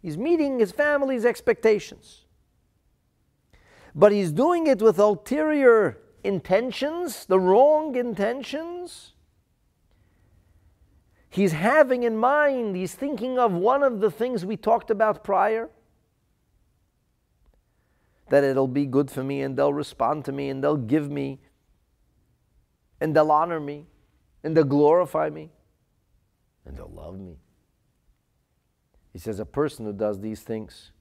He's 0.00 0.16
meeting 0.16 0.58
his 0.58 0.72
family's 0.72 1.26
expectations. 1.26 2.24
But 3.94 4.12
he's 4.12 4.32
doing 4.32 4.66
it 4.66 4.80
with 4.80 4.98
ulterior 4.98 5.98
intentions, 6.24 7.26
the 7.26 7.38
wrong 7.38 7.96
intentions. 7.96 9.12
He's 11.28 11.52
having 11.52 12.02
in 12.02 12.16
mind, 12.16 12.76
he's 12.76 12.94
thinking 12.94 13.38
of 13.38 13.52
one 13.52 13.82
of 13.82 14.00
the 14.00 14.10
things 14.10 14.44
we 14.44 14.56
talked 14.56 14.90
about 14.90 15.22
prior 15.22 15.68
that 18.30 18.44
it'll 18.44 18.68
be 18.68 18.86
good 18.86 19.10
for 19.10 19.22
me 19.22 19.42
and 19.42 19.56
they'll 19.56 19.72
respond 19.72 20.24
to 20.24 20.32
me 20.32 20.48
and 20.48 20.62
they'll 20.62 20.76
give 20.76 21.10
me 21.10 21.40
and 23.00 23.14
they'll 23.14 23.30
honor 23.30 23.60
me 23.60 23.86
and 24.42 24.56
they'll 24.56 24.64
glorify 24.64 25.30
me 25.30 25.50
and 26.64 26.76
they'll 26.76 26.90
love 26.90 27.18
me. 27.18 27.36
He 29.12 29.18
says, 29.18 29.40
a 29.40 29.44
person 29.44 29.86
who 29.86 29.92
does 29.92 30.20
these 30.20 30.40
things, 30.42 30.92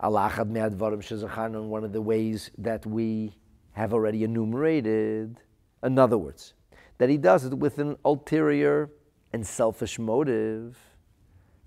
Allah 0.00 0.32
one 0.36 1.84
of 1.84 1.92
the 1.92 2.02
ways 2.02 2.50
that 2.58 2.84
we 2.84 3.36
have 3.72 3.94
already 3.94 4.24
enumerated. 4.24 5.38
In 5.82 5.98
other 5.98 6.18
words, 6.18 6.54
that 6.98 7.08
he 7.08 7.16
does 7.16 7.44
it 7.44 7.54
with 7.54 7.78
an 7.78 7.96
ulterior 8.04 8.90
and 9.32 9.46
selfish 9.46 9.98
motive. 9.98 10.78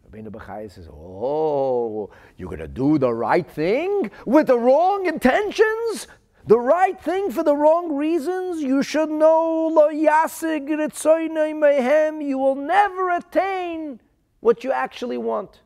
Rabbeinu 0.09 0.29
Bachaya 0.29 0.71
says, 0.71 0.87
Oh, 0.91 2.09
you're 2.37 2.49
going 2.49 2.59
to 2.59 2.67
do 2.67 2.97
the 2.97 3.13
right 3.13 3.49
thing 3.49 4.11
with 4.25 4.47
the 4.47 4.59
wrong 4.59 5.05
intentions? 5.05 6.07
The 6.47 6.59
right 6.59 6.99
thing 7.01 7.31
for 7.31 7.43
the 7.43 7.55
wrong 7.55 7.95
reasons, 7.95 8.61
you 8.61 8.83
should 8.83 9.09
know 9.09 9.69
you 12.21 12.37
will 12.37 12.55
never 12.55 13.09
attain 13.09 13.99
what 14.39 14.63
you 14.63 14.71
actually 14.71 15.17
want. 15.17 15.61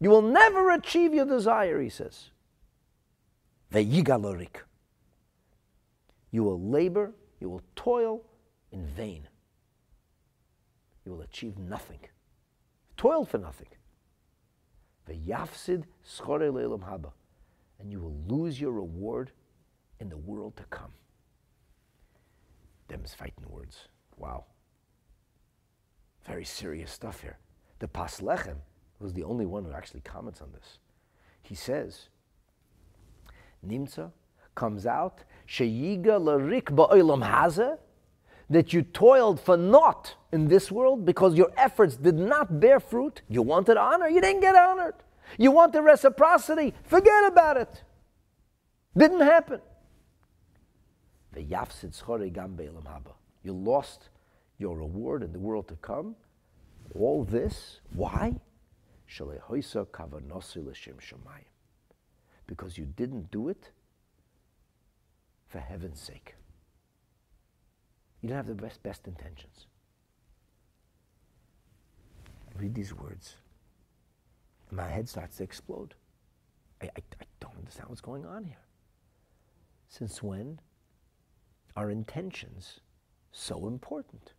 You 0.00 0.10
will 0.10 0.22
never 0.22 0.70
achieve 0.70 1.14
your 1.14 1.24
desire, 1.24 1.80
he 1.80 1.88
says. 1.88 2.30
You 3.72 4.04
will 6.44 6.60
labor, 6.60 7.14
you 7.40 7.48
will 7.48 7.62
toil 7.74 8.22
in 8.70 8.86
vain. 8.86 9.28
You 11.04 11.12
will 11.12 11.22
achieve 11.22 11.56
nothing. 11.56 12.00
Toil 12.96 13.24
for 13.24 13.38
nothing. 13.38 13.68
V'yafsid 15.08 15.84
schore 16.04 16.50
le'elam 16.52 16.82
haba. 16.82 17.12
And 17.80 17.90
you 17.90 18.00
will 18.00 18.14
lose 18.26 18.60
your 18.60 18.72
reward 18.72 19.30
in 20.00 20.08
the 20.08 20.16
world 20.16 20.56
to 20.56 20.64
come. 20.64 20.92
Them's 22.88 23.14
fighting 23.14 23.44
words. 23.48 23.88
Wow. 24.16 24.44
Very 26.26 26.44
serious 26.44 26.90
stuff 26.90 27.20
here. 27.20 27.38
The 27.78 27.88
Pas 27.88 28.20
Lechem 28.20 28.56
was 28.98 29.12
the 29.12 29.24
only 29.24 29.46
one 29.46 29.64
who 29.64 29.72
actually 29.72 30.00
comments 30.00 30.40
on 30.40 30.50
this. 30.52 30.78
He 31.42 31.54
says, 31.54 32.08
Nimtza 33.66 34.10
comes 34.54 34.86
out, 34.86 35.24
Sheyiga 35.46 36.20
larik 36.20 36.64
ba'olam 36.64 37.24
haza, 37.24 37.78
that 38.50 38.72
you 38.72 38.82
toiled 38.82 39.40
for 39.40 39.56
naught 39.56 40.14
in 40.32 40.48
this 40.48 40.70
world 40.70 41.04
because 41.04 41.34
your 41.34 41.50
efforts 41.56 41.96
did 41.96 42.16
not 42.16 42.60
bear 42.60 42.80
fruit. 42.80 43.22
You 43.28 43.42
wanted 43.42 43.76
honor, 43.76 44.08
you 44.08 44.20
didn't 44.20 44.40
get 44.40 44.56
honored. 44.56 44.94
You 45.36 45.50
wanted 45.50 45.82
reciprocity, 45.82 46.74
forget 46.84 47.26
about 47.26 47.58
it. 47.58 47.82
Didn't 48.96 49.20
happen. 49.20 49.60
You 53.42 53.52
lost 53.52 54.08
your 54.58 54.76
reward 54.76 55.22
in 55.22 55.32
the 55.32 55.38
world 55.38 55.68
to 55.68 55.76
come. 55.76 56.16
All 56.94 57.24
this, 57.24 57.80
why? 57.94 58.40
Because 62.46 62.78
you 62.78 62.84
didn't 62.84 63.30
do 63.30 63.48
it 63.48 63.70
for 65.46 65.58
heaven's 65.60 66.00
sake. 66.00 66.34
You 68.20 68.28
do 68.28 68.34
not 68.34 68.46
have 68.46 68.56
the 68.56 68.62
best, 68.62 68.82
best 68.82 69.06
intentions. 69.06 69.66
Read 72.56 72.74
these 72.74 72.92
words. 72.92 73.36
My 74.70 74.88
head 74.88 75.08
starts 75.08 75.36
to 75.36 75.44
explode. 75.44 75.94
I, 76.82 76.86
I, 76.86 77.02
I 77.20 77.24
don't 77.40 77.56
understand 77.56 77.88
what's 77.88 78.00
going 78.00 78.26
on 78.26 78.44
here. 78.44 78.64
Since 79.88 80.22
when 80.22 80.58
are 81.76 81.90
intentions 81.90 82.80
so 83.32 83.66
important? 83.66 84.32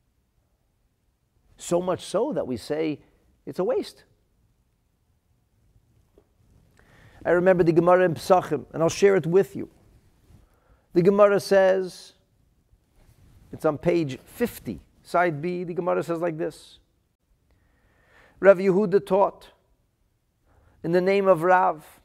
So 1.57 1.81
much 1.81 2.05
so 2.05 2.33
that 2.33 2.47
we 2.47 2.57
say 2.57 2.99
it's 3.45 3.59
a 3.59 3.63
waste. 3.63 4.03
I 7.25 7.31
remember 7.31 7.63
the 7.63 7.73
Gemara 7.73 8.05
in 8.05 8.15
Pesachim, 8.15 8.65
and 8.73 8.81
I'll 8.81 8.89
share 8.89 9.15
it 9.15 9.25
with 9.25 9.55
you. 9.55 9.69
The 10.93 11.01
Gemara 11.01 11.39
says, 11.39 12.13
it's 13.51 13.65
on 13.65 13.77
page 13.77 14.17
50, 14.23 14.79
side 15.03 15.41
B, 15.41 15.63
the 15.63 15.73
Gemara 15.73 16.03
says 16.03 16.19
like 16.19 16.37
this 16.37 16.79
Rav 18.39 18.57
Yehuda 18.57 19.05
taught, 19.05 19.49
in 20.83 20.93
the 20.93 21.01
name 21.01 21.27
of 21.27 21.43
Rav, 21.43 21.98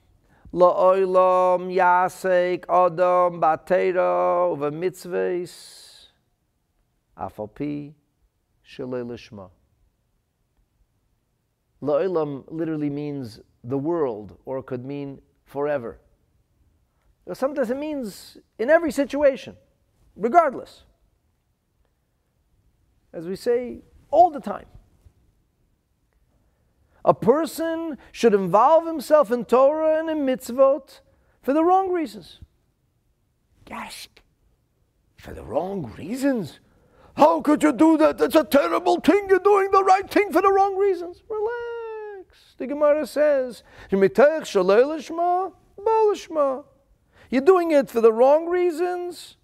La'olam 0.54 1.68
yasek 1.68 2.64
adam 2.68 3.40
batera 3.40 4.52
uva 4.52 4.70
mitzvahs 4.70 6.06
afalpi 7.18 7.92
shalei 8.64 9.02
lishma. 9.04 9.50
La'olam 11.82 12.44
literally 12.46 12.88
means 12.88 13.40
the 13.64 13.76
world, 13.76 14.38
or 14.44 14.62
could 14.62 14.84
mean 14.84 15.20
forever. 15.44 15.98
Sometimes 17.32 17.70
it 17.70 17.76
means 17.76 18.36
in 18.56 18.70
every 18.70 18.92
situation, 18.92 19.56
regardless. 20.14 20.84
As 23.12 23.26
we 23.26 23.34
say 23.34 23.82
all 24.12 24.30
the 24.30 24.40
time. 24.40 24.66
A 27.04 27.14
person 27.14 27.98
should 28.12 28.34
involve 28.34 28.86
himself 28.86 29.30
in 29.30 29.44
Torah 29.44 29.98
and 29.98 30.08
in 30.08 30.24
mitzvot 30.24 31.00
for 31.42 31.52
the 31.52 31.64
wrong 31.64 31.92
reasons. 31.92 32.40
Gasp. 33.64 34.20
For 35.16 35.32
the 35.32 35.44
wrong 35.44 35.92
reasons? 35.96 36.60
How 37.16 37.40
could 37.40 37.62
you 37.62 37.72
do 37.72 37.96
that? 37.98 38.18
That's 38.18 38.34
a 38.34 38.44
terrible 38.44 39.00
thing. 39.00 39.28
You're 39.28 39.38
doing 39.38 39.70
the 39.70 39.84
right 39.84 40.10
thing 40.10 40.32
for 40.32 40.42
the 40.42 40.52
wrong 40.52 40.76
reasons. 40.76 41.22
Relax. 41.28 42.54
The 42.56 42.66
Gemara 42.66 43.06
says, 43.06 43.62
you're 43.90 44.08
doing 47.40 47.70
it 47.70 47.90
for 47.90 48.00
the 48.00 48.12
wrong 48.12 48.46
reasons. 48.46 49.36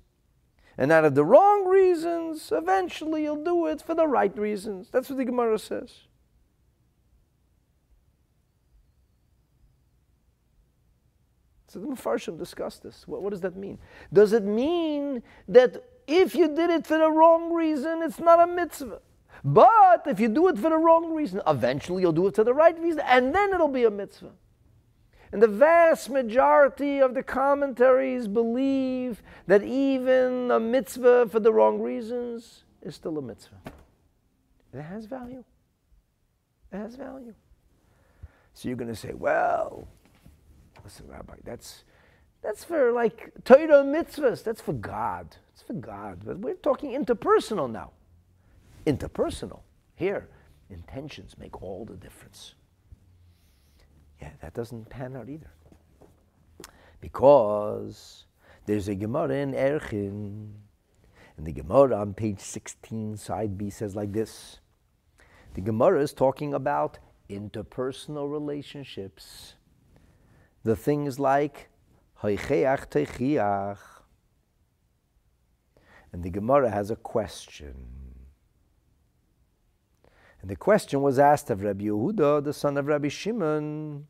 And 0.78 0.92
out 0.92 1.04
of 1.04 1.14
the 1.14 1.24
wrong 1.24 1.68
reasons, 1.68 2.52
eventually 2.52 3.24
you'll 3.24 3.44
do 3.44 3.66
it 3.66 3.82
for 3.82 3.94
the 3.94 4.06
right 4.06 4.36
reasons. 4.38 4.88
That's 4.90 5.10
what 5.10 5.18
the 5.18 5.24
Gemara 5.24 5.58
says. 5.58 6.06
So 11.70 11.78
the 11.78 11.86
Mepharshim 11.86 12.36
discussed 12.36 12.82
this. 12.82 13.06
What, 13.06 13.22
what, 13.22 13.30
does 13.30 13.42
that 13.42 13.54
mean? 13.54 13.78
Does 14.12 14.32
it 14.32 14.42
mean 14.42 15.22
that 15.46 15.84
if 16.08 16.34
you 16.34 16.48
did 16.48 16.68
it 16.68 16.84
for 16.84 16.98
the 16.98 17.08
wrong 17.08 17.52
reason, 17.52 18.02
it's 18.02 18.18
not 18.18 18.40
a 18.40 18.46
mitzvah? 18.48 19.00
But 19.44 20.02
if 20.08 20.18
you 20.18 20.28
do 20.28 20.48
it 20.48 20.58
for 20.58 20.68
the 20.68 20.76
wrong 20.76 21.12
reason, 21.12 21.40
eventually 21.46 22.02
you'll 22.02 22.10
do 22.10 22.26
it 22.26 22.34
for 22.34 22.42
the 22.42 22.52
right 22.52 22.76
reason, 22.80 23.02
and 23.06 23.32
then 23.32 23.54
it'll 23.54 23.68
be 23.68 23.84
a 23.84 23.90
mitzvah. 23.90 24.32
And 25.30 25.40
the 25.40 25.46
vast 25.46 26.10
majority 26.10 26.98
of 26.98 27.14
the 27.14 27.22
commentaries 27.22 28.26
believe 28.26 29.22
that 29.46 29.62
even 29.62 30.50
a 30.50 30.58
mitzvah 30.58 31.28
for 31.28 31.38
the 31.38 31.52
wrong 31.52 31.80
reasons 31.80 32.64
is 32.82 32.96
still 32.96 33.16
a 33.16 33.22
mitzvah. 33.22 33.60
It 34.74 34.82
has 34.82 35.06
value. 35.06 35.44
It 36.72 36.78
has 36.78 36.96
value. 36.96 37.34
So 38.54 38.68
you're 38.68 38.76
going 38.76 38.92
to 38.92 38.96
say, 38.96 39.12
well, 39.12 39.86
listen, 40.90 41.06
Rabbi, 41.08 41.36
that's, 41.44 41.84
that's 42.42 42.64
for 42.64 42.90
like 42.90 43.30
Torah 43.44 43.84
mitzvahs. 43.84 44.42
That's 44.42 44.60
for 44.60 44.72
God. 44.72 45.36
It's 45.52 45.62
for 45.62 45.74
God. 45.74 46.22
But 46.24 46.38
we're 46.38 46.54
talking 46.54 46.90
interpersonal 46.92 47.70
now. 47.70 47.92
Interpersonal. 48.86 49.60
Here, 49.94 50.28
intentions 50.68 51.36
make 51.38 51.62
all 51.62 51.84
the 51.84 51.94
difference. 51.94 52.54
Yeah, 54.20 54.30
that 54.42 54.52
doesn't 54.52 54.90
pan 54.90 55.16
out 55.16 55.28
either. 55.28 55.52
Because 57.00 58.24
there's 58.66 58.88
a 58.88 58.96
Gemara 58.96 59.34
in 59.34 59.52
Erchin, 59.52 60.50
and 61.36 61.46
the 61.46 61.52
Gemara 61.52 61.96
on 61.96 62.14
page 62.14 62.40
16, 62.40 63.16
side 63.16 63.56
B, 63.56 63.70
says 63.70 63.94
like 63.94 64.12
this. 64.12 64.58
The 65.54 65.60
Gemara 65.60 66.02
is 66.02 66.12
talking 66.12 66.52
about 66.52 66.98
interpersonal 67.30 68.30
relationships. 68.30 69.54
The 70.62 70.76
things 70.76 71.18
like 71.18 71.68
Hoicheach 72.22 72.88
Techiach. 72.88 73.78
And 76.12 76.22
the 76.22 76.30
Gemara 76.30 76.70
has 76.70 76.90
a 76.90 76.96
question. 76.96 77.74
And 80.42 80.50
the 80.50 80.56
question 80.56 81.02
was 81.02 81.18
asked 81.18 81.50
of 81.50 81.62
Rabbi 81.62 81.84
Yehuda, 81.84 82.42
the 82.42 82.52
son 82.52 82.76
of 82.76 82.86
Rabbi 82.86 83.08
Shimon. 83.08 84.06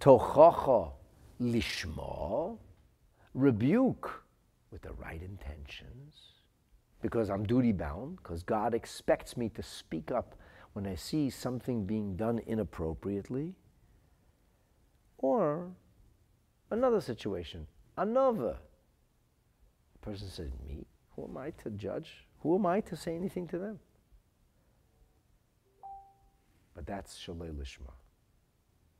Tochacha 0.00 0.92
lishma, 1.40 2.58
rebuke 3.34 4.24
with 4.70 4.82
the 4.82 4.92
right 4.94 5.22
intentions, 5.22 6.14
because 7.00 7.30
I'm 7.30 7.44
duty 7.44 7.72
bound, 7.72 8.16
because 8.16 8.42
God 8.42 8.74
expects 8.74 9.36
me 9.36 9.48
to 9.50 9.62
speak 9.62 10.10
up 10.10 10.36
when 10.72 10.86
I 10.86 10.94
see 10.94 11.30
something 11.30 11.84
being 11.84 12.16
done 12.16 12.40
inappropriately. 12.46 13.54
Or 15.22 15.68
another 16.70 17.00
situation, 17.00 17.66
another 17.96 18.56
person 20.02 20.28
said, 20.28 20.52
Me? 20.68 20.84
Who 21.16 21.24
am 21.24 21.38
I 21.38 21.50
to 21.62 21.70
judge? 21.70 22.26
Who 22.40 22.56
am 22.56 22.66
I 22.66 22.80
to 22.80 22.96
say 22.96 23.14
anything 23.14 23.46
to 23.48 23.58
them? 23.58 23.78
But 26.74 26.86
that's 26.86 27.18
Shalei 27.18 27.54
Lishma. 27.54 27.92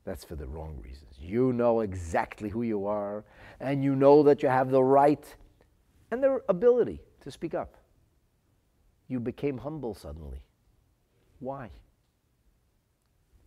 That's 0.05 0.25
for 0.25 0.37
the 0.37 0.47
wrong 0.47 0.81
reasons. 0.83 1.17
You 1.19 1.53
know 1.53 1.81
exactly 1.81 2.49
who 2.49 2.63
you 2.63 2.87
are, 2.87 3.25
and 3.61 3.83
you 3.83 3.95
know 3.97 4.23
that 4.25 4.43
you 4.43 4.49
have 4.49 4.71
the 4.71 4.83
right 4.83 5.25
and 6.11 6.23
the 6.23 6.41
ability 6.49 7.01
to 7.21 7.31
speak 7.31 7.55
up. 7.55 7.77
You 9.09 9.21
became 9.21 9.59
humble 9.59 9.95
suddenly. 9.95 10.43
Why? 11.41 11.71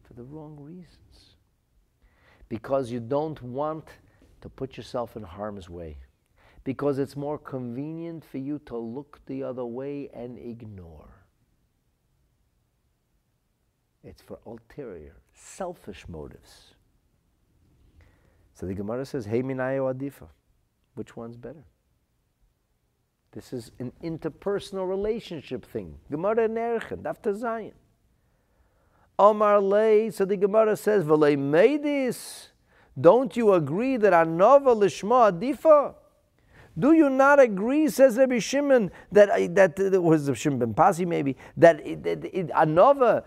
For 0.03 0.13
the 0.13 0.23
wrong 0.23 0.57
reasons. 0.59 1.34
Because 2.49 2.91
you 2.91 2.99
don't 2.99 3.41
want 3.41 3.87
to 4.41 4.49
put 4.49 4.77
yourself 4.77 5.15
in 5.15 5.23
harm's 5.23 5.69
way. 5.69 5.97
Because 6.63 6.99
it's 6.99 7.15
more 7.15 7.37
convenient 7.37 8.23
for 8.25 8.37
you 8.37 8.59
to 8.65 8.77
look 8.77 9.19
the 9.25 9.43
other 9.43 9.65
way 9.65 10.09
and 10.13 10.37
ignore. 10.37 11.09
It's 14.03 14.21
for 14.21 14.39
ulterior, 14.45 15.15
selfish 15.33 16.07
motives. 16.07 16.75
So 18.53 18.65
the 18.65 18.73
Gemara 18.73 19.05
says, 19.05 19.25
Hey 19.25 19.41
minayo 19.41 19.93
adifa. 19.93 20.27
Which 20.93 21.17
one's 21.17 21.37
better? 21.37 21.65
This 23.31 23.51
is 23.51 23.71
an 23.79 23.91
interpersonal 24.01 24.87
relationship 24.87 25.65
thing. 25.65 25.97
Gemara 26.09 26.47
Nerchen, 26.47 27.01
Dafta 27.01 27.33
Zayin. 27.37 27.73
Omar 29.17 29.61
Lay, 29.61 30.09
so 30.09 30.25
the 30.25 30.35
Gemara 30.35 30.75
says, 30.75 31.03
V'lei 31.03 31.37
Meidis, 31.37 32.49
don't 32.99 33.35
you 33.35 33.53
agree 33.53 33.97
that 33.97 34.13
Anova 34.13 34.75
Lishma 34.75 35.31
Adifa? 35.31 35.95
Do 36.77 36.91
you 36.91 37.09
not 37.09 37.39
agree, 37.39 37.87
says 37.87 38.17
Rabbi 38.17 38.39
Shimon, 38.39 38.91
that, 39.11 39.29
uh, 39.29 39.47
that, 39.51 39.77
that 39.77 40.01
was 40.01 40.29
Shimon 40.37 40.59
ben 40.59 40.73
Pazi 40.73 41.07
maybe, 41.07 41.37
that 41.55 41.83
Anova, 41.85 43.23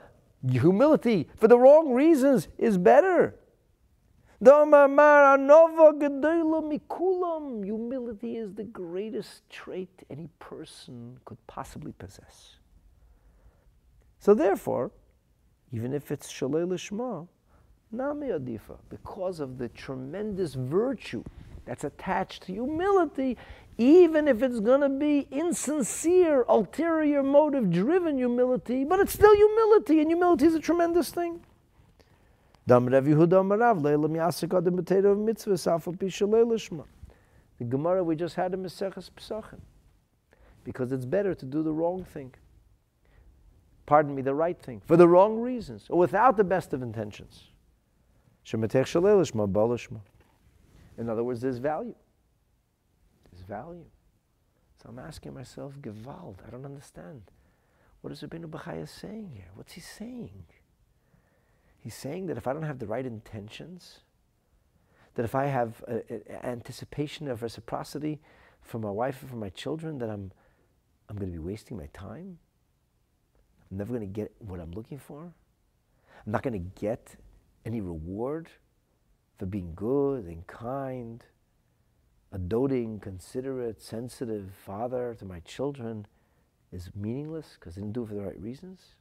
humility, 0.47 1.28
for 1.36 1.49
the 1.49 1.59
wrong 1.59 1.93
reasons, 1.93 2.49
is 2.59 2.76
better? 2.76 3.36
Humility 4.41 5.16
is 8.36 8.55
the 8.55 8.68
greatest 8.70 9.51
trait 9.51 10.05
any 10.11 10.28
person 10.39 11.18
could 11.24 11.39
possibly 11.47 11.93
possess. 11.93 12.57
So 14.20 14.34
therefore, 14.34 14.93
even 15.72 15.92
if 15.92 16.10
it's 16.10 16.32
shalei 16.32 16.66
lishma, 16.66 17.26
nami 17.92 18.28
adifa, 18.28 18.76
because 18.88 19.40
of 19.40 19.58
the 19.58 19.68
tremendous 19.70 20.54
virtue 20.54 21.22
that's 21.64 21.84
attached 21.84 22.42
to 22.44 22.52
humility, 22.52 23.36
even 23.76 24.26
if 24.26 24.42
it's 24.42 24.60
going 24.60 24.80
to 24.80 24.88
be 24.88 25.28
insincere, 25.30 26.44
ulterior 26.48 27.22
motive 27.22 27.70
driven 27.70 28.16
humility, 28.16 28.84
but 28.84 28.98
it's 28.98 29.12
still 29.12 29.34
humility, 29.34 30.00
and 30.00 30.10
humility 30.10 30.46
is 30.46 30.54
a 30.54 30.60
tremendous 30.60 31.10
thing. 31.10 31.40
The 32.66 32.80
Gemara 37.60 38.04
we 38.04 38.14
just 38.16 38.34
had 38.34 38.54
in 38.54 38.62
Maseches 38.62 39.10
Pesachim. 39.10 39.60
Because 40.64 40.92
it's 40.92 41.06
better 41.06 41.34
to 41.34 41.46
do 41.46 41.62
the 41.62 41.72
wrong 41.72 42.04
thing. 42.04 42.34
Pardon 43.89 44.14
me, 44.14 44.20
the 44.20 44.34
right 44.34 44.61
thing. 44.61 44.82
For 44.84 44.99
the 44.99 45.09
wrong 45.09 45.41
reasons, 45.41 45.86
or 45.89 45.99
without 45.99 46.36
the 46.36 46.45
best 46.45 46.74
of 46.74 46.82
intentions. 46.82 47.45
In 48.53 48.62
other 51.09 51.24
words, 51.24 51.41
there's 51.41 51.57
value. 51.57 51.95
There's 53.30 53.43
value. 53.45 53.86
So 54.82 54.91
I'm 54.91 54.99
asking 54.99 55.32
myself, 55.32 55.72
Gewalt, 55.80 56.36
I 56.47 56.51
don't 56.51 56.66
understand. 56.66 57.22
What 58.03 58.12
is 58.12 58.20
Rabbeinu 58.20 58.45
Bachaya 58.51 58.86
saying 58.86 59.30
here? 59.32 59.49
What's 59.55 59.72
he 59.72 59.80
saying? 59.80 60.45
He's 61.78 61.95
saying 61.95 62.26
that 62.26 62.36
if 62.36 62.47
I 62.47 62.53
don't 62.53 62.64
have 62.64 62.80
the 62.80 62.86
right 62.86 63.07
intentions, 63.07 64.01
that 65.14 65.24
if 65.24 65.34
I 65.34 65.47
have 65.47 65.82
an 65.89 66.24
anticipation 66.43 67.26
of 67.26 67.43
reciprocity 67.43 68.20
for 68.61 68.78
my 68.78 68.91
wife 68.91 69.22
and 69.22 69.30
for 69.30 69.36
my 69.36 69.49
children, 69.49 69.97
that 69.97 70.11
I'm, 70.11 70.30
I'm 71.09 71.16
going 71.16 71.32
to 71.32 71.39
be 71.39 71.43
wasting 71.43 71.78
my 71.78 71.89
time. 71.95 72.39
I'm 73.70 73.78
never 73.78 73.92
going 73.92 74.00
to 74.00 74.06
get 74.06 74.32
what 74.38 74.60
I'm 74.60 74.72
looking 74.72 74.98
for. 74.98 75.32
I'm 76.26 76.32
not 76.32 76.42
going 76.42 76.52
to 76.52 76.80
get 76.80 77.16
any 77.64 77.80
reward 77.80 78.48
for 79.38 79.46
being 79.46 79.72
good 79.74 80.24
and 80.24 80.46
kind, 80.46 81.24
a 82.32 82.38
doting, 82.38 83.00
considerate, 83.00 83.80
sensitive 83.80 84.50
father 84.64 85.14
to 85.18 85.24
my 85.24 85.40
children 85.40 86.06
is 86.72 86.90
meaningless 86.94 87.56
because 87.58 87.76
I 87.76 87.80
didn't 87.80 87.94
do 87.94 88.02
it 88.02 88.08
for 88.08 88.14
the 88.14 88.22
right 88.22 88.40
reasons. 88.40 88.94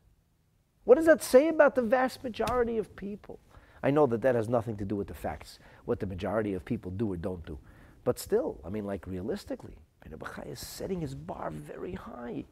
What 0.84 0.95
does 0.95 1.05
that 1.05 1.24
say 1.24 1.49
about 1.49 1.76
the 1.76 1.82
vast 1.82 2.24
majority 2.24 2.78
of 2.78 2.95
people? 2.95 3.39
I 3.84 3.91
know 3.91 4.05
that 4.07 4.22
that 4.22 4.36
has 4.36 4.47
nothing 4.47 4.78
to 4.78 4.86
do 4.86 4.95
with 4.95 5.07
the 5.07 5.13
facts, 5.13 5.59
what 5.86 5.99
the 5.99 6.05
majority 6.05 6.53
of 6.53 6.63
people 6.63 6.91
do 6.91 7.11
or 7.11 7.18
don't 7.18 7.45
do. 7.45 7.59
But 8.03 8.20
still, 8.20 8.61
I 8.65 8.70
mean, 8.70 8.86
like 8.86 9.05
realistically, 9.05 9.78
Bachai 10.09 10.53
is 10.53 10.59
setting 10.59 11.01
his 11.01 11.13
bar 11.13 11.51
very 11.51 11.93
high, 11.93 12.45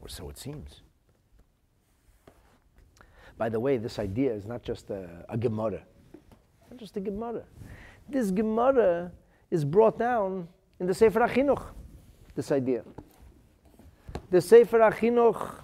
or 0.00 0.08
so 0.08 0.28
it 0.28 0.36
seems. 0.36 0.82
By 3.38 3.48
the 3.48 3.60
way, 3.60 3.76
this 3.78 3.98
idea 3.98 4.34
is 4.34 4.44
not 4.44 4.62
just 4.62 4.90
a, 4.90 5.08
a 5.28 5.38
Gemara, 5.38 5.82
not 6.70 6.78
just 6.78 6.96
a 6.96 7.00
Gemara. 7.00 7.44
This 8.08 8.30
Gemara 8.30 9.12
is 9.50 9.64
brought 9.64 9.98
down 9.98 10.48
in 10.80 10.86
the 10.86 10.94
Sefer 10.94 11.20
HaChinuch, 11.20 11.64
this 12.34 12.52
idea. 12.52 12.82
The 14.30 14.40
Sefer 14.40 14.78
HaChinuch 14.80 15.62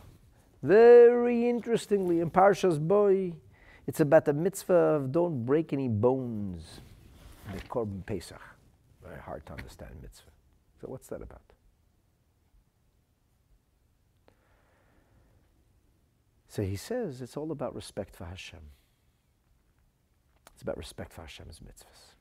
very 0.64 1.50
interestingly, 1.50 2.20
in 2.20 2.30
Parshas 2.30 2.80
Boy, 2.80 3.34
it's 3.86 4.00
about 4.00 4.24
the 4.24 4.32
mitzvah 4.32 4.96
of 4.96 5.12
don't 5.12 5.44
break 5.44 5.74
any 5.74 5.88
bones. 5.88 6.80
The 7.52 7.60
Korban 7.68 8.06
Pesach. 8.06 8.40
Very 9.06 9.20
hard 9.20 9.44
to 9.44 9.52
understand 9.52 9.90
mitzvah. 10.00 10.30
So 10.80 10.86
what's 10.88 11.08
that 11.08 11.20
about? 11.20 11.42
So 16.54 16.62
he 16.62 16.76
says 16.76 17.20
it's 17.20 17.36
all 17.36 17.50
about 17.50 17.74
respect 17.74 18.14
for 18.14 18.26
Hashem. 18.26 18.60
It's 20.52 20.62
about 20.62 20.76
respect 20.76 21.12
for 21.12 21.22
Hashem's 21.22 21.58
mitzvahs. 21.58 22.14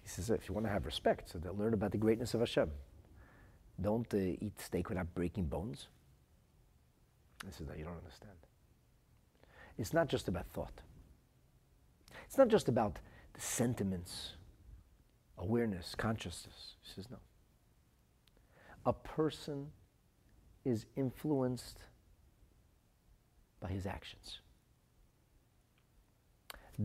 He 0.00 0.08
says 0.08 0.30
if 0.30 0.48
you 0.48 0.54
want 0.54 0.66
to 0.66 0.72
have 0.72 0.86
respect, 0.86 1.28
so 1.28 1.38
they'll 1.38 1.54
learn 1.54 1.74
about 1.74 1.92
the 1.92 1.98
greatness 1.98 2.32
of 2.32 2.40
Hashem. 2.40 2.70
Don't 3.78 4.14
uh, 4.14 4.16
eat 4.16 4.58
steak 4.58 4.88
without 4.88 5.14
breaking 5.14 5.44
bones. 5.44 5.88
He 7.44 7.52
says 7.52 7.66
that 7.66 7.76
you 7.76 7.84
don't 7.84 7.98
understand. 7.98 8.38
It's 9.76 9.92
not 9.92 10.08
just 10.08 10.28
about 10.28 10.46
thought. 10.46 10.80
It's 12.24 12.38
not 12.38 12.48
just 12.48 12.66
about 12.66 12.98
the 13.34 13.42
sentiments, 13.42 14.36
awareness, 15.36 15.94
consciousness. 15.94 16.76
He 16.80 16.94
says 16.94 17.10
no. 17.10 17.18
A 18.86 18.94
person 18.94 19.66
is 20.64 20.86
influenced 20.96 21.78
by 23.60 23.68
his 23.68 23.86
actions. 23.86 24.40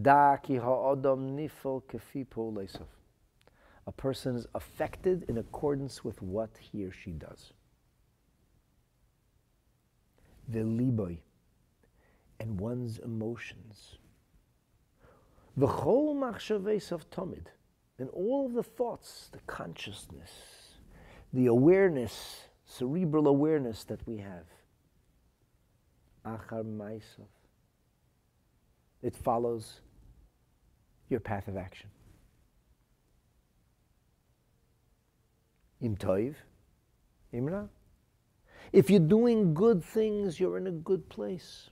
Da 0.01 0.37
ki 0.37 0.55
ha'adam 0.55 1.35
nifel 1.35 1.81
kefi 1.83 2.25
a 3.89 3.91
person 3.91 4.35
is 4.35 4.45
affected 4.53 5.25
in 5.27 5.39
accordance 5.39 6.03
with 6.03 6.21
what 6.21 6.51
he 6.59 6.85
or 6.85 6.91
she 6.91 7.09
does. 7.09 7.53
The 10.47 10.59
liboy 10.59 11.17
and 12.39 12.59
one's 12.59 12.99
emotions. 12.99 13.97
The 15.57 15.65
whole 15.65 16.15
machshaves 16.15 16.91
of 16.91 17.09
Tomid, 17.09 17.47
and 17.97 18.09
all 18.11 18.45
of 18.45 18.53
the 18.53 18.61
thoughts, 18.61 19.29
the 19.31 19.39
consciousness, 19.47 20.31
the 21.33 21.47
awareness, 21.47 22.48
cerebral 22.69 23.27
awareness 23.27 23.83
that 23.85 23.99
we 24.07 24.17
have. 24.17 24.45
Achar 26.25 26.63
Maisav. 26.63 27.27
It 29.01 29.15
follows 29.15 29.81
your 31.09 31.19
path 31.19 31.47
of 31.47 31.57
action. 31.57 31.89
Im 35.81 35.95
toiv, 35.95 36.35
imra. 37.33 37.67
If 38.71 38.89
you're 38.89 38.99
doing 38.99 39.53
good 39.53 39.83
things, 39.83 40.39
you're 40.39 40.57
in 40.57 40.67
a 40.67 40.71
good 40.71 41.09
place. 41.09 41.69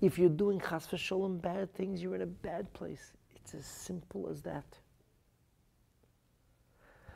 If 0.00 0.18
you're 0.18 0.28
doing 0.28 0.60
chas 0.60 0.86
v'sholem 0.88 1.40
bad 1.40 1.72
things, 1.72 2.02
you're 2.02 2.16
in 2.16 2.22
a 2.22 2.26
bad 2.26 2.70
place. 2.74 3.12
It's 3.34 3.54
as 3.54 3.64
simple 3.64 4.28
as 4.28 4.42
that. 4.42 4.66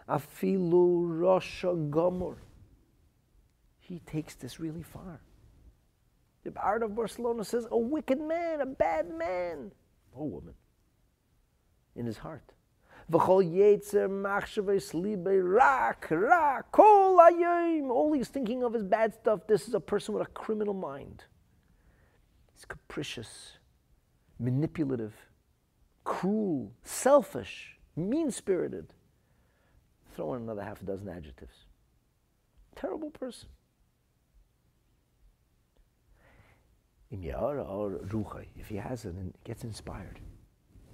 Afilu 0.09 1.05
Rasha 1.21 1.91
Gomor. 1.91 2.37
He 3.91 3.99
takes 3.99 4.37
this 4.37 4.61
really 4.61 4.85
far. 4.85 5.21
The 6.45 6.53
Bard 6.53 6.85
of 6.85 6.95
Barcelona 6.95 7.45
says, 7.45 7.67
a 7.73 7.77
wicked 7.77 8.21
man, 8.21 8.61
a 8.61 8.67
bad 8.67 9.13
man, 9.13 9.73
or 10.13 10.31
woman, 10.31 10.55
in 11.97 12.07
his 12.07 12.17
heart. 12.17 12.53
All 17.91 18.13
he's 18.13 18.29
thinking 18.29 18.63
of 18.63 18.77
is 18.77 18.85
bad 18.85 19.13
stuff. 19.13 19.41
This 19.49 19.67
is 19.67 19.75
a 19.75 19.81
person 19.81 20.15
with 20.15 20.23
a 20.25 20.31
criminal 20.31 20.73
mind. 20.73 21.25
He's 22.55 22.65
capricious, 22.65 23.59
manipulative, 24.39 25.17
cruel, 26.05 26.71
selfish, 26.85 27.77
mean-spirited. 27.97 28.95
Throw 30.15 30.35
in 30.35 30.43
another 30.43 30.63
half 30.63 30.81
a 30.81 30.85
dozen 30.85 31.09
adjectives. 31.09 31.67
Terrible 32.77 33.11
person. 33.11 33.49
Oh, 37.13 37.99
if 38.57 38.69
he 38.69 38.77
has 38.77 39.05
it 39.05 39.15
and 39.15 39.35
gets 39.45 39.65
inspired, 39.65 40.21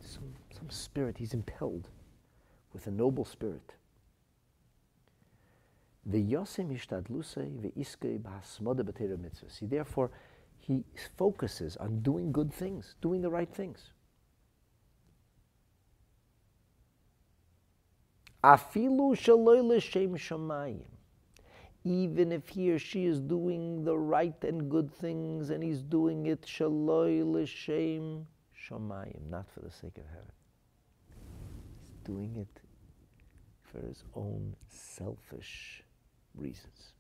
some, 0.01 0.35
some 0.51 0.71
spirit, 0.71 1.19
he's 1.19 1.35
impelled 1.35 1.89
with 2.73 2.87
a 2.87 2.91
noble 2.91 3.25
spirit. 3.25 3.75
See, 6.11 6.23
therefore, 9.67 10.11
he 10.59 10.85
focuses 11.17 11.77
on 11.77 12.01
doing 12.01 12.33
good 12.33 12.53
things, 12.53 12.95
doing 13.03 13.21
the 13.23 13.31
right 13.31 13.53
things. 13.53 13.91
Afilu 18.43 19.17
shaloi 19.17 19.63
l'shem 19.63 20.17
shamayim. 20.17 20.96
Even 21.87 22.33
if 22.33 22.49
he 22.49 22.73
or 22.73 22.81
she 22.81 23.05
is 23.05 23.21
doing 23.21 23.85
the 23.85 23.97
right 23.97 24.43
and 24.43 24.69
good 24.69 24.93
things 24.93 25.51
and 25.51 25.63
he's 25.63 25.83
doing 25.83 26.27
it 26.27 26.43
shaloi 26.43 27.25
l'shem 27.25 28.27
shamayim, 28.69 29.31
not 29.31 29.47
for 29.55 29.61
the 29.61 29.71
sake 29.71 29.97
of 29.97 30.05
heaven. 30.09 30.33
He's 31.79 31.93
doing 32.05 32.35
it 32.37 32.61
for 33.63 33.87
his 33.87 34.03
own 34.17 34.57
selfish 34.67 35.85
reasons. 36.35 36.95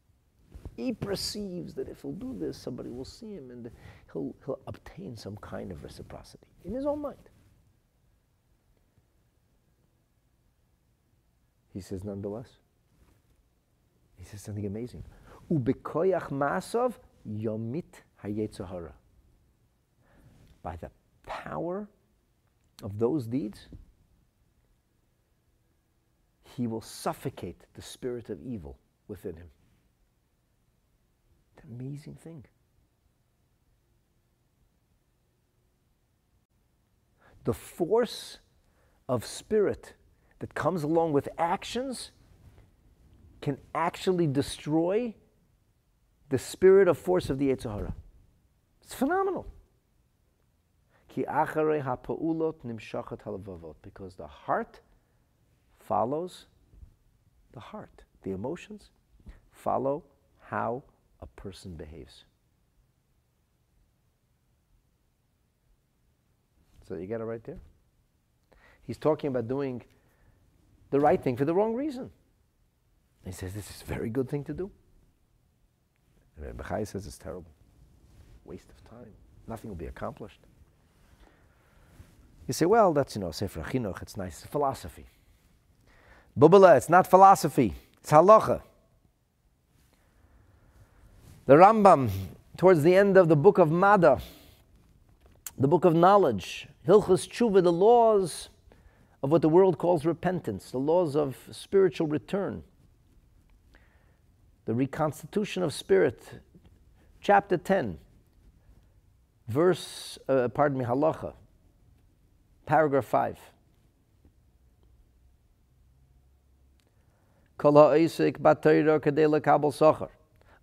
He 0.76 0.92
perceives 0.92 1.74
that 1.74 1.88
if 1.88 2.02
he'll 2.02 2.12
do 2.12 2.36
this, 2.38 2.56
somebody 2.56 2.90
will 2.90 3.04
see 3.04 3.32
him 3.32 3.50
and 3.50 3.68
he'll, 4.12 4.36
he'll 4.44 4.60
obtain 4.68 5.16
some 5.16 5.36
kind 5.38 5.72
of 5.72 5.82
reciprocity 5.82 6.46
in 6.64 6.72
his 6.72 6.86
own 6.86 7.02
mind. 7.02 7.28
He 11.74 11.80
says, 11.80 12.04
nonetheless, 12.04 12.60
says 14.26 14.42
something 14.42 14.66
amazing. 14.66 15.04
Ubekoyach 15.50 16.30
masov 16.30 16.94
yomit 17.28 18.02
hayetzahara. 18.22 18.92
By 20.62 20.76
the 20.76 20.90
power 21.26 21.88
of 22.82 22.98
those 22.98 23.26
deeds, 23.26 23.68
he 26.56 26.66
will 26.66 26.80
suffocate 26.80 27.62
the 27.74 27.82
spirit 27.82 28.30
of 28.30 28.42
evil 28.42 28.78
within 29.08 29.36
him. 29.36 29.48
An 31.58 31.74
amazing 31.74 32.14
thing. 32.14 32.44
The 37.44 37.52
force 37.54 38.38
of 39.08 39.24
spirit 39.24 39.94
that 40.40 40.54
comes 40.54 40.82
along 40.82 41.12
with 41.12 41.28
actions 41.38 42.10
can 43.46 43.58
actually 43.76 44.26
destroy 44.26 45.14
the 46.30 46.36
spirit 46.36 46.88
of 46.88 46.98
force 46.98 47.30
of 47.30 47.38
the 47.38 47.50
Yetzirah. 47.50 47.92
It's 48.82 48.92
phenomenal. 48.92 49.46
Because 53.82 54.16
the 54.16 54.26
heart 54.26 54.80
follows 55.78 56.46
the 57.52 57.60
heart. 57.60 58.02
The 58.22 58.32
emotions 58.32 58.90
follow 59.52 60.02
how 60.40 60.82
a 61.20 61.26
person 61.26 61.76
behaves. 61.76 62.24
So 66.88 66.96
you 66.96 67.06
get 67.06 67.20
it 67.20 67.24
right 67.24 67.44
there. 67.44 67.60
He's 68.82 68.98
talking 68.98 69.28
about 69.28 69.46
doing 69.46 69.84
the 70.90 70.98
right 70.98 71.22
thing 71.22 71.36
for 71.36 71.44
the 71.44 71.54
wrong 71.54 71.74
reason. 71.74 72.10
He 73.26 73.32
says 73.32 73.52
this 73.52 73.68
is 73.70 73.82
a 73.82 73.84
very 73.84 74.08
good 74.08 74.28
thing 74.28 74.44
to 74.44 74.54
do. 74.54 74.70
And 76.40 76.56
Bechai 76.56 76.86
says 76.86 77.06
it's 77.06 77.18
terrible. 77.18 77.50
Waste 78.44 78.68
of 78.70 78.88
time. 78.88 79.12
Nothing 79.48 79.68
will 79.68 79.76
be 79.76 79.86
accomplished. 79.86 80.40
You 82.46 82.54
say, 82.54 82.66
well, 82.66 82.92
that's, 82.92 83.16
you 83.16 83.20
know, 83.20 83.32
Sefer 83.32 83.62
Chinuch, 83.62 84.00
it's 84.00 84.16
nice. 84.16 84.42
It's 84.42 84.50
philosophy. 84.50 85.06
Bubala, 86.38 86.76
it's 86.76 86.88
not 86.88 87.08
philosophy. 87.08 87.74
It's 88.00 88.12
halacha. 88.12 88.62
The 91.46 91.54
Rambam, 91.54 92.10
towards 92.56 92.84
the 92.84 92.94
end 92.94 93.16
of 93.16 93.28
the 93.28 93.36
book 93.36 93.58
of 93.58 93.70
Mada, 93.70 94.20
the 95.58 95.66
book 95.66 95.84
of 95.84 95.94
knowledge, 95.94 96.68
Hilchas 96.86 97.28
Tshuva, 97.28 97.62
the 97.62 97.72
laws 97.72 98.50
of 99.22 99.32
what 99.32 99.42
the 99.42 99.48
world 99.48 99.78
calls 99.78 100.04
repentance, 100.04 100.70
the 100.70 100.78
laws 100.78 101.16
of 101.16 101.36
spiritual 101.50 102.06
return, 102.06 102.62
the 104.66 104.74
reconstitution 104.74 105.62
of 105.62 105.72
spirit, 105.72 106.20
chapter 107.20 107.56
10, 107.56 107.98
verse, 109.48 110.18
uh, 110.28 110.48
pardon 110.48 110.78
me, 110.78 110.84
halacha, 110.84 111.32
paragraph 112.66 113.06
5. 113.06 113.38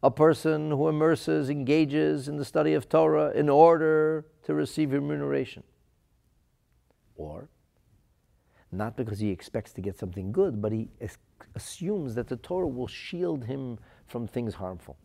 A 0.03 0.11
person 0.11 0.69
who 0.69 0.89
immerses, 0.89 1.49
engages 1.49 2.27
in 2.27 2.35
the 2.35 2.45
study 2.45 2.73
of 2.73 2.89
Torah 2.89 3.31
in 3.31 3.47
order 3.47 4.25
to 4.43 4.53
receive 4.53 4.91
remuneration. 4.91 5.63
Or 7.15 7.47
not 8.73 8.97
because 8.97 9.19
he 9.19 9.29
expects 9.29 9.71
to 9.73 9.81
get 9.81 9.97
something 9.97 10.31
good, 10.31 10.61
but 10.61 10.71
he 10.71 10.89
assumes 11.55 12.15
that 12.15 12.27
the 12.27 12.37
Torah 12.37 12.67
will 12.67 12.87
shield 12.87 13.45
him 13.45 13.79
from 14.07 14.27
things 14.27 14.55
harmful. 14.55 14.97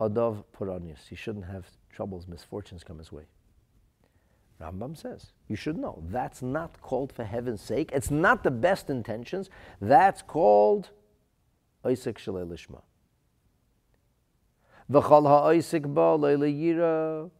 Adav 0.00 0.44
Puranius. 0.52 1.06
He 1.08 1.16
shouldn't 1.16 1.44
have 1.44 1.66
troubles, 1.90 2.26
misfortunes 2.26 2.82
come 2.82 2.98
his 2.98 3.12
way. 3.12 3.24
Rambam 4.60 4.96
says, 4.96 5.32
you 5.48 5.56
should 5.56 5.76
know, 5.78 6.02
that's 6.08 6.42
not 6.42 6.80
called 6.82 7.12
for 7.12 7.24
heaven's 7.24 7.60
sake. 7.62 7.90
It's 7.92 8.10
not 8.10 8.42
the 8.44 8.50
best 8.50 8.90
intentions. 8.90 9.48
That's 9.80 10.22
called 10.22 10.90
Isaac 11.84 12.18
Shalei 12.18 12.46
Lishma. 12.46 12.82
V'chal 14.90 15.26
ha'isik 15.26 15.82
ba 15.94 16.18
le'le 16.18 16.50
yira, 16.52 17.30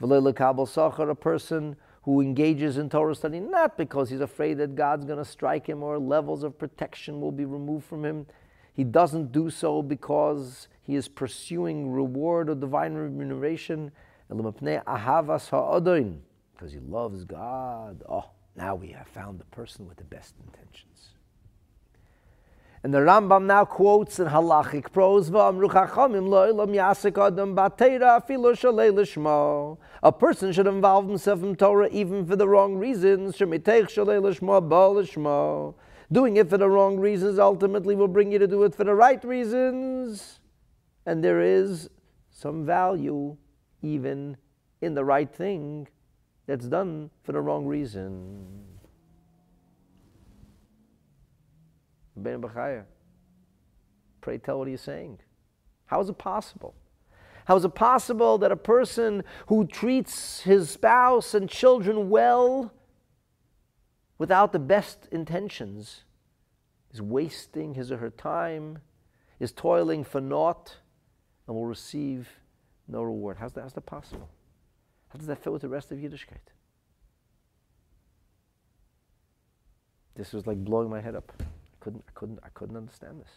sachar, 0.00 1.10
a 1.10 1.14
person 1.14 1.76
who 2.02 2.20
engages 2.20 2.78
in 2.78 2.90
Torah 2.90 3.14
study 3.14 3.40
not 3.40 3.76
because 3.76 4.10
he's 4.10 4.20
afraid 4.20 4.58
that 4.58 4.74
God's 4.74 5.04
going 5.04 5.18
to 5.18 5.24
strike 5.24 5.66
him 5.68 5.82
or 5.82 5.98
levels 5.98 6.42
of 6.42 6.58
protection 6.58 7.20
will 7.20 7.32
be 7.32 7.44
removed 7.44 7.84
from 7.86 8.04
him. 8.04 8.26
He 8.74 8.84
doesn't 8.84 9.32
do 9.32 9.50
so 9.50 9.82
because 9.82 10.68
he 10.80 10.96
is 10.96 11.06
pursuing 11.06 11.90
reward 11.92 12.48
or 12.48 12.54
divine 12.54 12.94
remuneration. 12.94 13.92
Because 16.54 16.72
he 16.72 16.80
loves 16.80 17.24
God. 17.24 18.02
Oh, 18.08 18.30
now 18.56 18.74
we 18.74 18.88
have 18.88 19.08
found 19.08 19.38
the 19.38 19.44
person 19.46 19.86
with 19.86 19.98
the 19.98 20.04
best 20.04 20.34
intentions. 20.44 21.10
And 22.84 22.92
the 22.92 22.98
Rambam 22.98 23.44
now 23.44 23.64
quotes 23.64 24.18
in 24.18 24.26
halachic 24.26 24.90
prose, 24.90 25.30
A 30.02 30.12
person 30.12 30.52
should 30.52 30.66
involve 30.66 31.08
himself 31.08 31.44
in 31.44 31.54
Torah 31.54 31.88
even 31.92 32.26
for 32.26 32.34
the 32.34 32.48
wrong 32.48 32.74
reasons. 32.74 33.38
Doing 33.38 33.52
it 36.36 36.50
for 36.50 36.58
the 36.58 36.68
wrong 36.68 36.98
reasons 36.98 37.38
ultimately 37.38 37.94
will 37.94 38.08
bring 38.08 38.32
you 38.32 38.40
to 38.40 38.48
do 38.48 38.64
it 38.64 38.74
for 38.74 38.82
the 38.82 38.94
right 38.94 39.24
reasons. 39.24 40.40
And 41.06 41.22
there 41.22 41.40
is 41.40 41.88
some 42.30 42.66
value 42.66 43.36
even 43.80 44.36
in 44.80 44.94
the 44.94 45.04
right 45.04 45.32
thing 45.32 45.86
that's 46.46 46.66
done 46.66 47.10
for 47.22 47.30
the 47.30 47.40
wrong 47.40 47.64
reason. 47.64 48.71
Ben 52.16 52.40
Bechaya. 52.40 52.84
Pray 54.20 54.38
tell 54.38 54.58
what 54.58 54.68
you 54.68 54.76
saying? 54.76 55.18
How 55.86 56.00
is 56.00 56.08
it 56.08 56.18
possible? 56.18 56.74
How 57.44 57.56
is 57.56 57.64
it 57.64 57.74
possible 57.74 58.38
that 58.38 58.52
a 58.52 58.56
person 58.56 59.24
who 59.48 59.66
treats 59.66 60.40
his 60.40 60.70
spouse 60.70 61.34
and 61.34 61.48
children 61.48 62.08
well 62.08 62.72
without 64.18 64.52
the 64.52 64.58
best 64.58 65.08
intentions 65.10 66.04
is 66.92 67.02
wasting 67.02 67.74
his 67.74 67.90
or 67.90 67.96
her 67.96 68.10
time, 68.10 68.78
is 69.40 69.50
toiling 69.50 70.04
for 70.04 70.20
naught, 70.20 70.76
and 71.46 71.56
will 71.56 71.66
receive 71.66 72.28
no 72.86 73.02
reward? 73.02 73.38
How's 73.40 73.52
that, 73.54 73.62
how's 73.62 73.72
that 73.72 73.86
possible? 73.86 74.28
How 75.08 75.18
does 75.18 75.26
that 75.26 75.42
fit 75.42 75.52
with 75.52 75.62
the 75.62 75.68
rest 75.68 75.90
of 75.90 75.98
Yiddishkeit? 75.98 76.52
This 80.14 80.32
was 80.32 80.46
like 80.46 80.58
blowing 80.58 80.88
my 80.88 81.00
head 81.00 81.16
up 81.16 81.32
couldn't, 81.82 82.04
I 82.06 82.12
couldn't, 82.14 82.38
I 82.44 82.48
couldn't 82.54 82.76
understand 82.76 83.20
this. 83.20 83.30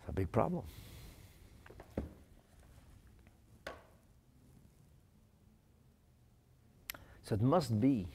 It's 0.00 0.08
a 0.08 0.12
big 0.12 0.32
problem. 0.32 0.64
So 7.22 7.34
it 7.36 7.42
must 7.42 7.80
be, 7.80 8.08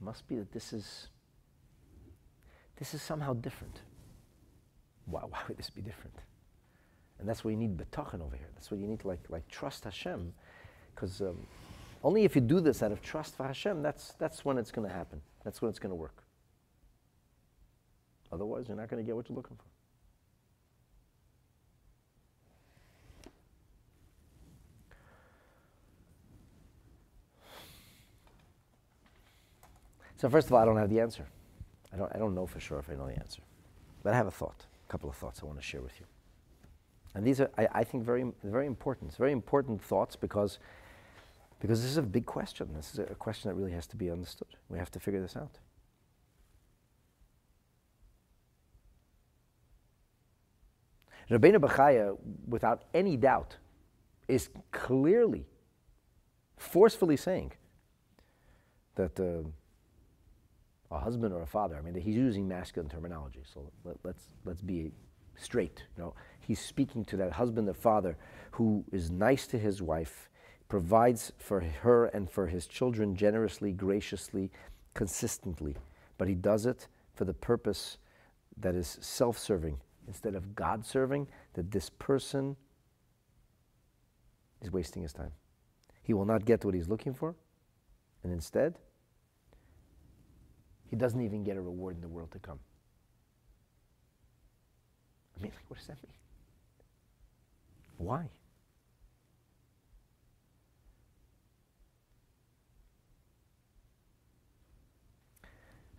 must 0.00 0.28
be 0.28 0.36
that 0.36 0.52
this 0.52 0.74
is, 0.74 1.08
this 2.76 2.92
is 2.92 3.00
somehow 3.00 3.32
different. 3.32 3.80
Why, 5.06 5.22
why 5.22 5.38
would 5.48 5.56
this 5.56 5.70
be 5.70 5.80
different? 5.80 6.16
And 7.18 7.26
that's 7.26 7.44
why 7.44 7.52
you 7.52 7.56
need 7.56 7.78
bitachon 7.78 8.20
over 8.20 8.36
here. 8.36 8.48
That's 8.54 8.70
why 8.70 8.76
you 8.76 8.86
need 8.86 9.00
to 9.00 9.08
like, 9.08 9.20
like 9.30 9.48
trust 9.48 9.84
Hashem, 9.84 10.34
because 10.94 11.22
um, 11.22 11.38
only 12.02 12.24
if 12.24 12.34
you 12.34 12.40
do 12.40 12.60
this 12.60 12.82
out 12.82 12.92
of 12.92 13.02
trust 13.02 13.36
for 13.36 13.46
Hashem, 13.46 13.82
that's, 13.82 14.14
that's 14.18 14.44
when 14.44 14.56
it's 14.56 14.70
going 14.70 14.88
to 14.88 14.94
happen. 14.94 15.20
That's 15.44 15.60
when 15.60 15.68
it's 15.68 15.78
going 15.78 15.90
to 15.90 15.96
work. 15.96 16.22
Otherwise, 18.30 18.68
you're 18.68 18.76
not 18.76 18.88
going 18.88 19.02
to 19.02 19.06
get 19.06 19.16
what 19.16 19.28
you're 19.28 19.36
looking 19.36 19.56
for. 19.56 19.64
So 30.18 30.28
first 30.28 30.48
of 30.48 30.52
all, 30.52 30.58
I 30.60 30.64
don't 30.64 30.76
have 30.76 30.90
the 30.90 31.00
answer. 31.00 31.24
I 31.92 31.96
don't, 31.96 32.14
I 32.14 32.18
don't 32.18 32.34
know 32.34 32.46
for 32.46 32.58
sure 32.58 32.78
if 32.80 32.90
I 32.90 32.94
know 32.94 33.06
the 33.06 33.18
answer. 33.18 33.40
But 34.02 34.14
I 34.14 34.16
have 34.16 34.26
a 34.26 34.32
thought, 34.32 34.66
a 34.88 34.90
couple 34.90 35.08
of 35.08 35.16
thoughts 35.16 35.40
I 35.42 35.46
want 35.46 35.58
to 35.58 35.64
share 35.64 35.80
with 35.80 35.98
you. 36.00 36.06
And 37.14 37.24
these 37.24 37.40
are, 37.40 37.50
I, 37.56 37.68
I 37.72 37.84
think, 37.84 38.04
very, 38.04 38.24
very 38.42 38.66
important. 38.66 39.10
It's 39.10 39.16
very 39.16 39.32
important 39.32 39.82
thoughts 39.82 40.16
because 40.16 40.58
because 41.60 41.82
this 41.82 41.90
is 41.90 41.96
a 41.96 42.02
big 42.02 42.26
question. 42.26 42.68
This 42.74 42.92
is 42.92 42.98
a 43.00 43.14
question 43.14 43.48
that 43.48 43.54
really 43.54 43.72
has 43.72 43.86
to 43.88 43.96
be 43.96 44.10
understood. 44.10 44.48
We 44.68 44.78
have 44.78 44.90
to 44.92 45.00
figure 45.00 45.20
this 45.20 45.36
out. 45.36 45.58
Rabbeinu 51.30 51.58
Bachaya, 51.58 52.16
without 52.46 52.84
any 52.94 53.16
doubt, 53.16 53.56
is 54.28 54.48
clearly, 54.72 55.46
forcefully 56.56 57.16
saying 57.16 57.52
that 58.94 59.18
uh, 59.20 59.46
a 60.90 60.98
husband 60.98 61.34
or 61.34 61.42
a 61.42 61.46
father, 61.46 61.76
I 61.76 61.82
mean, 61.82 61.94
he's 62.00 62.16
using 62.16 62.48
masculine 62.48 62.88
terminology, 62.88 63.42
so 63.52 63.70
let, 63.84 63.94
us 63.94 64.00
let's, 64.04 64.24
let's 64.44 64.62
be 64.62 64.92
straight. 65.36 65.84
You 65.96 66.04
know, 66.04 66.14
he's 66.40 66.60
speaking 66.60 67.04
to 67.06 67.16
that 67.18 67.32
husband 67.32 67.68
or 67.68 67.74
father 67.74 68.16
who 68.52 68.84
is 68.90 69.10
nice 69.10 69.46
to 69.48 69.58
his 69.58 69.82
wife, 69.82 70.30
provides 70.68 71.32
for 71.38 71.60
her 71.60 72.06
and 72.06 72.30
for 72.30 72.46
his 72.46 72.66
children 72.66 73.16
generously, 73.16 73.72
graciously, 73.72 74.50
consistently, 74.94 75.76
but 76.18 76.28
he 76.28 76.34
does 76.34 76.66
it 76.66 76.88
for 77.14 77.24
the 77.24 77.34
purpose 77.34 77.98
that 78.56 78.74
is 78.74 78.98
self-serving 79.00 79.80
instead 80.06 80.34
of 80.34 80.54
God 80.54 80.84
serving, 80.84 81.28
that 81.52 81.70
this 81.70 81.90
person 81.90 82.56
is 84.62 84.72
wasting 84.72 85.02
his 85.02 85.12
time. 85.12 85.32
He 86.02 86.14
will 86.14 86.24
not 86.24 86.44
get 86.44 86.64
what 86.64 86.74
he's 86.74 86.88
looking 86.88 87.12
for, 87.12 87.34
and 88.24 88.32
instead, 88.32 88.78
he 90.90 90.96
doesn't 90.96 91.20
even 91.20 91.44
get 91.44 91.56
a 91.56 91.60
reward 91.60 91.96
in 91.96 92.00
the 92.00 92.08
world 92.08 92.30
to 92.32 92.38
come. 92.38 92.58
I 95.38 95.42
mean, 95.42 95.52
like, 95.52 95.64
what 95.68 95.78
does 95.78 95.86
that 95.86 95.98
mean? 96.02 96.14
Why? 97.98 98.30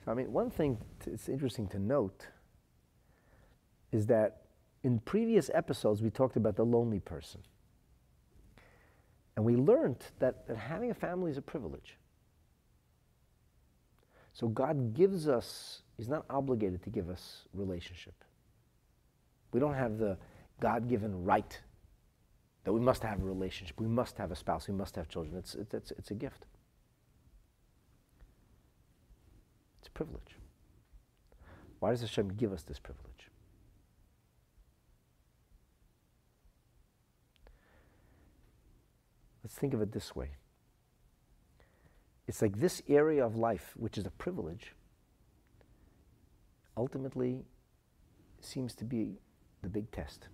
I 0.10 0.16
mean, 0.16 0.34
one 0.34 0.50
thing 0.50 0.80
it's 1.06 1.30
interesting 1.30 1.68
to 1.68 1.80
note 1.80 2.28
is 3.92 4.08
that 4.08 4.42
in 4.84 5.00
previous 5.00 5.52
episodes 5.54 6.02
we 6.02 6.10
talked 6.10 6.36
about 6.36 6.56
the 6.56 6.66
lonely 6.66 7.00
person. 7.00 7.42
And 9.36 9.46
we 9.46 9.56
learned 9.56 10.04
that, 10.18 10.48
that 10.48 10.58
having 10.58 10.90
a 10.90 10.94
family 10.94 11.32
is 11.32 11.38
a 11.38 11.42
privilege. 11.42 11.98
So 14.34 14.48
God 14.48 14.94
gives 14.94 15.28
us, 15.28 15.84
He's 15.96 16.10
not 16.10 16.26
obligated 16.30 16.82
to 16.84 16.90
give 16.90 17.10
us 17.10 17.46
relationship. 17.54 18.16
We 19.52 19.60
don't 19.60 19.76
have 19.76 19.98
the 19.98 20.18
God 20.60 20.90
given 20.90 21.24
right 21.24 21.60
that 22.64 22.74
we 22.74 22.80
must 22.80 23.04
have 23.04 23.22
a 23.22 23.24
relationship, 23.24 23.80
we 23.80 23.88
must 23.88 24.18
have 24.18 24.32
a 24.32 24.36
spouse, 24.36 24.68
we 24.68 24.74
must 24.74 24.96
have 24.96 25.08
children. 25.08 25.38
It's, 25.38 25.56
it's, 25.56 25.92
it's 25.92 26.12
a 26.12 26.16
gift, 26.16 26.46
it's 29.80 29.88
a 29.88 29.92
privilege. 29.92 30.36
Why 31.80 31.92
does 31.92 32.02
Hashem 32.02 32.34
give 32.36 32.52
us 32.52 32.64
this 32.64 32.80
privilege? 32.80 33.30
Let's 39.44 39.56
think 39.56 39.74
of 39.74 39.82
it 39.82 39.92
this 39.92 40.16
way. 40.16 40.32
It's 42.28 42.42
like 42.42 42.60
this 42.60 42.84
area 42.88 43.26
of 43.26 43.36
life, 43.36 43.74
which 43.76 43.98
is 43.98 44.06
a 44.06 44.12
privilege, 44.12 44.74
ultimately 46.78 47.46
seems 48.42 48.76
to 48.76 48.86
be 48.86 49.18
the 49.64 49.70
big 49.70 49.90
test. 49.92 50.28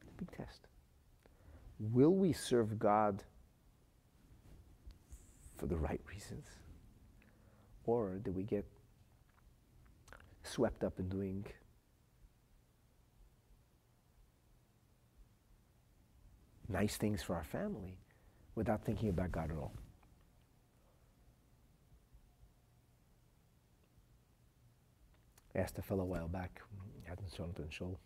The 0.00 0.24
big 0.24 0.36
test. 0.36 0.68
Will 1.78 2.14
we 2.14 2.32
serve 2.32 2.78
God 2.78 3.24
for 5.56 5.66
the 5.66 5.76
right 5.76 6.00
reasons? 6.08 6.46
Or 7.84 8.18
do 8.18 8.30
we 8.30 8.44
get 8.44 8.64
swept 10.44 10.84
up 10.84 10.98
in 10.98 11.08
doing 11.08 11.46
nice 16.68 16.96
things 16.96 17.22
for 17.22 17.36
our 17.36 17.44
family 17.44 17.98
without 18.54 18.84
thinking 18.84 19.08
about 19.08 19.32
God 19.32 19.50
at 19.50 19.56
all. 19.56 19.72
I 25.54 25.58
asked 25.58 25.78
a 25.78 25.82
fellow 25.82 26.02
a 26.02 26.06
while 26.06 26.28
back, 26.28 26.60
hadn't 27.04 27.30
shown 27.36 27.50
up 27.50 27.58
in 27.58 27.68
shul 27.68 27.98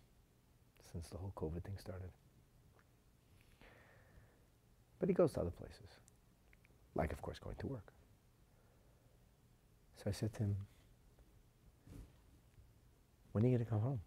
since 0.91 1.07
the 1.07 1.17
whole 1.17 1.31
COVID 1.35 1.63
thing 1.63 1.77
started. 1.79 2.09
But 4.99 5.07
he 5.07 5.13
goes 5.13 5.31
to 5.33 5.41
other 5.41 5.51
places, 5.51 5.87
like, 6.95 7.13
of 7.13 7.21
course, 7.21 7.39
going 7.39 7.55
to 7.57 7.67
work. 7.67 7.93
So 9.97 10.03
I 10.07 10.11
said 10.11 10.33
to 10.33 10.43
him, 10.43 10.55
when 13.31 13.43
are 13.43 13.47
you 13.47 13.55
going 13.55 13.65
to 13.65 13.69
come 13.69 13.81
home? 13.81 13.99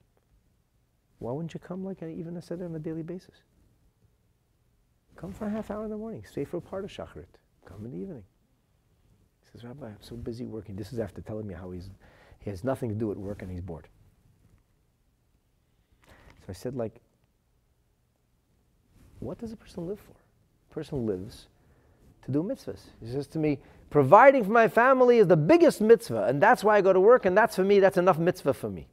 Why 1.19 1.33
wouldn't 1.33 1.53
you 1.53 1.61
come 1.61 1.85
like 1.85 2.03
even 2.03 2.37
I 2.37 2.41
said 2.41 2.63
on 2.63 2.75
a 2.75 2.79
daily 2.79 3.03
basis? 3.03 3.43
Come 5.17 5.33
for 5.33 5.47
a 5.47 5.51
half 5.51 5.71
hour 5.71 5.85
in 5.85 5.91
the 5.91 5.97
morning. 5.97 6.25
Stay 6.25 6.45
for 6.45 6.57
a 6.57 6.61
part 6.61 6.85
of 6.85 6.91
Shacharit. 6.91 7.27
Come 7.67 7.85
in 7.85 7.91
the 7.91 7.99
evening. 7.99 8.25
He 9.43 9.51
says, 9.53 9.65
Rabbi, 9.65 9.87
I'm 9.87 9.97
so 10.01 10.17
busy 10.17 10.47
working. 10.47 10.77
This 10.77 10.93
is 10.93 10.99
after 10.99 11.21
telling 11.21 11.47
me 11.47 11.55
how 11.55 11.71
he's, 11.73 11.91
he 12.39 12.49
has 12.49 12.65
nothing 12.65 12.89
to 12.89 12.95
do 12.95 13.11
at 13.11 13.19
work 13.19 13.43
and 13.43 13.51
he's 13.51 13.61
bored. 13.61 13.87
So 16.07 16.47
I 16.49 16.53
said, 16.53 16.75
like, 16.75 17.01
what 19.19 19.39
does 19.39 19.53
a 19.53 19.57
person 19.57 19.87
live 19.87 20.01
for? 20.01 20.15
A 20.71 20.75
person 20.75 21.07
lives 21.07 21.49
to 22.25 22.33
do 22.33 22.43
mitzvahs. 22.43 22.81
He 23.03 23.11
says 23.11 23.27
to 23.29 23.39
me, 23.39 23.59
providing 23.91 24.45
for 24.45 24.51
my 24.51 24.69
family 24.69 25.19
is 25.19 25.27
the 25.27 25.37
biggest 25.37 25.81
mitzvah, 25.81 26.25
and 26.25 26.41
that's 26.41 26.65
why 26.65 26.77
I 26.77 26.81
go 26.81 26.93
to 26.93 27.01
work, 27.01 27.27
and 27.27 27.37
that's 27.37 27.57
for 27.57 27.65
me, 27.65 27.81
that's 27.81 27.99
enough 27.99 28.19
mitzvah 28.19 28.55
for 28.55 28.71
me. 28.71 28.89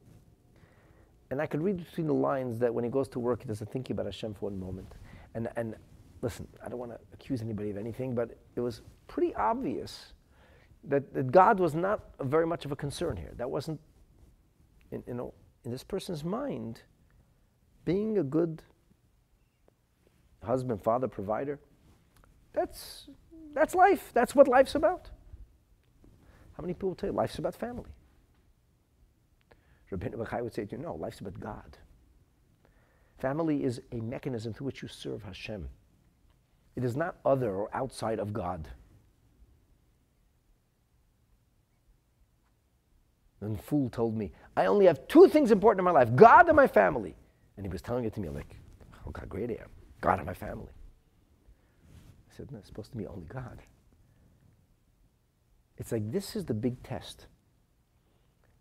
And 1.30 1.40
I 1.40 1.46
could 1.46 1.62
read 1.62 1.78
between 1.78 2.06
the 2.06 2.14
lines 2.14 2.58
that 2.58 2.74
when 2.74 2.84
he 2.84 2.90
goes 2.90 3.08
to 3.08 3.20
work, 3.20 3.42
he 3.42 3.48
doesn't 3.48 3.70
think 3.70 3.90
about 3.90 4.06
Hashem 4.06 4.34
for 4.34 4.50
one 4.50 4.58
moment. 4.58 4.92
And, 5.34 5.48
and 5.56 5.76
listen, 6.22 6.48
I 6.64 6.68
don't 6.68 6.78
want 6.78 6.92
to 6.92 6.98
accuse 7.12 7.42
anybody 7.42 7.70
of 7.70 7.76
anything, 7.76 8.14
but 8.14 8.36
it 8.56 8.60
was 8.60 8.82
pretty 9.06 9.34
obvious 9.34 10.14
that, 10.84 11.12
that 11.14 11.30
God 11.30 11.60
was 11.60 11.74
not 11.74 12.00
very 12.20 12.46
much 12.46 12.64
of 12.64 12.72
a 12.72 12.76
concern 12.76 13.16
here. 13.16 13.32
That 13.36 13.50
wasn't, 13.50 13.78
in, 14.90 15.02
you 15.06 15.14
know, 15.14 15.34
in 15.64 15.70
this 15.70 15.84
person's 15.84 16.24
mind, 16.24 16.82
being 17.84 18.18
a 18.18 18.22
good 18.22 18.62
husband, 20.42 20.82
father, 20.82 21.08
provider, 21.08 21.60
that's, 22.52 23.08
that's 23.54 23.74
life. 23.74 24.10
That's 24.14 24.34
what 24.34 24.48
life's 24.48 24.74
about. 24.74 25.10
How 26.56 26.62
many 26.62 26.74
people 26.74 26.94
tell 26.94 27.10
you 27.10 27.14
life's 27.16 27.38
about 27.38 27.54
family? 27.54 27.90
Rabbi 29.90 30.08
Bachai 30.08 30.42
would 30.42 30.52
say 30.54 30.64
to 30.66 30.76
you, 30.76 30.82
no, 30.82 30.94
life's 30.94 31.20
about 31.20 31.40
God. 31.40 31.78
Family 33.18 33.64
is 33.64 33.80
a 33.90 33.96
mechanism 33.96 34.52
through 34.52 34.66
which 34.66 34.82
you 34.82 34.88
serve 34.88 35.22
Hashem. 35.22 35.68
It 36.76 36.84
is 36.84 36.96
not 36.96 37.16
other 37.24 37.54
or 37.54 37.74
outside 37.74 38.18
of 38.18 38.32
God. 38.32 38.68
Then 43.40 43.56
fool 43.56 43.88
told 43.88 44.16
me, 44.16 44.32
I 44.56 44.66
only 44.66 44.86
have 44.86 45.06
two 45.08 45.28
things 45.28 45.50
important 45.50 45.80
in 45.80 45.84
my 45.84 45.90
life 45.90 46.14
God 46.14 46.48
and 46.48 46.56
my 46.56 46.66
family. 46.66 47.16
And 47.56 47.64
he 47.66 47.70
was 47.70 47.82
telling 47.82 48.04
it 48.04 48.14
to 48.14 48.20
me, 48.20 48.28
like, 48.28 48.56
oh, 49.06 49.10
God, 49.10 49.28
great 49.28 49.50
I 49.50 49.54
am. 49.54 49.68
God 50.00 50.18
and 50.18 50.26
my 50.26 50.34
family. 50.34 50.72
Said, 52.38 52.52
no, 52.52 52.58
it's 52.58 52.68
supposed 52.68 52.92
to 52.92 52.96
be 52.96 53.04
only 53.04 53.26
God. 53.26 53.58
It's 55.76 55.90
like 55.90 56.12
this 56.12 56.36
is 56.36 56.44
the 56.44 56.54
big 56.54 56.80
test. 56.84 57.26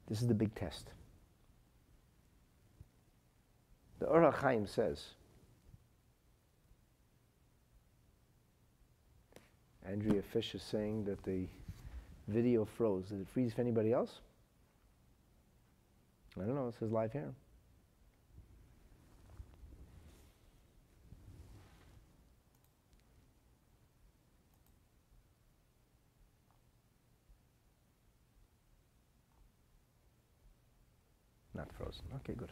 This 0.07 0.19
is 0.19 0.27
the 0.27 0.33
big 0.33 0.55
test. 0.55 0.89
The 3.99 4.07
Ur 4.11 4.33
says, 4.65 5.05
Andrea 9.85 10.23
Fish 10.23 10.55
is 10.55 10.63
saying 10.63 11.05
that 11.05 11.23
the 11.23 11.45
video 12.27 12.65
froze. 12.65 13.09
Did 13.09 13.21
it 13.21 13.27
freeze 13.27 13.53
for 13.53 13.61
anybody 13.61 13.93
else? 13.93 14.21
I 16.35 16.45
don't 16.45 16.55
know. 16.55 16.67
It 16.67 16.75
says 16.79 16.91
live 16.91 17.11
here. 17.13 17.31
Not 31.57 31.73
frozen. 31.73 32.03
Okay, 32.17 32.33
good. 32.33 32.51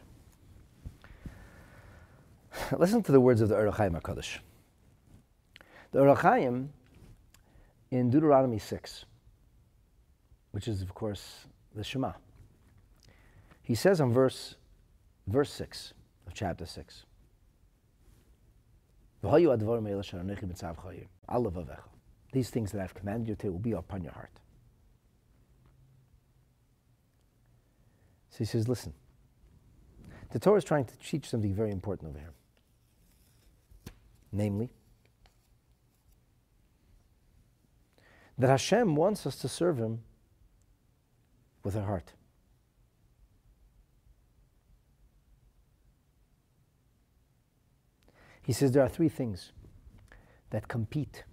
Listen 2.78 3.02
to 3.04 3.12
the 3.12 3.20
words 3.20 3.40
of 3.40 3.48
the 3.48 3.54
Ohr 3.54 3.70
HaKadosh. 3.70 4.40
The 5.92 6.00
Ur 6.00 6.68
in 7.92 8.10
Deuteronomy 8.10 8.58
6. 8.58 9.04
which 10.50 10.66
is, 10.66 10.82
of 10.82 10.94
course, 10.94 11.46
the 11.74 11.84
Shema. 11.84 12.12
He 13.62 13.74
says 13.74 14.00
on 14.00 14.12
verse, 14.12 14.56
verse 15.26 15.52
6 15.52 15.92
of 16.26 16.34
chapter 16.34 16.66
6, 16.66 17.04
These 22.32 22.50
things 22.50 22.72
that 22.72 22.80
I've 22.80 22.94
commanded 22.94 23.28
you 23.28 23.34
to 23.36 23.52
will 23.52 23.58
be 23.58 23.72
upon 23.72 24.02
your 24.02 24.12
heart. 24.12 24.40
So 28.36 28.40
he 28.40 28.44
says, 28.44 28.68
listen, 28.68 28.92
the 30.30 30.38
Torah 30.38 30.58
is 30.58 30.64
trying 30.64 30.84
to 30.84 30.98
teach 30.98 31.30
something 31.30 31.54
very 31.54 31.72
important 31.72 32.10
over 32.10 32.18
here. 32.18 32.34
Namely, 34.30 34.68
that 38.36 38.50
Hashem 38.50 38.94
wants 38.94 39.26
us 39.26 39.36
to 39.36 39.48
serve 39.48 39.78
Him 39.78 40.00
with 41.64 41.78
our 41.78 41.84
heart. 41.84 42.12
He 48.42 48.52
says 48.52 48.72
there 48.72 48.82
are 48.82 48.88
three 48.90 49.08
things 49.08 49.52
that 50.50 50.68
compete 50.68 51.24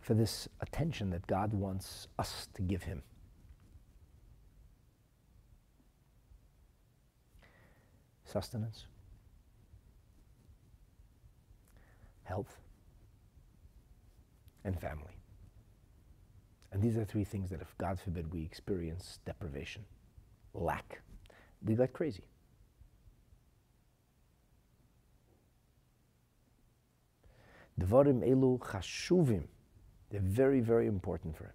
for 0.00 0.14
this 0.14 0.48
attention 0.60 1.10
that 1.10 1.26
God 1.26 1.52
wants 1.52 2.06
us 2.20 2.46
to 2.54 2.62
give 2.62 2.84
Him. 2.84 3.02
Sustenance, 8.26 8.86
health, 12.24 12.58
and 14.64 14.78
family. 14.78 15.16
And 16.72 16.82
these 16.82 16.98
are 16.98 17.04
three 17.04 17.24
things 17.24 17.48
that, 17.50 17.62
if 17.62 17.78
God 17.78 17.98
forbid 17.98 18.34
we 18.34 18.42
experience 18.42 19.20
deprivation, 19.24 19.84
lack, 20.52 21.00
we 21.64 21.76
get 21.76 21.92
crazy. 21.92 22.24
Devarim 27.80 28.28
elu 28.28 28.58
chashuvim. 28.58 29.44
They're 30.10 30.20
very, 30.20 30.60
very 30.60 30.86
important 30.86 31.36
for 31.36 31.44
him. 31.44 31.52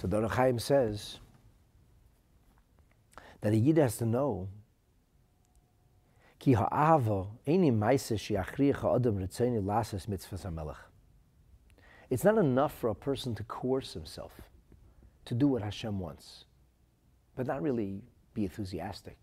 So 0.00 0.06
the 0.06 0.26
Chaim 0.28 0.58
says 0.58 1.18
that 3.42 3.52
a 3.52 3.56
Yid 3.56 3.76
has 3.76 3.98
to 3.98 4.06
know 4.06 4.48
ki 6.38 6.54
ha'ava 6.54 7.26
eini 7.46 7.70
maise 7.70 8.10
shiachriach 8.10 8.76
ha'adam 8.76 9.18
ritzoni 9.18 9.62
lasas 9.62 10.06
mitzvahs 10.06 10.44
ha'melech. 10.44 10.78
It's 12.08 12.24
not 12.24 12.38
enough 12.38 12.72
for 12.72 12.88
a 12.88 12.94
person 12.94 13.34
to 13.34 13.44
coerce 13.44 13.92
himself 13.92 14.32
to 15.26 15.34
do 15.34 15.48
what 15.48 15.60
Hashem 15.60 15.98
wants, 15.98 16.46
but 17.36 17.46
not 17.46 17.60
really 17.60 18.00
be 18.32 18.44
enthusiastic 18.44 19.18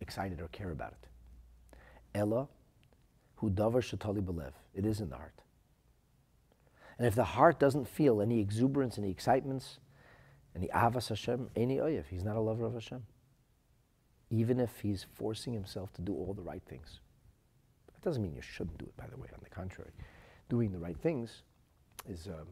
excited 0.00 0.40
or 0.40 0.48
care 0.48 0.70
about 0.70 0.92
it. 1.02 1.76
Ella, 2.14 2.48
who 3.36 3.50
davar 3.50 3.82
shatali 3.82 4.24
belev. 4.24 4.52
It 4.74 4.86
is 4.86 5.02
in 5.02 5.10
the 5.10 5.16
heart. 5.16 5.42
And 6.96 7.06
if 7.06 7.14
the 7.14 7.24
heart 7.24 7.60
doesn't 7.60 7.86
feel 7.86 8.22
any 8.22 8.40
exuberance, 8.40 8.96
any 8.96 9.10
excitements, 9.10 9.80
any 10.56 10.68
avas 10.68 11.08
Hashem, 11.08 11.50
any 11.56 11.78
oyev, 11.78 12.04
he's 12.08 12.22
not 12.22 12.36
a 12.36 12.40
lover 12.40 12.64
of 12.64 12.74
Hashem. 12.74 13.02
Even 14.30 14.60
if 14.60 14.80
he's 14.80 15.06
forcing 15.14 15.52
himself 15.52 15.92
to 15.94 16.02
do 16.02 16.14
all 16.14 16.32
the 16.34 16.42
right 16.42 16.62
things. 16.66 17.00
That 17.92 18.02
doesn't 18.02 18.22
mean 18.22 18.34
you 18.34 18.42
shouldn't 18.42 18.78
do 18.78 18.84
it, 18.84 18.96
by 18.96 19.06
the 19.06 19.16
way. 19.16 19.28
On 19.32 19.40
the 19.42 19.50
contrary, 19.50 19.90
doing 20.48 20.72
the 20.72 20.78
right 20.78 20.96
things 20.96 21.42
is, 22.08 22.28
um, 22.28 22.46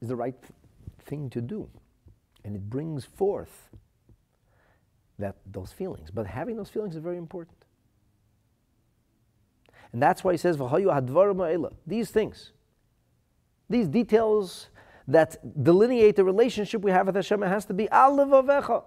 is 0.00 0.08
the 0.08 0.16
right 0.16 0.40
th- 0.40 0.52
thing 1.04 1.30
to 1.30 1.40
do. 1.40 1.68
And 2.44 2.56
it 2.56 2.70
brings 2.70 3.04
forth 3.04 3.70
that 5.18 5.36
those 5.46 5.72
feelings. 5.72 6.10
But 6.10 6.26
having 6.26 6.56
those 6.56 6.70
feelings 6.70 6.94
is 6.94 7.02
very 7.02 7.18
important. 7.18 7.64
And 9.92 10.02
that's 10.02 10.22
why 10.24 10.32
he 10.32 10.38
says, 10.38 10.56
These 11.86 12.10
things, 12.10 12.52
these 13.68 13.88
details 13.88 14.68
that 15.10 15.36
delineate 15.62 16.16
the 16.16 16.24
relationship 16.24 16.82
we 16.82 16.90
have 16.90 17.06
with 17.06 17.16
Hashem, 17.16 17.42
it 17.42 17.48
has 17.48 17.64
to 17.66 17.74
be 17.74 17.86
Alavavecha. 17.86 18.84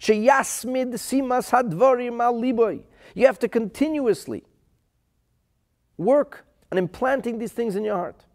Sheyasmid 0.00 0.94
simas 0.94 1.50
hadvarim 1.50 2.20
al 2.20 2.40
liboy. 2.40 2.82
You 3.14 3.26
have 3.26 3.38
to 3.38 3.48
continuously 3.48 4.44
work 5.96 6.44
on 6.70 6.78
implanting 6.78 7.38
these 7.38 7.52
things 7.52 7.76
in 7.76 7.84
your 7.84 7.96
heart 7.96 8.25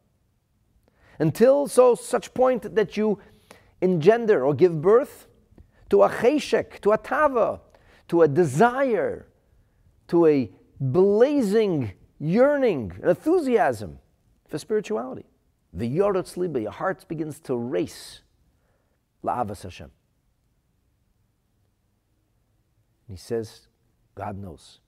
until 1.22 1.68
so 1.68 1.94
such 1.94 2.34
point 2.34 2.76
that 2.76 2.98
you 2.98 3.20
engender 3.80 4.44
or 4.44 4.56
give 4.56 4.82
birth 4.82 5.28
to 5.92 6.02
a 6.02 6.10
cheshek, 6.10 6.80
to 6.82 6.92
a 6.92 6.98
tava, 6.98 7.62
to 8.08 8.24
a 8.24 8.28
desire, 8.28 9.28
to 10.08 10.26
a 10.26 10.50
blazing 10.80 11.92
yearning, 12.20 12.92
an 13.04 13.10
enthusiasm 13.10 14.00
for 14.48 14.58
spirituality. 14.58 15.26
The 15.72 15.88
yorotz 15.88 16.38
liba, 16.38 16.60
your 16.60 16.72
heart 16.72 17.08
begins 17.08 17.40
to 17.42 17.56
race. 17.56 18.22
La'avas 19.24 19.62
Hashem. 19.62 19.92
he 23.08 23.16
says, 23.16 23.68
God 24.16 24.40
knows 24.40 24.80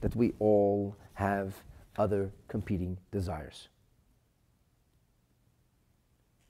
that 0.00 0.14
we 0.14 0.32
all 0.38 0.96
have 1.14 1.64
other 1.96 2.30
competing 2.46 2.98
desires. 3.10 3.68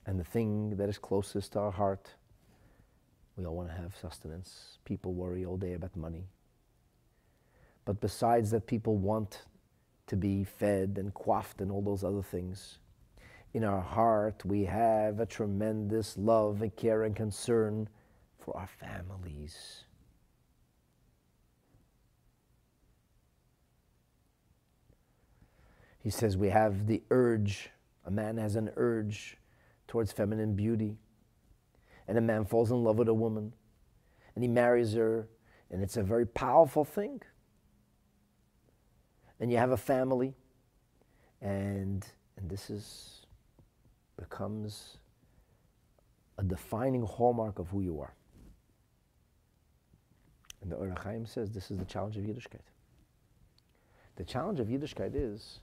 And 0.07 0.19
the 0.19 0.23
thing 0.23 0.77
that 0.77 0.89
is 0.89 0.97
closest 0.97 1.53
to 1.53 1.59
our 1.59 1.71
heart, 1.71 2.09
we 3.37 3.45
all 3.45 3.55
want 3.55 3.69
to 3.69 3.75
have 3.75 3.95
sustenance. 3.95 4.79
People 4.85 5.13
worry 5.13 5.45
all 5.45 5.57
day 5.57 5.73
about 5.73 5.95
money. 5.95 6.23
But 7.85 8.01
besides 8.01 8.49
that, 8.51 8.65
people 8.65 8.97
want 8.97 9.43
to 10.07 10.15
be 10.15 10.43
fed 10.43 10.95
and 10.97 11.13
quaffed 11.13 11.61
and 11.61 11.71
all 11.71 11.83
those 11.83 12.03
other 12.03 12.23
things. 12.23 12.79
In 13.53 13.63
our 13.63 13.81
heart, 13.81 14.43
we 14.43 14.65
have 14.65 15.19
a 15.19 15.25
tremendous 15.27 16.17
love 16.17 16.63
and 16.63 16.75
care 16.75 17.03
and 17.03 17.15
concern 17.15 17.87
for 18.39 18.57
our 18.57 18.69
families 18.79 19.83
He 26.07 26.11
says 26.11 26.37
we 26.37 26.51
have 26.51 26.87
the 26.87 27.03
urge, 27.11 27.69
a 28.05 28.11
man 28.11 28.37
has 28.37 28.55
an 28.55 28.71
urge 28.77 29.35
towards 29.87 30.11
feminine 30.11 30.55
beauty. 30.55 30.97
And 32.07 32.17
a 32.17 32.21
man 32.21 32.45
falls 32.45 32.71
in 32.71 32.83
love 32.83 32.97
with 32.97 33.07
a 33.07 33.13
woman 33.13 33.53
and 34.37 34.43
he 34.43 34.47
marries 34.47 34.93
her, 34.93 35.27
and 35.71 35.81
it's 35.81 35.97
a 35.97 36.03
very 36.03 36.27
powerful 36.27 36.85
thing. 36.85 37.23
And 39.39 39.51
you 39.51 39.57
have 39.57 39.71
a 39.71 39.77
family, 39.77 40.35
and, 41.41 42.05
and 42.37 42.47
this 42.47 42.69
is 42.69 43.25
becomes 44.15 44.97
a 46.37 46.43
defining 46.43 47.01
hallmark 47.01 47.57
of 47.57 47.67
who 47.69 47.81
you 47.81 47.99
are. 47.99 48.13
And 50.61 50.71
the 50.71 50.75
Ohr 50.75 50.93
HaChaim 50.95 51.27
says 51.27 51.49
this 51.49 51.71
is 51.71 51.79
the 51.79 51.85
challenge 51.85 52.15
of 52.15 52.23
Yiddishkeit. 52.23 52.61
The 54.17 54.23
challenge 54.23 54.59
of 54.59 54.67
Yiddishkeit 54.67 55.13
is 55.15 55.61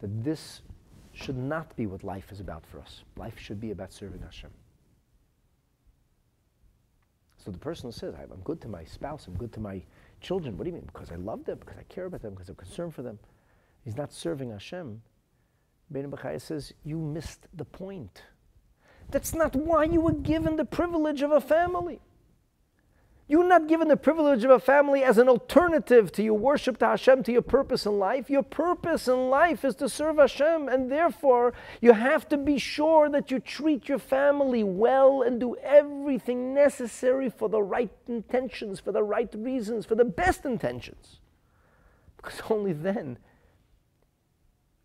that 0.00 0.22
this 0.22 0.60
should 1.22 1.36
not 1.36 1.74
be 1.76 1.86
what 1.86 2.02
life 2.02 2.32
is 2.32 2.40
about 2.40 2.64
for 2.66 2.80
us. 2.80 3.02
Life 3.16 3.38
should 3.38 3.60
be 3.60 3.70
about 3.70 3.92
serving 3.92 4.20
Hashem. 4.20 4.50
So 7.44 7.50
the 7.50 7.58
person 7.58 7.88
who 7.88 7.92
says, 7.92 8.14
I'm 8.14 8.40
good 8.44 8.60
to 8.62 8.68
my 8.68 8.84
spouse, 8.84 9.26
I'm 9.26 9.36
good 9.36 9.52
to 9.54 9.60
my 9.60 9.82
children, 10.20 10.56
what 10.56 10.64
do 10.64 10.70
you 10.70 10.74
mean? 10.74 10.86
Because 10.86 11.10
I 11.10 11.16
love 11.16 11.44
them, 11.44 11.58
because 11.58 11.76
I 11.78 11.82
care 11.84 12.06
about 12.06 12.22
them, 12.22 12.34
because 12.34 12.48
I'm 12.48 12.54
concerned 12.54 12.94
for 12.94 13.02
them. 13.02 13.18
He's 13.84 13.96
not 13.96 14.12
serving 14.12 14.50
Hashem. 14.50 15.02
Bein 15.90 16.10
Bachaya 16.10 16.40
says, 16.40 16.72
You 16.84 16.96
missed 16.98 17.48
the 17.52 17.64
point. 17.64 18.22
That's 19.10 19.34
not 19.34 19.56
why 19.56 19.84
you 19.84 20.00
were 20.00 20.12
given 20.12 20.56
the 20.56 20.64
privilege 20.64 21.22
of 21.22 21.32
a 21.32 21.40
family. 21.40 22.00
You're 23.32 23.48
not 23.48 23.66
given 23.66 23.88
the 23.88 23.96
privilege 23.96 24.44
of 24.44 24.50
a 24.50 24.58
family 24.58 25.02
as 25.02 25.16
an 25.16 25.26
alternative 25.26 26.12
to 26.12 26.22
your 26.22 26.36
worship 26.36 26.76
to 26.80 26.88
Hashem, 26.88 27.22
to 27.22 27.32
your 27.32 27.40
purpose 27.40 27.86
in 27.86 27.98
life. 27.98 28.28
Your 28.28 28.42
purpose 28.42 29.08
in 29.08 29.30
life 29.30 29.64
is 29.64 29.74
to 29.76 29.88
serve 29.88 30.18
Hashem, 30.18 30.68
and 30.68 30.92
therefore 30.92 31.54
you 31.80 31.94
have 31.94 32.28
to 32.28 32.36
be 32.36 32.58
sure 32.58 33.08
that 33.08 33.30
you 33.30 33.40
treat 33.40 33.88
your 33.88 33.98
family 33.98 34.62
well 34.62 35.22
and 35.22 35.40
do 35.40 35.56
everything 35.62 36.52
necessary 36.52 37.30
for 37.30 37.48
the 37.48 37.62
right 37.62 37.90
intentions, 38.06 38.80
for 38.80 38.92
the 38.92 39.02
right 39.02 39.34
reasons, 39.34 39.86
for 39.86 39.94
the 39.94 40.04
best 40.04 40.44
intentions. 40.44 41.20
Because 42.18 42.42
only 42.50 42.74
then, 42.74 43.16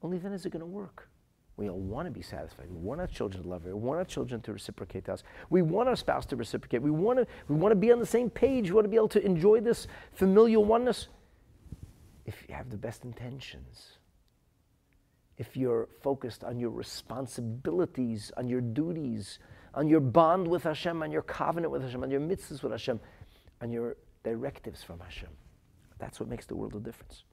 only 0.02 0.20
then 0.20 0.32
is 0.32 0.46
it 0.46 0.52
going 0.52 0.62
to 0.62 0.66
work. 0.66 1.10
We 1.58 1.70
all 1.70 1.80
want 1.80 2.06
to 2.06 2.12
be 2.12 2.22
satisfied. 2.22 2.68
We 2.70 2.78
want 2.78 3.02
our 3.02 3.08
children 3.08 3.42
to 3.42 3.50
love 3.50 3.64
us. 3.64 3.68
We 3.68 3.74
want 3.74 3.98
our 3.98 4.06
children 4.06 4.42
to 4.42 4.54
reciprocate 4.54 5.06
to 5.06 5.14
us. 5.14 5.24
We 5.50 5.64
want 5.64 5.90
our 5.90 5.96
spouse 5.96 6.28
to 6.28 6.36
reciprocate. 6.36 6.84
We 6.84 6.92
want 6.92 7.18
to, 7.18 7.28
we 7.48 7.56
want 7.56 7.72
to 7.72 7.76
be 7.76 7.92
on 7.92 8.00
the 8.00 8.06
same 8.06 8.30
page. 8.30 8.70
We 8.70 8.76
want 8.76 8.86
to 8.86 8.90
be 8.90 8.96
able 8.96 9.08
to 9.10 9.26
enjoy 9.26 9.62
this 9.62 9.88
familial 10.14 10.64
oneness. 10.64 11.08
If 12.26 12.46
you 12.48 12.54
have 12.54 12.70
the 12.70 12.78
best 12.78 13.06
intentions, 13.06 13.98
if 15.38 15.58
you're 15.58 15.90
focused 16.02 16.44
on 16.44 16.60
your 16.60 16.70
responsibilities, 16.70 18.32
on 18.38 18.48
your 18.48 18.62
duties, 18.62 19.40
on 19.74 19.88
your 19.88 20.00
bond 20.00 20.48
with 20.48 20.64
Hashem, 20.64 21.02
on 21.02 21.12
your 21.12 21.24
covenant 21.24 21.72
with 21.72 21.82
Hashem, 21.82 22.04
on 22.04 22.12
your 22.12 22.22
mitzvahs 22.22 22.62
with 22.62 22.72
Hashem, 22.72 23.00
on 23.62 23.72
your 23.72 23.98
directives 24.24 24.84
from 24.84 25.00
Hashem, 25.00 25.30
that's 25.98 26.20
what 26.20 26.30
makes 26.30 26.46
the 26.46 26.56
world 26.56 26.76
a 26.76 26.80
difference. 26.80 27.24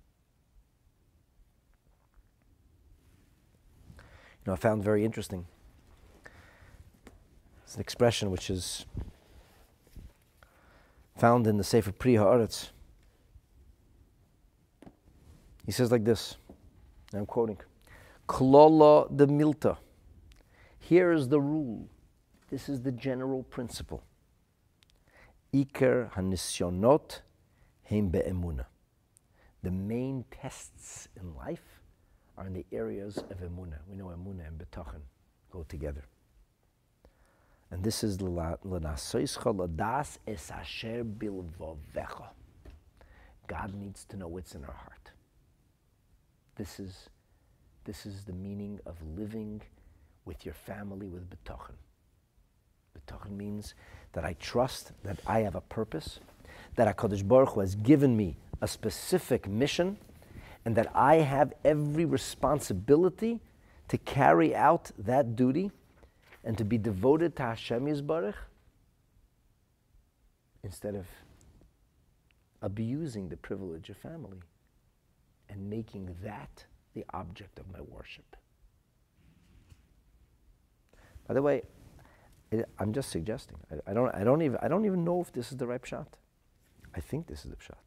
Know, 4.46 4.52
I 4.52 4.56
found 4.56 4.84
very 4.84 5.04
interesting. 5.04 5.46
It's 7.64 7.74
an 7.76 7.80
expression 7.80 8.30
which 8.30 8.50
is 8.50 8.86
found 11.16 11.46
in 11.46 11.56
the 11.56 11.64
Sefer 11.64 11.92
Pri 11.92 12.14
Haaretz. 12.14 12.70
He 15.64 15.72
says 15.72 15.90
like 15.90 16.04
this, 16.04 16.36
and 17.12 17.20
I'm 17.20 17.26
quoting, 17.26 17.58
Klola 18.28 19.14
de 19.16 19.26
Milta. 19.26 19.78
Here 20.78 21.12
is 21.12 21.28
the 21.28 21.40
rule. 21.40 21.88
This 22.50 22.68
is 22.68 22.82
the 22.82 22.92
general 22.92 23.42
principle. 23.44 24.02
Iker 25.54 26.12
hanisyonot 26.12 27.20
heim 27.88 28.10
be'emuna. 28.10 28.66
The 29.62 29.70
main 29.70 30.24
tests 30.30 31.08
in 31.18 31.34
life 31.34 31.73
are 32.36 32.46
in 32.46 32.52
the 32.52 32.66
areas 32.72 33.18
of 33.18 33.38
emuna. 33.38 33.78
We 33.88 33.96
know 33.96 34.06
emuna 34.06 34.48
and 34.48 34.58
bitachon 34.58 35.00
go 35.50 35.64
together. 35.68 36.04
And 37.70 37.82
this 37.82 38.04
is 38.04 38.18
ladas 38.18 40.18
es 40.26 40.50
asher 40.50 41.04
bilvovecha. 41.04 42.28
God 43.46 43.74
needs 43.74 44.04
to 44.06 44.16
know 44.16 44.28
what's 44.28 44.54
in 44.54 44.64
our 44.64 44.72
heart. 44.72 45.10
This 46.56 46.78
is, 46.78 47.08
this 47.84 48.06
is 48.06 48.24
the 48.24 48.32
meaning 48.32 48.80
of 48.86 48.96
living 49.16 49.60
with 50.24 50.44
your 50.44 50.54
family 50.54 51.08
with 51.08 51.28
bitachon. 51.28 51.74
Bitachon 52.96 53.36
means 53.36 53.74
that 54.12 54.24
I 54.24 54.34
trust 54.34 54.92
that 55.02 55.18
I 55.26 55.40
have 55.40 55.56
a 55.56 55.60
purpose, 55.60 56.20
that 56.76 56.96
HaKadosh 56.96 57.26
Baruch 57.26 57.50
Hu 57.50 57.60
has 57.60 57.74
given 57.74 58.16
me 58.16 58.36
a 58.62 58.68
specific 58.68 59.48
mission, 59.48 59.98
and 60.64 60.76
that 60.76 60.90
I 60.94 61.16
have 61.16 61.52
every 61.64 62.04
responsibility 62.04 63.40
to 63.88 63.98
carry 63.98 64.54
out 64.54 64.90
that 64.98 65.36
duty 65.36 65.70
and 66.42 66.56
to 66.58 66.64
be 66.64 66.78
devoted 66.78 67.36
to 67.36 67.42
Hashem 67.42 67.86
Yisbarach 67.86 68.34
instead 70.62 70.94
of 70.94 71.06
abusing 72.62 73.28
the 73.28 73.36
privilege 73.36 73.90
of 73.90 73.96
family 73.98 74.38
and 75.50 75.68
making 75.68 76.16
that 76.22 76.64
the 76.94 77.04
object 77.12 77.58
of 77.58 77.70
my 77.70 77.80
worship. 77.82 78.36
By 81.28 81.34
the 81.34 81.42
way, 81.42 81.62
I'm 82.78 82.92
just 82.92 83.10
suggesting. 83.10 83.58
I, 83.70 83.90
I, 83.90 83.94
don't, 83.94 84.14
I, 84.14 84.24
don't 84.24 84.42
even, 84.42 84.58
I 84.62 84.68
don't 84.68 84.84
even 84.84 85.04
know 85.04 85.20
if 85.20 85.32
this 85.32 85.50
is 85.50 85.58
the 85.58 85.66
right 85.66 85.82
pshat. 85.82 86.06
I 86.94 87.00
think 87.00 87.26
this 87.26 87.44
is 87.44 87.50
the 87.50 87.56
pshat. 87.56 87.83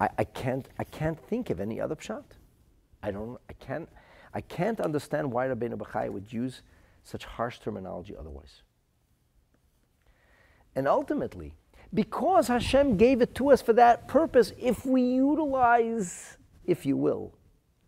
I, 0.00 0.08
I, 0.18 0.24
can't, 0.24 0.68
I 0.78 0.84
can't 0.84 1.18
think 1.28 1.50
of 1.50 1.60
any 1.60 1.80
other 1.80 1.96
pshat. 1.96 2.24
I, 3.02 3.10
don't, 3.10 3.38
I, 3.48 3.52
can't, 3.54 3.88
I 4.34 4.40
can't 4.40 4.80
understand 4.80 5.32
why 5.32 5.46
Rabbeinu 5.46 5.76
Bachaya 5.76 6.10
would 6.10 6.32
use 6.32 6.62
such 7.04 7.24
harsh 7.24 7.58
terminology 7.60 8.14
otherwise. 8.18 8.62
And 10.74 10.86
ultimately, 10.86 11.54
because 11.94 12.48
Hashem 12.48 12.96
gave 12.96 13.22
it 13.22 13.34
to 13.36 13.50
us 13.50 13.62
for 13.62 13.72
that 13.74 14.08
purpose, 14.08 14.52
if 14.58 14.84
we 14.84 15.02
utilize, 15.02 16.36
if 16.66 16.84
you 16.84 16.96
will, 16.96 17.32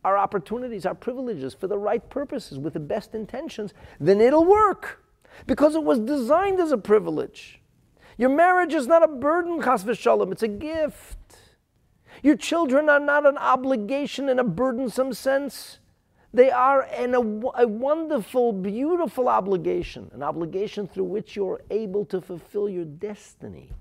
our 0.05 0.17
opportunities, 0.17 0.87
our 0.87 0.95
privileges 0.95 1.53
for 1.53 1.67
the 1.67 1.77
right 1.77 2.09
purposes 2.09 2.59
with 2.59 2.73
the 2.73 2.81
best 2.81 3.15
intentions, 3.15 3.75
then 4.01 4.21
it'll 4.21 4.45
work 4.45 5.05
because 5.47 5.75
it 5.75 5.83
was 5.83 5.99
designed 5.99 6.61
as 6.61 6.73
a 6.73 6.79
privilege. 6.79 7.61
Your 8.17 8.31
marriage 8.31 8.73
is 8.73 8.87
not 8.87 9.03
a 9.03 9.09
burden, 9.09 9.61
chas 9.63 9.85
v'shalom, 9.85 10.33
it's 10.33 10.43
a 10.43 10.49
gift. 10.49 11.19
Your 12.23 12.37
children 12.37 12.89
are 12.89 13.01
not 13.01 13.27
an 13.27 13.39
obligation 13.39 14.29
in 14.29 14.39
a 14.39 14.45
burdensome 14.45 15.13
sense. 15.13 15.79
They 16.33 16.51
are 16.51 16.85
in 16.85 17.15
a, 17.15 17.21
a, 17.21 17.67
wonderful, 17.67 18.53
beautiful 18.53 19.29
obligation, 19.29 20.11
an 20.13 20.23
obligation 20.23 20.87
through 20.87 21.05
which 21.05 21.37
you're 21.37 21.63
able 21.71 22.05
to 22.07 22.21
fulfill 22.21 22.69
your 22.69 22.85
destiny. 22.85 23.73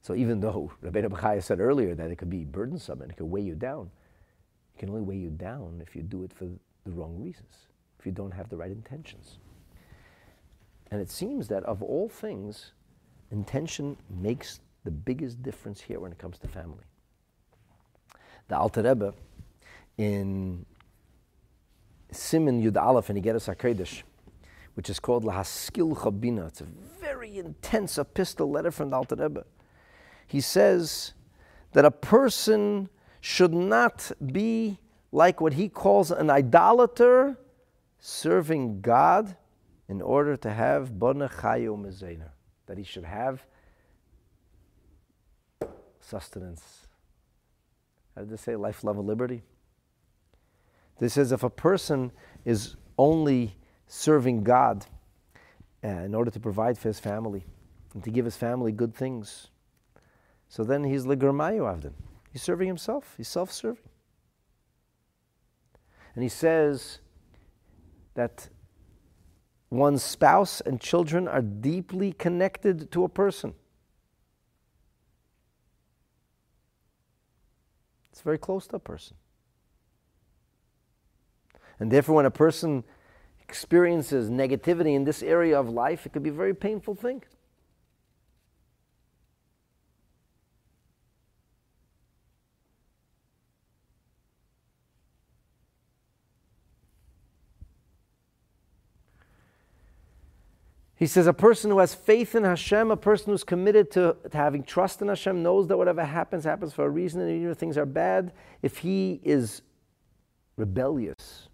So 0.00 0.14
even 0.14 0.40
though 0.40 0.72
Rabbeinu 0.82 1.08
Bachaya 1.08 1.42
said 1.42 1.60
earlier 1.60 1.94
that 1.94 2.10
it 2.10 2.16
could 2.16 2.30
be 2.30 2.44
burdensome 2.44 3.02
and 3.02 3.10
it 3.10 3.16
could 3.16 3.26
weigh 3.26 3.42
you 3.42 3.54
down, 3.54 3.90
it 4.74 4.78
can 4.78 4.88
only 4.88 5.02
weigh 5.02 5.16
you 5.16 5.30
down 5.30 5.82
if 5.86 5.94
you 5.94 6.02
do 6.02 6.22
it 6.22 6.32
for 6.32 6.44
the 6.84 6.90
wrong 6.90 7.20
reasons, 7.20 7.68
if 7.98 8.06
you 8.06 8.12
don't 8.12 8.32
have 8.32 8.48
the 8.48 8.56
right 8.56 8.70
intentions. 8.70 9.38
And 10.90 11.00
it 11.00 11.10
seems 11.10 11.48
that 11.48 11.64
of 11.64 11.82
all 11.82 12.08
things, 12.08 12.72
intention 13.30 13.96
makes 14.08 14.60
the 14.86 14.90
biggest 14.92 15.42
difference 15.42 15.80
here 15.80 15.98
when 15.98 16.12
it 16.12 16.18
comes 16.18 16.38
to 16.38 16.48
family. 16.48 16.84
The 18.48 18.56
Alter 18.56 18.82
Rebbe 18.82 19.12
in 19.98 20.64
Simon 22.12 22.62
Yud 22.62 22.80
Aleph 22.80 23.10
and 23.10 23.22
Igeres 23.22 23.52
HaKodesh, 23.52 24.04
which 24.74 24.88
is 24.88 25.00
called 25.00 25.24
Lahaskil 25.24 25.96
Chabina. 25.96 26.46
It's 26.46 26.60
a 26.60 26.68
very 27.00 27.36
intense 27.36 27.98
epistle 27.98 28.48
letter 28.48 28.70
from 28.70 28.90
the 28.90 28.96
Alter 28.96 29.16
Rebbe. 29.16 29.44
He 30.28 30.40
says 30.40 31.14
that 31.72 31.84
a 31.84 31.90
person 31.90 32.88
should 33.20 33.52
not 33.52 34.12
be 34.32 34.78
like 35.10 35.40
what 35.40 35.54
he 35.54 35.68
calls 35.68 36.12
an 36.12 36.30
idolater 36.30 37.36
serving 37.98 38.82
God 38.82 39.36
in 39.88 40.00
order 40.00 40.36
to 40.36 40.50
have 40.50 40.96
Bona 40.96 41.28
Chayo 41.28 41.76
Mezainer. 41.76 42.30
That 42.66 42.78
he 42.78 42.84
should 42.84 43.04
have 43.04 43.44
sustenance. 46.06 46.86
How 48.14 48.22
did 48.22 48.30
they 48.30 48.36
say? 48.36 48.56
Life, 48.56 48.84
love, 48.84 48.98
and 48.98 49.06
liberty. 49.06 49.42
This 50.98 51.14
says 51.14 51.32
if 51.32 51.42
a 51.42 51.50
person 51.50 52.12
is 52.44 52.76
only 52.96 53.56
serving 53.86 54.44
God 54.44 54.86
uh, 55.84 55.88
in 55.88 56.14
order 56.14 56.30
to 56.30 56.40
provide 56.40 56.78
for 56.78 56.88
his 56.88 56.98
family 56.98 57.44
and 57.92 58.02
to 58.04 58.10
give 58.10 58.24
his 58.24 58.36
family 58.36 58.72
good 58.72 58.94
things, 58.94 59.48
so 60.48 60.64
then 60.64 60.84
he's 60.84 61.04
legermayu 61.04 61.62
avdin. 61.62 61.92
He's 62.32 62.42
serving 62.42 62.68
himself. 62.68 63.14
He's 63.16 63.28
self-serving. 63.28 63.82
And 66.14 66.22
he 66.22 66.28
says 66.28 67.00
that 68.14 68.48
one's 69.70 70.02
spouse 70.02 70.60
and 70.62 70.80
children 70.80 71.28
are 71.28 71.42
deeply 71.42 72.12
connected 72.12 72.90
to 72.92 73.04
a 73.04 73.08
person. 73.08 73.54
It's 78.16 78.22
very 78.22 78.38
close 78.38 78.66
to 78.68 78.76
a 78.76 78.78
person. 78.78 79.14
And 81.78 81.90
therefore, 81.90 82.14
when 82.14 82.24
a 82.24 82.30
person 82.30 82.82
experiences 83.42 84.30
negativity 84.30 84.94
in 84.94 85.04
this 85.04 85.22
area 85.22 85.60
of 85.60 85.68
life, 85.68 86.06
it 86.06 86.14
could 86.14 86.22
be 86.22 86.30
a 86.30 86.32
very 86.32 86.54
painful 86.54 86.94
thing. 86.94 87.22
He 100.96 101.06
says 101.06 101.26
a 101.26 101.34
person 101.34 101.70
who 101.70 101.78
has 101.78 101.94
faith 101.94 102.34
in 102.34 102.42
Hashem, 102.42 102.90
a 102.90 102.96
person 102.96 103.26
who's 103.26 103.44
committed 103.44 103.90
to, 103.92 104.16
to, 104.30 104.36
having 104.36 104.62
trust 104.62 105.02
in 105.02 105.08
Hashem, 105.08 105.42
knows 105.42 105.68
that 105.68 105.76
whatever 105.76 106.02
happens, 106.02 106.44
happens 106.44 106.72
for 106.72 106.86
a 106.86 106.88
reason, 106.88 107.20
and 107.20 107.30
even 107.30 107.50
if 107.50 107.58
things 107.58 107.76
are 107.76 107.84
bad, 107.84 108.32
if 108.62 108.78
he 108.78 109.20
is 109.22 109.60
rebellious, 110.56 111.50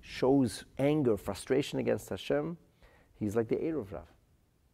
shows 0.00 0.64
anger, 0.78 1.16
frustration 1.16 1.80
against 1.80 2.08
Hashem, 2.08 2.56
he's 3.18 3.34
like 3.34 3.48
the 3.48 3.56
Erev 3.56 3.90
Rav. 3.90 4.06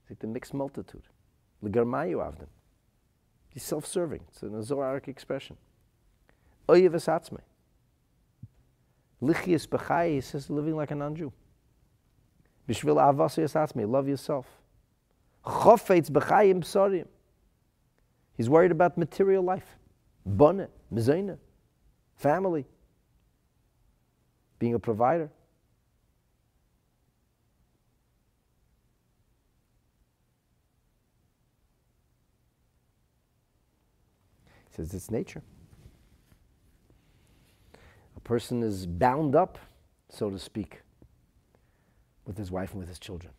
He's 0.03 0.11
like 0.11 0.19
the 0.19 0.27
mixed 0.27 0.53
multitude. 0.53 1.05
L'garmayu 1.63 2.17
avdim. 2.17 2.49
He's 3.49 3.63
self-serving. 3.63 4.21
It's 4.29 4.43
an 4.43 4.51
Zoharic 4.51 5.09
expression. 5.09 5.57
Oyev 6.69 6.91
esatzme. 6.91 7.41
Lichias 9.23 9.67
b'chai, 9.67 10.15
he 10.15 10.21
says, 10.21 10.51
living 10.51 10.77
like 10.77 10.91
a 10.91 10.95
non-Jew. 10.95 11.33
Bishvil 12.71 12.99
avas 12.99 13.37
yasatzmi, 13.37 13.91
love 13.91 14.07
yourself. 14.07 14.47
Chofetz 15.45 16.09
b'chayim 16.09 16.61
psarim. 16.61 17.09
He's 18.37 18.49
worried 18.49 18.71
about 18.71 18.97
material 18.97 19.43
life. 19.43 19.77
Bonnet, 20.25 20.71
mezayna, 20.95 21.39
family, 22.17 22.65
being 24.61 24.75
a 24.75 24.79
provider. 24.79 25.31
He 34.69 34.77
says 34.77 34.95
it's 34.95 35.11
nature. 35.11 35.43
A 38.17 38.21
person 38.21 38.63
is 38.63 38.87
bound 38.87 39.35
up, 39.35 39.59
so 40.09 40.31
to 40.31 40.39
speak, 40.39 40.83
with 42.31 42.39
his 42.39 42.53
wife 42.53 42.71
and 42.71 42.79
with 42.79 42.89
his 42.89 43.01
children. 43.01 43.33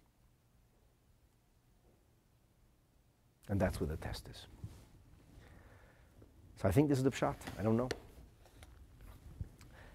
And 3.48 3.58
that's 3.58 3.80
where 3.80 3.88
the 3.88 3.96
test 3.96 4.28
is. 4.28 4.48
So 6.62 6.68
I 6.68 6.74
think 6.74 6.90
this 6.90 6.98
is 6.98 7.06
the 7.06 7.10
pshat. 7.10 7.36
I 7.58 7.64
don't 7.64 7.78
know. 7.78 7.88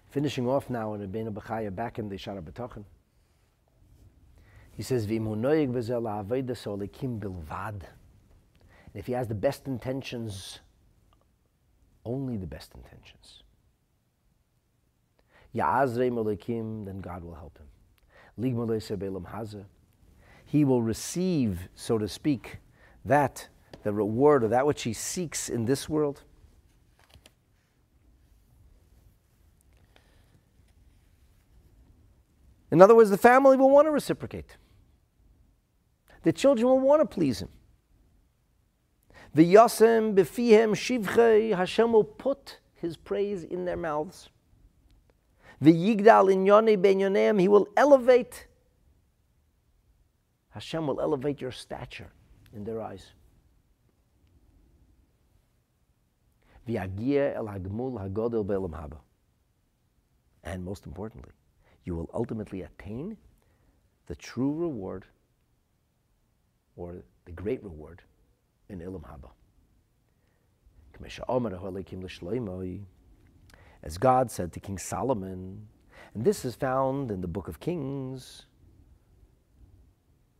Finishing 0.09 0.47
off 0.47 0.71
now 0.71 0.95
in 0.95 1.07
Rabbeinu 1.07 1.31
Bachaya 1.31 1.73
back 1.75 1.99
in 1.99 2.09
the 2.09 2.15
Sha'ar 2.15 2.41
HaBitachon. 2.41 2.85
He 4.75 4.81
says, 4.81 5.05
bilvad. 7.19 7.83
If 8.95 9.05
he 9.05 9.13
has 9.13 9.27
the 9.27 9.35
best 9.35 9.67
intentions, 9.67 10.59
only 12.03 12.35
the 12.35 12.47
best 12.47 12.73
intentions. 12.73 13.43
then 16.83 16.99
God 16.99 17.23
will 17.23 17.35
help 17.35 17.59
him. 17.59 17.67
He 18.39 18.53
will 20.63 20.81
receive, 20.81 21.69
so 21.75 21.97
to 21.97 22.07
speak, 22.07 22.57
that, 23.03 23.47
the 23.83 23.93
reward 23.93 24.43
or 24.43 24.47
that 24.49 24.65
which 24.65 24.83
he 24.83 24.93
seeks 24.93 25.49
in 25.49 25.65
this 25.65 25.89
world. 25.89 26.23
In 32.69 32.81
other 32.81 32.95
words, 32.95 33.09
the 33.09 33.17
family 33.17 33.57
will 33.57 33.69
want 33.69 33.87
to 33.87 33.91
reciprocate. 33.91 34.57
The 36.23 36.33
children 36.33 36.67
will 36.67 36.79
want 36.79 37.01
to 37.01 37.05
please 37.05 37.41
him. 37.41 37.49
The 39.33 39.53
yasem 39.53 40.13
befihem 40.15 40.71
shivchei 40.71 41.55
Hashem 41.55 41.91
will 41.91 42.03
put 42.03 42.59
his 42.75 42.97
praise 42.97 43.43
in 43.43 43.65
their 43.65 43.77
mouths. 43.77 44.29
The 45.59 45.73
yigdal 45.73 46.31
in 46.31 46.45
yone 46.45 46.79
ben 46.81 47.39
he 47.39 47.47
will 47.47 47.67
elevate. 47.75 48.47
Hashem 50.49 50.85
will 50.85 51.01
elevate 51.01 51.41
your 51.41 51.51
stature 51.51 52.11
in 52.53 52.63
their 52.63 52.81
eyes. 52.81 53.11
And 60.43 60.63
most 60.63 60.85
importantly, 60.85 61.33
you 61.85 61.95
will 61.95 62.09
ultimately 62.13 62.61
attain 62.63 63.17
the 64.07 64.15
true 64.15 64.53
reward 64.53 65.05
or 66.75 67.03
the 67.25 67.31
great 67.31 67.63
reward 67.63 68.01
in 68.69 68.79
Olam 68.79 69.03
Haba 69.03 69.29
As 73.86 73.98
God 73.98 74.30
said 74.30 74.52
to 74.52 74.60
King 74.60 74.78
Solomon, 74.78 75.68
and 76.14 76.24
this 76.24 76.44
is 76.44 76.54
found 76.54 77.10
in 77.10 77.20
the 77.20 77.28
book 77.28 77.48
of 77.48 77.60
Kings, 77.60 78.46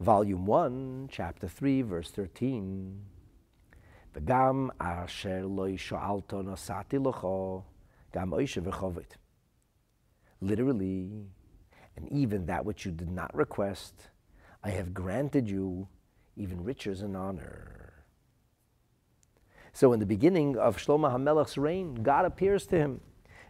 volume 0.01 0.47
1, 0.47 1.09
chapter 1.11 1.49
3, 1.49 1.83
verse 1.83 2.11
13. 2.11 3.03
וגם 4.15 4.69
אשר 4.79 5.47
לא 5.57 5.77
שאלתו 5.77 6.43
נשאתי 6.43 6.99
לך, 6.99 7.27
גם 8.15 8.33
אוישה 8.33 8.61
וחובת. 8.65 9.17
Literally, 10.43 11.27
and 11.97 12.09
even 12.11 12.47
that 12.47 12.65
which 12.65 12.85
you 12.85 12.93
did 12.93 13.11
not 13.11 13.35
request, 13.35 14.11
I 14.65 14.71
have 14.71 14.93
granted 14.93 15.49
you 15.49 15.89
even 16.37 16.65
riches 16.65 17.01
and 17.01 17.17
honor. 17.17 18.05
So 19.73 19.93
in 19.93 20.01
the 20.01 20.07
beginning 20.07 20.57
of 20.57 20.77
Shlomo 20.77 21.11
HaMelech's 21.13 21.57
reign, 21.57 21.95
God 21.95 22.25
appears 22.25 22.67
to 22.67 22.77
him, 22.77 23.01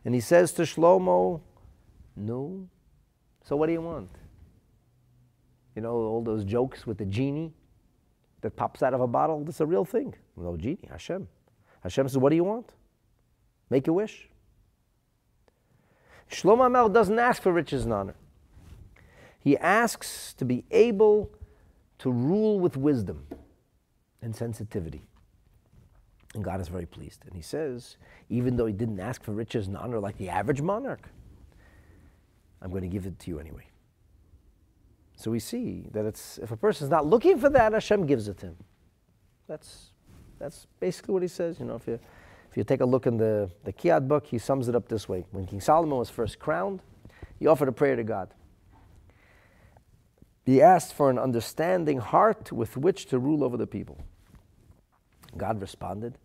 and 0.07 0.15
he 0.15 0.21
says 0.21 0.53
to 0.53 0.61
Shlomo, 0.61 1.41
no, 2.15 2.69
so 3.43 3.57
what 3.57 3.67
do 3.67 3.73
you 3.73 3.81
want? 3.81 4.09
You 5.75 5.81
know, 5.81 5.95
all 5.95 6.23
those 6.23 6.45
jokes 6.45 6.87
with 6.87 6.97
the 6.97 7.03
genie 7.03 7.51
that 8.39 8.55
pops 8.55 8.81
out 8.81 8.93
of 8.93 9.01
a 9.01 9.07
bottle, 9.07 9.43
that's 9.43 9.59
a 9.59 9.65
real 9.65 9.83
thing. 9.83 10.15
No 10.37 10.55
genie, 10.55 10.87
Hashem. 10.89 11.27
Hashem 11.83 12.07
says, 12.07 12.17
what 12.17 12.29
do 12.29 12.37
you 12.37 12.45
want? 12.45 12.71
Make 13.69 13.89
a 13.89 13.91
wish. 13.91 14.29
Shlomo 16.31 16.69
HaMelech 16.69 16.93
doesn't 16.93 17.19
ask 17.19 17.41
for 17.41 17.51
riches 17.51 17.83
and 17.83 17.91
honor. 17.91 18.15
He 19.41 19.57
asks 19.57 20.33
to 20.35 20.45
be 20.45 20.63
able 20.71 21.31
to 21.99 22.09
rule 22.09 22.61
with 22.61 22.77
wisdom 22.77 23.27
and 24.21 24.33
sensitivity. 24.33 25.05
And 26.37 26.45
God 26.45 26.61
is 26.61 26.67
very 26.67 26.85
pleased. 26.85 27.23
And 27.25 27.35
he 27.35 27.41
says, 27.41 27.97
even 28.29 28.57
though 28.57 28.67
he 28.67 28.73
didn't 28.73 28.99
ask 28.99 29.23
for 29.23 29.31
riches 29.31 29.65
and 29.65 29.75
honor 29.75 29.99
like 29.99 30.19
the 30.19 30.29
average 30.29 30.61
monarch, 30.61 31.09
I'm 32.61 32.69
going 32.69 32.83
to 32.83 32.87
give 32.87 33.07
it 33.07 33.17
to 33.17 33.31
you 33.31 33.39
anyway. 33.39 33.65
So 35.15 35.31
we 35.31 35.39
see 35.39 35.87
that 35.93 36.05
it's 36.05 36.37
if 36.37 36.51
a 36.51 36.55
person 36.55 36.85
is 36.85 36.91
not 36.91 37.07
looking 37.07 37.39
for 37.39 37.49
that, 37.49 37.73
Hashem 37.73 38.05
gives 38.05 38.27
it 38.27 38.37
to 38.37 38.45
him. 38.47 38.57
That's 39.47 39.93
that's 40.37 40.67
basically 40.79 41.13
what 41.13 41.23
he 41.23 41.27
says. 41.27 41.59
You 41.59 41.65
know, 41.65 41.73
if 41.73 41.87
you 41.87 41.99
if 42.51 42.55
you 42.55 42.63
take 42.63 42.81
a 42.81 42.85
look 42.85 43.07
in 43.07 43.17
the, 43.17 43.49
the 43.63 43.73
Kiyad 43.73 44.07
book, 44.07 44.27
he 44.27 44.37
sums 44.37 44.67
it 44.67 44.75
up 44.75 44.87
this 44.87 45.09
way. 45.09 45.25
When 45.31 45.47
King 45.47 45.59
Solomon 45.59 45.97
was 45.97 46.11
first 46.11 46.37
crowned, 46.37 46.83
he 47.39 47.47
offered 47.47 47.67
a 47.67 47.71
prayer 47.71 47.95
to 47.95 48.03
God. 48.03 48.31
He 50.45 50.61
asked 50.61 50.93
for 50.93 51.09
an 51.09 51.17
understanding 51.17 51.97
heart 51.97 52.51
with 52.51 52.77
which 52.77 53.07
to 53.07 53.17
rule 53.17 53.43
over 53.43 53.57
the 53.57 53.65
people. 53.65 53.97
God 55.35 55.59
responded 55.59 56.19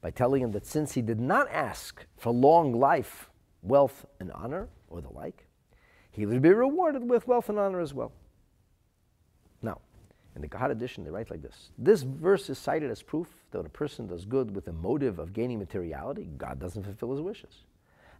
by 0.00 0.10
telling 0.10 0.42
him 0.42 0.52
that 0.52 0.66
since 0.66 0.92
he 0.92 1.02
did 1.02 1.20
not 1.20 1.50
ask 1.50 2.04
for 2.16 2.32
long 2.32 2.78
life, 2.78 3.30
wealth, 3.62 4.06
and 4.20 4.30
honor, 4.32 4.68
or 4.88 5.00
the 5.00 5.12
like, 5.12 5.46
he 6.10 6.26
would 6.26 6.40
be 6.42 6.50
rewarded 6.50 7.08
with 7.08 7.28
wealth 7.28 7.48
and 7.48 7.58
honor 7.58 7.80
as 7.80 7.92
well. 7.92 8.12
Now, 9.62 9.80
in 10.34 10.42
the 10.42 10.48
Gahad 10.48 10.70
edition, 10.70 11.04
they 11.04 11.10
write 11.10 11.30
like 11.30 11.42
this 11.42 11.70
This 11.78 12.02
verse 12.02 12.48
is 12.48 12.58
cited 12.58 12.90
as 12.90 13.02
proof 13.02 13.28
that 13.50 13.58
when 13.58 13.66
a 13.66 13.70
person 13.70 14.06
does 14.06 14.24
good 14.24 14.54
with 14.54 14.68
a 14.68 14.72
motive 14.72 15.18
of 15.18 15.32
gaining 15.32 15.58
materiality, 15.58 16.28
God 16.36 16.58
doesn't 16.58 16.84
fulfill 16.84 17.12
his 17.12 17.20
wishes. 17.20 17.64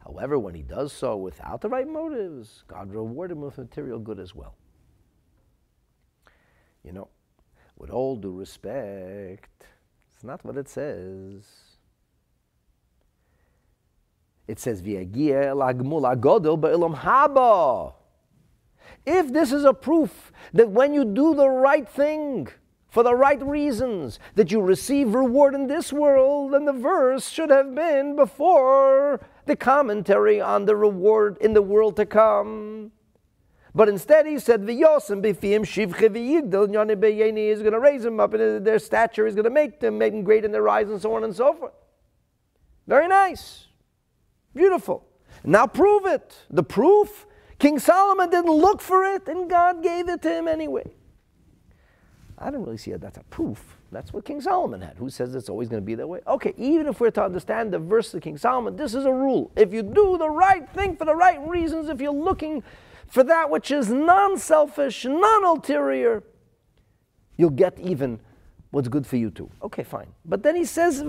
However, 0.05 0.39
when 0.39 0.55
he 0.55 0.63
does 0.63 0.93
so 0.93 1.17
without 1.17 1.61
the 1.61 1.69
right 1.69 1.89
motives, 1.89 2.63
God 2.69 2.93
rewarded 2.93 3.37
him 3.37 3.43
with 3.43 3.59
material 3.59 3.99
good 3.99 4.21
as 4.21 4.35
well. 4.35 4.55
You 6.85 6.93
know, 6.93 7.09
with 7.77 7.91
all 7.91 8.17
due 8.17 8.33
respect, 8.33 9.67
it's 10.17 10.25
not 10.25 10.43
what 10.47 10.57
it 10.57 10.67
says. 10.67 11.45
It 14.49 14.59
says, 14.59 14.81
haba. 16.95 17.93
If 19.05 19.31
this 19.31 19.53
is 19.53 19.65
a 19.65 19.75
proof 19.75 20.33
that 20.55 20.71
when 20.71 20.95
you 20.95 21.05
do 21.05 21.35
the 21.35 21.51
right 21.51 21.87
thing, 21.87 22.49
for 22.89 23.03
the 23.03 23.15
right 23.15 23.43
reasons, 23.43 24.19
that 24.37 24.51
you 24.51 24.63
receive 24.63 25.13
reward 25.13 25.55
in 25.55 25.67
this 25.67 25.93
world, 25.93 26.55
then 26.55 26.65
the 26.65 26.73
verse 26.73 27.29
should 27.29 27.51
have 27.51 27.75
been 27.75 28.17
before 28.17 29.21
the 29.45 29.55
commentary 29.55 30.41
on 30.41 30.65
the 30.65 30.77
reward 30.77 31.37
in 31.43 31.53
the 31.53 31.61
world 31.61 31.95
to 31.97 32.07
come. 32.07 32.93
But 33.77 33.91
instead, 33.91 34.25
he 34.25 34.39
said, 34.39 34.63
"V'yosem 34.63 35.21
b'fiyim 35.21 35.61
shivche 35.61 36.09
v'yigdal 36.09 36.73
yoni 36.73 36.95
b'yeni 36.95 37.49
is 37.49 37.61
going 37.61 37.75
to 37.75 37.79
raise 37.79 38.05
them 38.05 38.19
up 38.19 38.33
and 38.33 38.67
their 38.67 38.79
stature. 38.79 39.27
Is 39.27 39.35
going 39.35 39.45
to 39.45 39.51
make 39.51 39.81
them 39.81 39.99
make 39.99 40.15
them 40.15 40.23
great 40.23 40.47
in 40.47 40.51
their 40.51 40.67
eyes, 40.67 40.89
and 40.89 40.99
so 40.99 41.15
on 41.15 41.25
and 41.25 41.37
so 41.37 41.53
forth. 41.53 41.75
Very 42.87 43.07
nice, 43.07 43.67
beautiful. 44.55 45.07
Now 45.45 45.67
prove 45.67 46.07
it. 46.07 46.35
The 46.49 46.63
proof: 46.63 47.27
King 47.59 47.79
Solomon 47.79 48.31
didn't 48.31 48.51
look 48.51 48.81
for 48.81 49.05
it, 49.05 49.29
and 49.29 49.51
God 49.51 49.83
gave 49.83 50.09
it 50.09 50.23
to 50.23 50.31
him 50.31 50.49
anyway. 50.49 50.91
I 52.39 52.51
don't 52.51 52.65
really 52.65 52.79
see 52.79 52.93
that 52.93 53.03
that's 53.03 53.19
a 53.19 53.25
proof. 53.25 53.77
That's 53.93 54.11
what 54.11 54.25
King 54.25 54.41
Solomon 54.41 54.81
had. 54.81 54.97
Who 54.97 55.11
says 55.11 55.35
it's 55.35 55.51
always 55.51 55.69
going 55.69 55.83
to 55.83 55.87
be 55.87 55.95
that 55.97 56.07
way? 56.07 56.21
Okay, 56.27 56.55
even 56.57 56.87
if 56.87 56.99
we're 56.99 57.11
to 57.11 57.25
understand 57.25 57.75
the 57.75 57.79
verse 57.79 58.15
of 58.15 58.23
King 58.23 58.39
Solomon, 58.39 58.75
this 58.77 58.95
is 58.95 59.05
a 59.05 59.13
rule. 59.13 59.51
If 59.55 59.75
you 59.75 59.83
do 59.83 60.17
the 60.19 60.31
right 60.31 60.67
thing 60.71 60.97
for 60.97 61.05
the 61.05 61.15
right 61.15 61.39
reasons, 61.47 61.91
if 61.91 62.01
you're 62.01 62.11
looking 62.11 62.63
for 63.09 63.25
that 63.25 63.51
which 63.51 63.71
is 63.71 63.91
non 63.91 64.39
selfish, 64.39 65.05
non 65.05 65.45
ulterior, 65.45 66.23
you'll 67.37 67.51
get 67.51 67.79
even 67.79 68.21
what's 68.71 68.89
good 68.89 69.07
for 69.07 69.17
you 69.17 69.31
too. 69.31 69.51
Okay, 69.63 69.83
fine. 69.83 70.09
But 70.25 70.43
then 70.43 70.57
he 70.57 70.65
says, 70.65 71.01
He's 71.01 71.05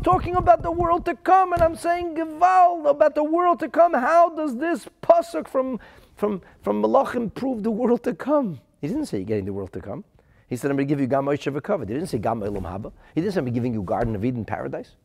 talking 0.00 0.36
about 0.36 0.62
the 0.62 0.70
world 0.70 1.04
to 1.06 1.16
come, 1.16 1.52
and 1.52 1.62
I'm 1.62 1.76
saying, 1.76 2.14
Gewal, 2.14 2.86
about 2.88 3.14
the 3.14 3.24
world 3.24 3.58
to 3.60 3.68
come. 3.68 3.94
How 3.94 4.28
does 4.28 4.56
this 4.56 4.86
pasuk 5.02 5.48
from, 5.48 5.80
from, 6.16 6.42
from 6.62 6.82
Malachim 6.82 7.34
prove 7.34 7.62
the 7.62 7.70
world 7.70 8.02
to 8.04 8.14
come? 8.14 8.60
He 8.80 8.88
didn't 8.88 9.06
say 9.06 9.18
you're 9.18 9.26
getting 9.26 9.46
the 9.46 9.52
world 9.52 9.72
to 9.72 9.80
come. 9.80 10.04
He 10.48 10.56
said, 10.56 10.70
I'm 10.70 10.76
going 10.76 10.86
to 10.86 10.92
give 10.92 11.00
you 11.00 11.06
Gam 11.06 11.24
Haba. 11.24 11.80
He 11.80 11.94
didn't 11.94 12.08
say 12.08 12.18
Gam 12.18 12.40
Olam 12.40 12.62
Haba. 12.62 12.92
He 13.14 13.22
didn't 13.22 13.32
say, 13.32 13.40
I'm 13.40 13.50
giving 13.52 13.72
you 13.72 13.82
Garden 13.82 14.14
of 14.14 14.24
Eden 14.24 14.44
paradise. 14.44 14.96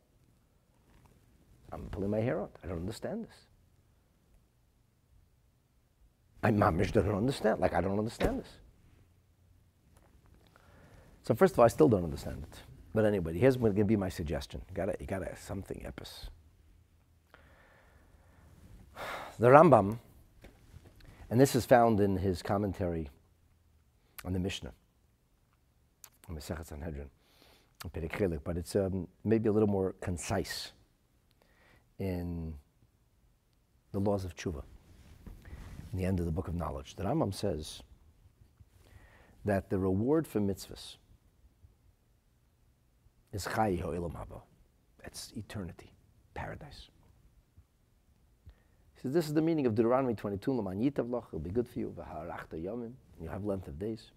I'm 1.72 1.84
pulling 1.90 2.10
my 2.10 2.20
hair 2.20 2.42
out. 2.42 2.52
I 2.64 2.68
don't 2.68 2.80
understand 2.80 3.24
this. 3.24 3.47
I 6.44 6.52
mamish 6.52 6.92
don't 6.92 7.16
understand. 7.16 7.60
Like 7.60 7.74
I 7.74 7.82
don't 7.82 7.98
understand 7.98 8.40
this. 8.42 8.50
So 11.24 11.36
first 11.36 11.54
of 11.54 11.60
all, 11.60 11.66
I 11.66 11.68
still 11.68 11.90
don't 11.90 12.04
understand 12.04 12.44
it. 12.44 12.60
But 12.94 13.06
anyway, 13.06 13.38
here's 13.38 13.58
going 13.58 13.76
to 13.76 13.84
be 13.84 13.96
my 13.96 14.10
suggestion. 14.10 14.62
You 14.70 14.76
gotta, 14.76 14.96
you 15.00 15.06
gotta 15.06 15.36
something 15.36 15.86
epis. 15.86 16.30
The 19.38 19.50
Rambam, 19.50 20.00
and 21.30 21.40
this 21.40 21.54
is 21.54 21.66
found 21.66 22.00
in 22.00 22.18
his 22.18 22.42
commentary 22.42 23.10
on 24.26 24.34
the 24.34 24.40
Mishnah, 24.40 24.74
on 26.28 26.36
the 26.36 26.42
Masechet 26.42 26.66
Sanhedrin, 26.66 27.10
but 28.44 28.58
it's 28.58 28.76
um, 28.76 29.08
maybe 29.24 29.50
a 29.50 29.52
little 29.52 29.68
more 29.68 29.94
concise 30.02 30.72
in 32.00 32.54
the 33.92 34.00
laws 34.00 34.26
of 34.26 34.36
tshuva, 34.36 34.64
in 35.98 36.04
the 36.04 36.08
end 36.08 36.20
of 36.20 36.28
the 36.28 36.32
book 36.32 36.48
of 36.48 36.54
knowledge. 36.54 36.96
The 36.96 37.04
Rambam 37.04 37.34
says 37.34 37.82
that 39.46 39.72
the 39.72 39.80
reward 39.80 40.28
for 40.28 40.40
mitzvahs 40.40 40.98
is 43.34 43.46
Chai 43.46 43.80
Ho'ilam 43.82 44.12
Haba. 44.12 44.42
It's 45.04 45.34
eternity, 45.36 45.92
paradise. 46.36 46.90
He 48.94 49.02
says, 49.02 49.12
this 49.12 49.26
is 49.26 49.34
the 49.34 49.42
meaning 49.42 49.66
of 49.66 49.74
Deuteronomy 49.74 50.14
22, 50.14 50.54
Laman 50.54 50.80
Yitavlach, 50.80 51.30
it'll 51.30 51.40
be 51.40 51.50
good 51.50 51.68
for 51.68 51.80
you, 51.80 51.96
V'harachta 51.98 52.64
Yomim, 52.64 52.92
you 53.20 53.28
have 53.30 53.44
length 53.44 53.68
of 53.68 53.80
days. 53.80 54.12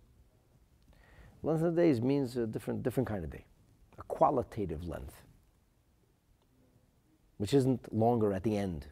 Length 1.43 1.63
of 1.63 1.77
days 1.77 2.03
means 2.03 2.37
a 2.37 2.47
different, 2.47 2.83
different 2.83 3.09
kind 3.09 3.25
of 3.25 3.31
day, 3.31 3.47
a 3.97 4.03
qualitative 4.03 4.87
length, 4.87 5.23
which 7.39 7.55
isn't 7.55 7.91
longer 7.95 8.35
at 8.35 8.43
the 8.43 8.55
end. 8.55 8.87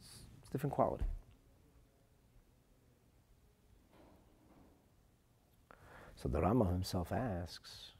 It's, 0.00 0.08
it's 0.40 0.50
different 0.50 0.74
quality. 0.74 1.04
So 6.20 6.28
the 6.28 6.40
Rama 6.40 6.66
himself 6.66 7.12
asks, 7.12 7.92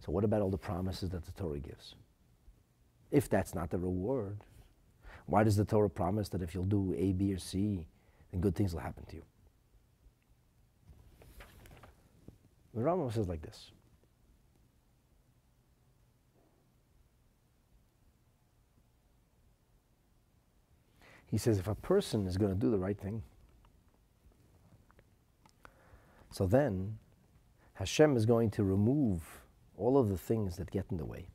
so, 0.00 0.12
what 0.12 0.24
about 0.24 0.40
all 0.40 0.50
the 0.50 0.56
promises 0.56 1.10
that 1.10 1.24
the 1.24 1.32
Torah 1.32 1.58
gives? 1.58 1.94
If 3.10 3.28
that's 3.28 3.54
not 3.54 3.70
the 3.70 3.78
reward, 3.78 4.38
why 5.26 5.42
does 5.42 5.56
the 5.56 5.64
Torah 5.64 5.90
promise 5.90 6.28
that 6.30 6.42
if 6.42 6.54
you'll 6.54 6.64
do 6.64 6.94
A, 6.96 7.12
B, 7.12 7.34
or 7.34 7.38
C, 7.38 7.86
then 8.30 8.40
good 8.40 8.54
things 8.54 8.72
will 8.72 8.80
happen 8.80 9.04
to 9.06 9.16
you? 9.16 9.22
The 12.74 12.82
Rama 12.82 13.10
says 13.12 13.28
like 13.28 13.42
this. 13.42 13.70
He 21.26 21.36
says 21.36 21.58
if 21.58 21.66
a 21.66 21.74
person 21.74 22.26
is 22.26 22.36
going 22.36 22.52
to 22.52 22.58
do 22.58 22.70
the 22.70 22.78
right 22.78 22.98
thing, 22.98 23.22
so 26.30 26.46
then 26.46 26.98
Hashem 27.76 28.16
is 28.16 28.26
going 28.26 28.50
to 28.52 28.64
remove 28.64 29.22
all 29.76 29.98
of 29.98 30.08
the 30.08 30.16
things 30.16 30.56
that 30.56 30.70
get 30.70 30.86
in 30.90 30.96
the 30.96 31.04
way. 31.04 31.28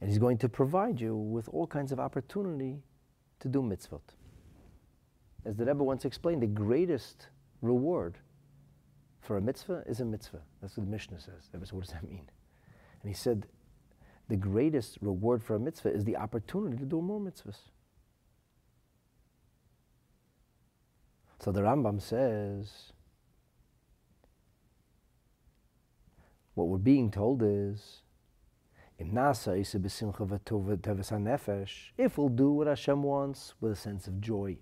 And 0.00 0.10
He's 0.10 0.18
going 0.18 0.38
to 0.38 0.48
provide 0.48 1.00
you 1.00 1.16
with 1.16 1.48
all 1.48 1.66
kinds 1.66 1.92
of 1.92 2.00
opportunity 2.00 2.82
to 3.40 3.48
do 3.48 3.62
mitzvot. 3.62 4.02
As 5.44 5.56
the 5.56 5.64
Rebbe 5.64 5.82
once 5.84 6.04
explained, 6.04 6.42
the 6.42 6.48
greatest 6.48 7.28
reward 7.62 8.18
for 9.20 9.36
a 9.36 9.40
mitzvah 9.40 9.84
is 9.86 10.00
a 10.00 10.04
mitzvah. 10.04 10.42
That's 10.60 10.76
what 10.76 10.86
the 10.86 10.90
Mishnah 10.90 11.20
says. 11.20 11.48
Said, 11.50 11.60
what 11.72 11.84
does 11.84 11.92
that 11.92 12.08
mean? 12.08 12.28
And 13.02 13.08
he 13.08 13.14
said, 13.14 13.46
the 14.28 14.36
greatest 14.36 14.98
reward 15.00 15.42
for 15.42 15.54
a 15.54 15.60
mitzvah 15.60 15.92
is 15.92 16.04
the 16.04 16.16
opportunity 16.16 16.76
to 16.78 16.84
do 16.84 17.00
more 17.00 17.20
mitzvahs. 17.20 17.58
So 21.38 21.52
the 21.52 21.60
Rambam 21.60 22.02
says, 22.02 22.92
What 26.56 26.66
we're 26.68 26.78
being 26.78 27.10
told 27.10 27.42
is, 27.42 28.02
if 28.98 29.12
we'll 32.16 32.30
do 32.30 32.50
what 32.50 32.66
Hashem 32.66 33.02
wants 33.02 33.54
with 33.60 33.72
a 33.72 33.76
sense 33.76 34.06
of 34.06 34.22
joy, 34.22 34.56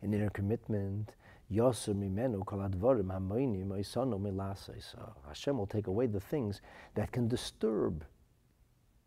an 0.00 0.14
inner 0.14 0.30
commitment, 0.30 1.16
Hashem 1.50 2.00
will 5.58 5.66
take 5.66 5.88
away 5.88 6.06
the 6.06 6.20
things 6.20 6.60
that 6.94 7.10
can 7.10 7.26
disturb 7.26 8.04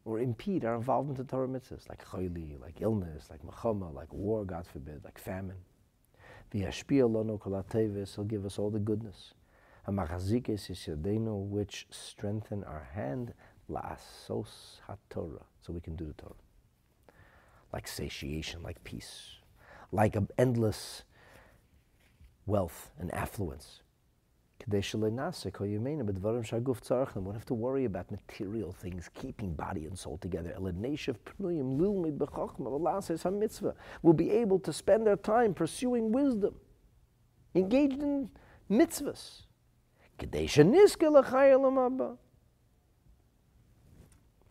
or 0.04 0.20
impede 0.20 0.66
our 0.66 0.76
involvement 0.76 1.20
in 1.20 1.28
Torah 1.28 1.48
mitzvahs, 1.48 1.88
like 1.88 2.06
chayli, 2.06 2.60
like 2.60 2.82
illness, 2.82 3.30
like 3.30 3.42
machama, 3.46 3.90
like 3.94 4.12
war, 4.12 4.44
God 4.44 4.68
forbid, 4.68 5.06
like 5.06 5.18
famine. 5.18 5.64
He'll 6.52 8.26
give 8.26 8.46
us 8.46 8.60
all 8.60 8.70
the 8.70 8.80
goodness 8.80 9.34
which 9.88 11.88
strengthen 11.90 12.64
our 12.66 12.88
hand, 12.94 13.34
la'asos 13.70 14.82
ha-Torah, 14.86 15.46
so 15.62 15.74
we 15.74 15.80
can 15.80 15.96
do 15.96 16.06
the 16.06 16.14
Torah. 16.14 16.34
Like 17.74 17.88
satiation, 17.88 18.62
like 18.64 18.84
peace, 18.84 19.38
like 19.92 20.16
an 20.16 20.28
endless 20.38 21.04
wealth 22.46 22.92
and 23.00 23.12
affluence. 23.14 23.82
We 24.70 24.82
don't 24.82 25.14
have 27.34 27.46
to 27.46 27.54
worry 27.54 27.86
about 27.86 28.12
material 28.12 28.74
things, 28.74 29.10
keeping 29.14 29.54
body 29.54 29.86
and 29.86 29.98
soul 29.98 30.18
together. 30.18 30.54
We'll 34.02 34.14
be 34.14 34.32
able 34.32 34.60
to 34.60 34.74
spend 34.74 35.08
our 35.08 35.16
time 35.16 35.54
pursuing 35.54 36.12
wisdom, 36.12 36.56
engaged 37.56 38.02
in 38.02 38.30
mitzvahs. 38.70 39.47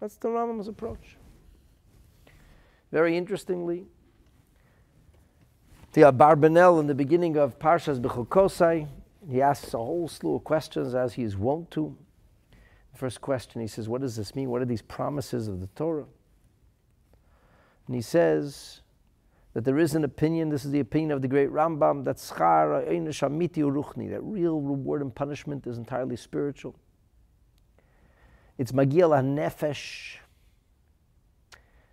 That's 0.01 0.17
the 0.17 0.29
Rambam's 0.29 0.69
approach. 0.69 1.17
Very 2.93 3.17
interestingly, 3.17 3.87
the 5.93 6.03
Abarbanel 6.03 6.79
in 6.79 6.87
the 6.87 6.95
beginning 6.95 7.37
of 7.37 7.59
Parshas 7.59 8.01
Bechukosai, 8.01 8.87
he 9.29 9.43
asks 9.43 9.75
a 9.75 9.79
whole 9.79 10.09
slew 10.09 10.37
of 10.37 10.45
questions 10.45 10.95
as 10.95 11.15
he 11.15 11.23
is 11.23 11.37
wont 11.37 11.71
to. 11.73 11.97
The 12.93 12.99
first 12.99 13.21
question, 13.21 13.61
he 13.61 13.67
says, 13.67 13.89
What 13.89 14.03
does 14.03 14.15
this 14.17 14.35
mean? 14.35 14.51
What 14.51 14.63
are 14.63 14.67
these 14.67 14.83
promises 14.83 15.49
of 15.49 15.61
the 15.61 15.67
Torah? 15.69 16.07
And 17.87 17.97
he 17.97 18.03
says, 18.03 18.83
that 19.57 19.65
there 19.65 19.79
is 19.79 19.95
an 19.95 20.05
opinion, 20.05 20.51
this 20.51 20.67
is 20.67 20.71
the 20.71 20.81
opinion 20.81 21.13
of 21.13 21.23
the 21.23 21.29
great 21.29 21.49
Rambam, 21.49 22.05
that 22.05 22.17
shamiti 22.17 23.57
uruchni, 23.57 24.11
that 24.11 24.23
real 24.23 24.61
reward 24.61 25.01
and 25.01 25.15
punishment 25.15 25.67
is 25.67 25.79
entirely 25.79 26.15
spiritual. 26.15 26.75
It's 28.59 28.73
magiel 28.73 29.13
nefesh. 29.25 30.17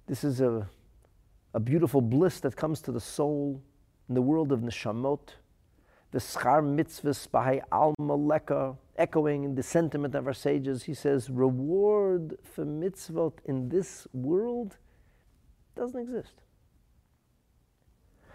This 0.07 0.26
is 0.26 0.41
a, 0.41 0.68
a 1.53 1.60
beautiful 1.61 2.02
bliss 2.02 2.41
that 2.41 2.57
comes 2.57 2.81
to 2.81 2.91
the 2.91 2.99
soul 2.99 3.61
in 4.10 4.15
the 4.15 4.22
world 4.22 4.52
of 4.52 4.60
neshamot. 4.60 5.30
The 6.11 6.19
schar 6.19 6.61
mitzvahs 6.61 7.31
by 7.31 7.61
alma 7.72 8.76
echoing 8.98 9.45
in 9.45 9.56
the 9.56 9.64
sentiment 9.64 10.15
of 10.15 10.27
our 10.27 10.34
sages. 10.34 10.84
He 10.84 10.94
says, 10.94 11.30
reward 11.30 12.38
for 12.44 12.65
mitzvot 12.65 13.35
in 13.45 13.69
this 13.69 14.06
world 14.11 14.76
doesn't 15.77 15.98
exist. 15.98 16.41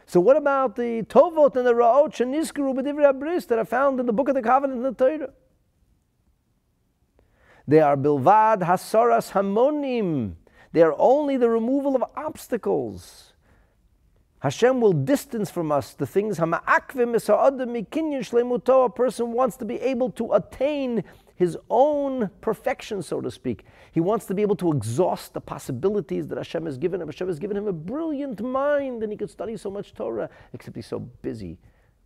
So 0.08 0.20
what 0.20 0.38
about 0.38 0.74
the 0.74 1.02
Tovot 1.02 1.54
and 1.54 1.66
the 1.66 1.74
Ra'ot 1.74 2.14
Sheniskuru 2.14 2.74
B'divrei 2.74 3.12
Abris 3.12 3.46
that 3.48 3.58
are 3.58 3.64
found 3.66 4.00
in 4.00 4.06
the 4.06 4.12
Book 4.14 4.30
of 4.30 4.34
the 4.34 4.40
Covenant 4.40 4.78
in 4.78 4.82
the 4.82 4.92
Torah? 4.92 5.34
They 7.66 7.80
are 7.80 7.94
Bilvad 7.94 8.62
Hasaras 8.62 9.32
Hamonim. 9.32 10.36
They 10.72 10.80
are 10.80 10.94
only 10.98 11.36
the 11.36 11.50
removal 11.50 11.94
of 11.94 12.02
obstacles. 12.16 13.34
Hashem 14.38 14.80
will 14.80 14.94
distance 14.94 15.50
from 15.50 15.70
us 15.70 15.92
the 15.92 16.06
things. 16.06 16.38
A 16.38 16.46
person 18.96 19.32
wants 19.32 19.56
to 19.58 19.64
be 19.66 19.74
able 19.74 20.10
to 20.12 20.32
attain 20.32 21.04
his 21.38 21.56
own 21.70 22.28
perfection, 22.40 23.00
so 23.00 23.20
to 23.20 23.30
speak. 23.30 23.64
He 23.92 24.00
wants 24.00 24.26
to 24.26 24.34
be 24.34 24.42
able 24.42 24.56
to 24.56 24.72
exhaust 24.72 25.34
the 25.34 25.40
possibilities 25.40 26.26
that 26.26 26.36
Hashem 26.36 26.66
has 26.66 26.76
given 26.76 27.00
him. 27.00 27.06
Hashem 27.06 27.28
has 27.28 27.38
given 27.38 27.56
him 27.56 27.68
a 27.68 27.72
brilliant 27.72 28.42
mind 28.42 29.04
and 29.04 29.12
he 29.12 29.16
could 29.16 29.30
study 29.30 29.56
so 29.56 29.70
much 29.70 29.94
Torah, 29.94 30.28
except 30.52 30.74
he's 30.74 30.88
so 30.88 30.98
busy 30.98 31.56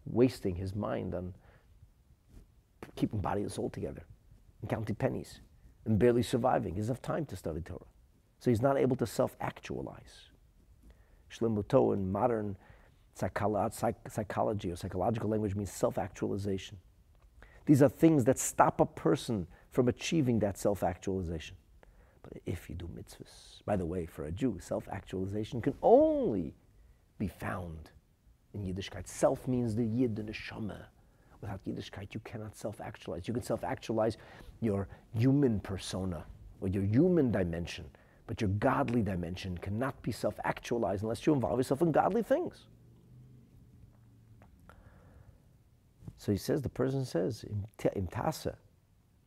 wasting 0.05 0.55
his 0.55 0.75
mind 0.75 1.15
on 1.15 1.33
keeping 2.95 3.21
body 3.21 3.41
and 3.41 3.51
soul 3.51 3.71
together 3.71 4.05
and 4.61 4.69
counting 4.69 4.97
pennies 4.97 5.41
and 5.87 5.99
barely 5.99 6.23
surviving. 6.23 6.75
He 6.75 6.81
doesn't 6.81 6.97
have 6.97 7.03
time 7.03 7.25
to 7.25 7.37
study 7.37 7.63
Torah. 7.63 7.81
So 8.39 8.51
he's 8.51 8.61
not 8.61 8.77
able 8.77 8.97
to 8.97 9.07
self 9.07 9.35
actualize. 9.41 10.29
Shlimuto 11.31 11.95
in 11.95 12.13
modern 12.13 12.59
psychology 13.15 14.71
or 14.71 14.77
psychological 14.77 15.31
language 15.31 15.55
means 15.55 15.73
self 15.73 15.97
actualization. 15.97 16.77
These 17.67 17.83
are 17.83 17.89
things 17.89 18.25
that 18.25 18.39
stop 18.39 18.81
a 18.81 18.87
person 18.87 19.47
from 19.71 19.89
achieving 19.89 20.39
that 20.41 20.59
self 20.59 20.83
actualization. 20.83 21.57
But 22.23 22.41
if 22.47 22.69
you 22.69 22.77
do 22.77 22.89
mitzvahs, 22.89 23.65
by 23.65 23.77
the 23.77 23.87
way, 23.87 24.07
for 24.07 24.25
a 24.25 24.33
Jew, 24.33 24.59
self 24.61 24.89
actualization 24.91 25.61
can 25.61 25.75
only 25.83 26.55
be 27.19 27.29
found 27.29 27.91
in 28.55 28.63
Yiddishkeit. 28.63 29.07
Self 29.07 29.47
means 29.49 29.75
the 29.75 29.85
Yid, 29.85 30.17
the 30.17 30.23
Neshama. 30.23 30.85
Without 31.41 31.65
Yiddishkeit, 31.65 32.15
you 32.15 32.21
cannot 32.21 32.57
self-actualize. 32.57 33.27
You 33.27 33.35
can 33.35 33.43
self-actualize 33.43 34.17
your 34.61 34.87
human 35.13 35.59
persona 35.59 36.25
or 36.61 36.69
your 36.69 36.85
human 36.85 37.33
dimension, 37.33 37.85
but 38.29 38.41
your 38.41 38.51
godly 38.51 39.03
dimension 39.03 39.59
cannot 39.59 40.01
be 40.03 40.13
self-actualized 40.13 41.03
unless 41.03 41.27
you 41.27 41.33
involve 41.33 41.59
yourself 41.59 41.83
in 41.83 41.91
godly 41.91 42.23
things. 42.23 42.67
So 46.23 46.31
he 46.31 46.39
says, 46.39 46.63
the 46.63 46.69
person 46.69 47.05
says, 47.05 47.45
im 47.45 48.07
tasa, 48.07 48.55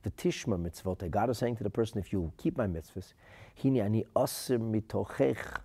the 0.04 0.12
tishma 0.12 0.58
mitzvot. 0.58 1.12
God 1.12 1.30
is 1.30 1.38
saying 1.40 1.58
to 1.58 1.64
the 1.66 1.70
person, 1.70 2.00
if 2.00 2.14
you 2.14 2.32
keep 2.38 2.58
my 2.58 2.68
mitzvahs, 2.68 3.12
hini 3.62 3.84
ani 3.84 4.06
osir 4.16 4.60
mitochech 4.60 5.58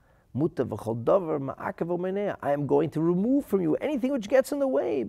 I 2.43 2.53
am 2.53 2.67
going 2.67 2.91
to 2.91 3.01
remove 3.01 3.47
from 3.47 3.61
you 3.61 3.77
anything 3.77 4.11
which 4.11 4.29
gets 4.29 4.51
in 4.51 4.59
the 4.59 4.67
way. 4.67 5.05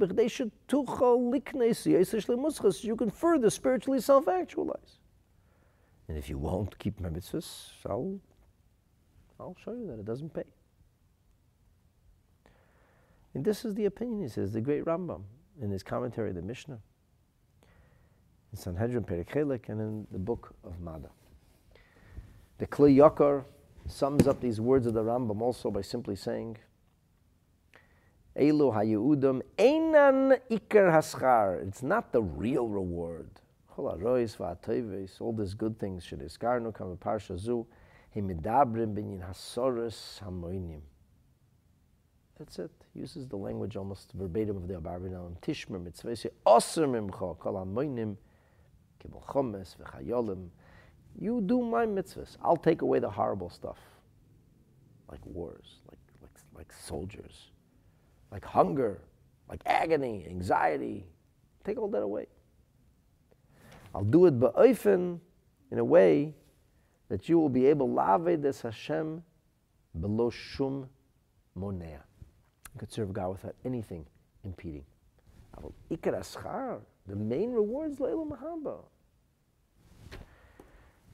You 2.81 2.95
can 2.95 3.09
further 3.09 3.49
spiritually 3.49 3.99
self 3.99 4.27
actualize. 4.27 4.99
And 6.07 6.19
if 6.19 6.29
you 6.29 6.37
won't 6.37 6.77
keep 6.77 6.99
my 6.99 7.09
mitzvahs, 7.09 7.69
I'll, 7.87 8.19
I'll 9.39 9.57
show 9.65 9.73
you 9.73 9.87
that 9.87 9.97
it 9.97 10.05
doesn't 10.05 10.35
pay. 10.35 10.43
And 13.33 13.43
this 13.43 13.65
is 13.65 13.73
the 13.73 13.85
opinion, 13.85 14.21
he 14.21 14.27
says, 14.27 14.53
the 14.53 14.61
great 14.61 14.85
Rambam 14.85 15.23
in 15.61 15.71
his 15.71 15.83
commentary, 15.83 16.33
the 16.33 16.41
Mishnah, 16.41 16.79
in 18.51 18.57
Sanhedrin 18.57 19.03
Perek 19.03 19.29
Chelek, 19.29 19.69
and 19.69 19.79
in 19.79 20.07
the 20.11 20.19
book 20.19 20.53
of 20.63 20.79
Mada. 20.81 21.09
The 22.57 22.67
Kli 22.67 22.97
Yakar 22.97 23.45
sums 23.87 24.27
up 24.27 24.41
these 24.41 24.59
words 24.59 24.85
of 24.87 24.93
the 24.93 25.03
Rambam 25.03 25.41
also 25.41 25.71
by 25.71 25.81
simply 25.81 26.15
saying, 26.15 26.57
Elu 28.35 28.73
hayudam 28.73 29.41
einan 29.57 30.39
ikar 30.49 30.91
haschar. 30.91 31.61
It's 31.67 31.83
not 31.83 32.11
the 32.11 32.21
real 32.21 32.67
reward. 32.67 33.29
All 33.77 35.33
these 35.37 35.53
good 35.53 35.79
things 35.79 36.03
should 36.03 36.19
iskarnu 36.19 36.73
kam 36.73 36.97
parsha 36.97 37.37
zu 37.37 37.65
himidabrim 38.15 38.93
binyin 38.93 39.21
hasoros 39.27 40.21
hamoinim. 40.21 40.81
That's 42.41 42.57
it. 42.57 42.71
Uses 42.95 43.27
the 43.27 43.37
language 43.37 43.75
almost 43.75 44.13
verbatim 44.13 44.57
of 44.57 44.67
the 44.67 44.73
Abarbanel. 44.73 45.39
Tishmer 45.41 45.79
mitzvah 45.79 46.09
osir 46.47 46.87
mimcha 46.87 47.37
kol 47.37 47.53
hamoinim 47.53 48.15
kibol 48.99 49.23
chomes 49.27 49.75
v'chayolim 49.77 50.49
you 51.19 51.41
do 51.41 51.61
my 51.61 51.85
mitzvahs. 51.85 52.37
I'll 52.43 52.57
take 52.57 52.81
away 52.81 52.99
the 52.99 53.09
horrible 53.09 53.49
stuff, 53.49 53.77
like 55.09 55.23
wars, 55.25 55.81
like, 55.89 55.99
like, 56.21 56.31
like 56.55 56.73
soldiers, 56.73 57.51
like 58.31 58.45
hunger, 58.45 59.01
like 59.49 59.61
agony, 59.65 60.25
anxiety. 60.27 61.05
Take 61.63 61.77
all 61.77 61.89
that 61.89 62.01
away. 62.01 62.25
I'll 63.93 64.03
do 64.03 64.25
it 64.25 64.39
ba'oifen 64.39 65.19
in 65.69 65.77
a 65.77 65.83
way 65.83 66.33
that 67.09 67.27
you 67.29 67.37
will 67.37 67.49
be 67.49 67.67
able 67.67 67.91
lave 67.91 68.41
des 68.41 68.63
Hashem 68.63 69.21
below 69.99 70.31
shum 70.31 70.89
monea. 71.55 71.99
You 72.73 72.79
could 72.79 72.91
serve 72.91 73.13
God 73.13 73.29
without 73.29 73.55
anything 73.65 74.05
impeding. 74.43 74.85
The 77.07 77.15
main 77.15 77.51
reward 77.51 77.91
is 77.91 77.99
Leila 77.99 78.25
Mahaba. 78.25 78.77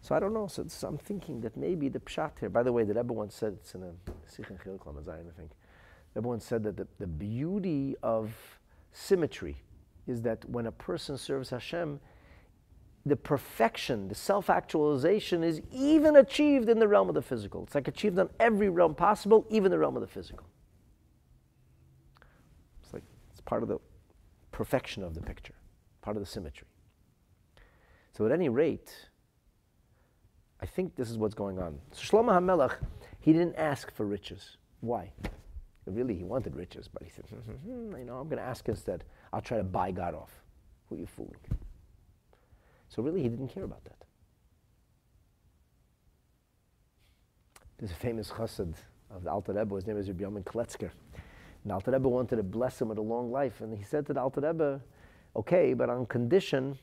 So 0.02 0.16
I 0.16 0.20
don't 0.20 0.34
know. 0.34 0.48
So, 0.48 0.64
I'm 0.88 0.98
thinking 0.98 1.42
that 1.42 1.58
maybe 1.58 1.90
the 1.90 2.00
pshat 2.00 2.40
here. 2.40 2.50
By 2.50 2.64
the 2.64 2.72
way, 2.72 2.84
the 2.84 2.94
Rebbe 2.94 3.12
once 3.12 3.36
said 3.36 3.54
it's 3.60 3.76
in 3.76 3.84
a 3.84 3.92
Sikh 4.26 4.48
Chiluk 4.48 4.88
I 4.88 5.38
think. 5.38 5.52
The 6.14 6.22
Rebbe 6.22 6.28
once 6.30 6.46
said 6.46 6.64
that 6.64 6.78
the, 6.78 6.88
the 7.00 7.08
beauty 7.08 7.96
of 8.04 8.32
symmetry 8.94 9.58
is 10.08 10.22
that 10.22 10.48
when 10.50 10.68
a 10.68 10.72
person 10.72 11.18
serves 11.18 11.50
Hashem, 11.50 12.00
the 13.06 13.16
perfection, 13.16 14.08
the 14.08 14.16
self-actualization 14.16 15.44
is 15.44 15.62
even 15.72 16.18
achieved 16.18 16.70
in 16.70 16.80
the 16.80 16.88
realm 16.88 17.10
of 17.10 17.16
the 17.16 17.22
physical. 17.22 17.64
It's 17.64 17.76
like 17.76 17.88
achieved 17.88 18.20
on 18.20 18.30
every 18.40 18.70
realm 18.70 18.96
possible, 18.96 19.46
even 19.50 19.72
the 19.72 19.80
realm 19.80 19.96
of 19.96 20.02
the 20.02 20.08
physical. 20.08 20.46
Part 23.48 23.64
of 23.64 23.70
the 23.70 23.80
perfection 24.52 25.04
of 25.04 25.16
the 25.16 25.22
picture, 25.22 25.56
part 26.02 26.18
of 26.18 26.22
the 26.22 26.30
symmetry. 26.30 26.68
So 28.12 28.26
at 28.26 28.32
any 28.34 28.50
rate, 28.50 28.94
I 30.62 30.66
think 30.66 30.96
this 30.96 31.10
is 31.10 31.18
what's 31.18 31.34
going 31.34 31.58
on. 31.58 31.80
So 31.94 32.02
Shlomo 32.02 32.32
HaMelech, 32.32 32.76
he 33.22 33.32
didn't 33.32 33.56
ask 33.56 33.90
for 33.96 34.06
riches. 34.06 34.58
Why? 34.82 35.12
Really, 35.86 36.14
he 36.14 36.26
wanted 36.26 36.58
riches, 36.58 36.90
but 36.92 37.02
he 37.04 37.10
said, 37.10 37.26
hmm, 37.30 37.52
hmm, 37.52 37.92
hmm, 37.92 37.98
you 37.98 38.04
know, 38.04 38.18
I'm 38.18 38.28
going 38.28 38.42
to 38.42 38.44
ask 38.44 38.68
instead. 38.68 39.06
I'll 39.32 39.40
try 39.40 39.56
to 39.56 39.64
buy 39.64 39.92
God 39.92 40.14
off. 40.14 40.32
Who 40.90 40.96
are 40.96 41.00
you 41.00 41.08
fooling? 41.08 41.40
So 42.90 43.02
really, 43.02 43.22
he 43.22 43.30
didn't 43.30 43.48
care 43.48 43.64
about 43.64 43.86
that. 43.86 44.04
There's 47.78 47.92
a 47.92 47.96
famous 47.96 48.30
chassid 48.30 48.74
of 49.10 49.24
the 49.24 49.32
Alter 49.32 49.54
Rebbe. 49.54 49.76
His 49.76 49.88
name 49.88 49.98
is 49.98 50.10
Rabbi 50.10 50.26
Yomin 50.26 50.44
Kletzker. 50.44 50.90
And 51.68 51.74
Alter 51.74 51.92
Rebbe 51.92 52.08
wanted 52.08 52.38
to 52.38 52.44
bless 52.44 52.82
him 52.82 52.88
with 52.88 52.98
a 52.98 53.02
long 53.02 53.30
life. 53.30 53.60
And 53.60 53.78
he 53.78 53.84
said 53.84 54.06
to 54.06 54.14
the 54.14 54.22
Alter 54.22 54.40
Rebbe, 54.40 54.80
okay, 55.36 55.74
but 55.74 55.90
on 55.90 56.06
condition 56.06 56.80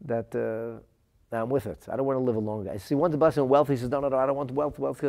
that... 0.00 0.34
Uh, 0.34 0.82
I'm 1.30 1.48
with 1.48 1.66
it. 1.66 1.86
I 1.88 1.94
don't 1.94 2.04
want 2.04 2.16
to 2.16 2.20
live 2.20 2.34
a 2.34 2.40
long 2.40 2.64
life. 2.64 2.88
He 2.88 2.96
wants 2.96 3.14
to 3.14 3.18
bless 3.18 3.36
him 3.36 3.44
with 3.44 3.50
wealth. 3.50 3.68
He 3.68 3.76
says, 3.76 3.88
no, 3.88 4.00
no, 4.00 4.08
no, 4.08 4.16
I 4.16 4.26
don't 4.26 4.34
want 4.34 4.50
wealth. 4.50 4.76
Wealth. 4.80 5.04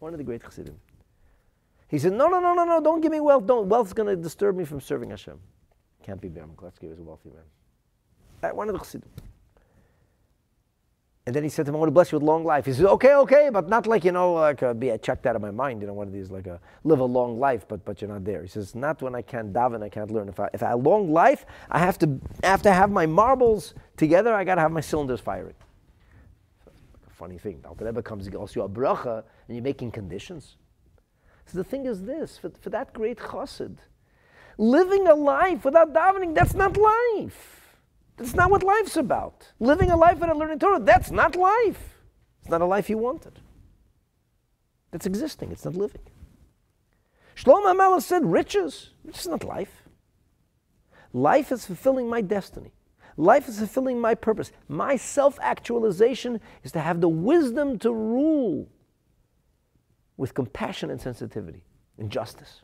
One 0.00 0.12
of 0.12 0.18
the 0.18 0.24
great 0.24 0.42
chassidim. 0.42 0.74
He 1.86 2.00
said, 2.00 2.14
no, 2.14 2.26
no, 2.26 2.40
no, 2.40 2.52
no, 2.52 2.64
no, 2.64 2.80
don't 2.80 3.00
give 3.00 3.12
me 3.12 3.20
wealth. 3.20 3.46
Don't. 3.46 3.68
Wealth's 3.68 3.92
going 3.92 4.08
to 4.08 4.16
disturb 4.20 4.56
me 4.56 4.64
from 4.64 4.80
serving 4.80 5.10
Hashem. 5.10 5.38
Can't 6.02 6.20
be 6.20 6.28
Biam. 6.28 6.50
He 6.80 6.88
was 6.88 6.98
a 6.98 7.02
wealthy 7.02 7.30
man. 7.30 8.56
One 8.56 8.68
of 8.68 8.72
the 8.72 8.80
chassidim. 8.80 9.08
And 11.26 11.34
then 11.34 11.42
he 11.42 11.48
said 11.48 11.64
to 11.64 11.70
him, 11.70 11.76
I 11.76 11.78
want 11.78 11.88
to 11.88 11.92
bless 11.92 12.12
you 12.12 12.18
with 12.18 12.22
long 12.22 12.44
life. 12.44 12.66
He 12.66 12.74
said, 12.74 12.84
okay, 12.84 13.14
okay, 13.14 13.48
but 13.50 13.66
not 13.66 13.86
like, 13.86 14.04
you 14.04 14.12
know, 14.12 14.34
like 14.34 14.62
uh, 14.62 14.74
be 14.74 14.90
a, 14.90 14.98
be 14.98 15.02
checked 15.02 15.24
out 15.24 15.34
of 15.34 15.40
my 15.40 15.50
mind, 15.50 15.80
you 15.80 15.86
know, 15.86 15.94
one 15.94 16.06
of 16.06 16.12
these, 16.12 16.30
like 16.30 16.46
a 16.46 16.60
live 16.84 17.00
a 17.00 17.04
long 17.04 17.40
life, 17.40 17.66
but, 17.66 17.82
but 17.86 18.02
you're 18.02 18.10
not 18.10 18.24
there. 18.24 18.42
He 18.42 18.48
says, 18.48 18.74
not 18.74 19.00
when 19.00 19.14
I 19.14 19.22
can't 19.22 19.50
daven, 19.50 19.82
I 19.82 19.88
can't 19.88 20.10
learn. 20.10 20.28
If 20.28 20.38
I, 20.38 20.50
if 20.52 20.62
I 20.62 20.68
have 20.68 20.80
a 20.80 20.82
long 20.82 21.10
life, 21.10 21.46
I 21.70 21.78
have 21.78 21.98
to, 22.00 22.20
I 22.42 22.48
have 22.48 22.60
to 22.62 22.72
have 22.72 22.90
my 22.90 23.06
marbles 23.06 23.72
together, 23.96 24.34
I 24.34 24.44
got 24.44 24.56
to 24.56 24.60
have 24.60 24.72
my 24.72 24.82
cylinders 24.82 25.20
firing. 25.20 25.54
So, 26.62 26.72
like 26.92 27.10
a 27.10 27.14
funny 27.14 27.38
thing. 27.38 27.64
Alter 27.66 27.86
Rebbe 27.86 28.02
comes, 28.02 28.26
he 28.26 28.30
goes, 28.30 28.54
you 28.54 28.60
a 28.60 28.68
bracha, 28.68 29.24
and 29.48 29.56
you're 29.56 29.64
making 29.64 29.92
conditions. 29.92 30.56
So 31.46 31.56
the 31.56 31.64
thing 31.64 31.86
is 31.86 32.02
this, 32.02 32.36
for, 32.36 32.50
for 32.60 32.68
that 32.68 32.92
great 32.92 33.16
chassid, 33.18 33.78
living 34.58 35.06
a 35.06 35.14
life 35.14 35.64
without 35.64 35.94
davening, 35.94 36.34
that's 36.34 36.52
not 36.52 36.76
life. 36.76 37.63
That's 38.16 38.34
not 38.34 38.50
what 38.50 38.62
life's 38.62 38.96
about. 38.96 39.48
Living 39.58 39.90
a 39.90 39.96
life 39.96 40.20
without 40.20 40.36
learning 40.36 40.58
Torah, 40.58 40.80
that's 40.80 41.10
not 41.10 41.36
life. 41.36 42.00
It's 42.40 42.50
not 42.50 42.60
a 42.60 42.66
life 42.66 42.88
you 42.88 42.98
wanted. 42.98 43.40
That's 44.90 45.06
existing, 45.06 45.50
it's 45.50 45.64
not 45.64 45.74
living. 45.74 46.02
Shlomo 47.34 47.74
HaMelech 47.74 48.02
said, 48.02 48.24
riches, 48.24 48.90
this 49.04 49.20
is 49.22 49.26
not 49.26 49.42
life. 49.42 49.82
Life 51.12 51.50
is 51.50 51.66
fulfilling 51.66 52.08
my 52.08 52.20
destiny. 52.20 52.72
Life 53.16 53.48
is 53.48 53.58
fulfilling 53.58 54.00
my 54.00 54.14
purpose. 54.14 54.50
My 54.68 54.96
self 54.96 55.38
actualization 55.40 56.40
is 56.62 56.72
to 56.72 56.80
have 56.80 57.00
the 57.00 57.08
wisdom 57.08 57.78
to 57.80 57.92
rule 57.92 58.68
with 60.16 60.34
compassion 60.34 60.90
and 60.90 61.00
sensitivity 61.00 61.64
and 61.98 62.10
justice. 62.10 62.62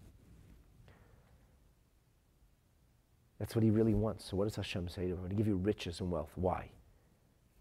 That's 3.40 3.56
what 3.56 3.64
he 3.64 3.70
really 3.70 3.94
wants. 3.94 4.26
So 4.26 4.36
what 4.36 4.44
does 4.46 4.56
Hashem 4.56 4.88
say 4.88 5.02
to 5.02 5.08
him? 5.08 5.12
I'm 5.14 5.18
going 5.20 5.30
to 5.30 5.36
give 5.36 5.48
you 5.48 5.56
riches 5.56 6.00
and 6.00 6.10
wealth. 6.10 6.30
Why? 6.36 6.70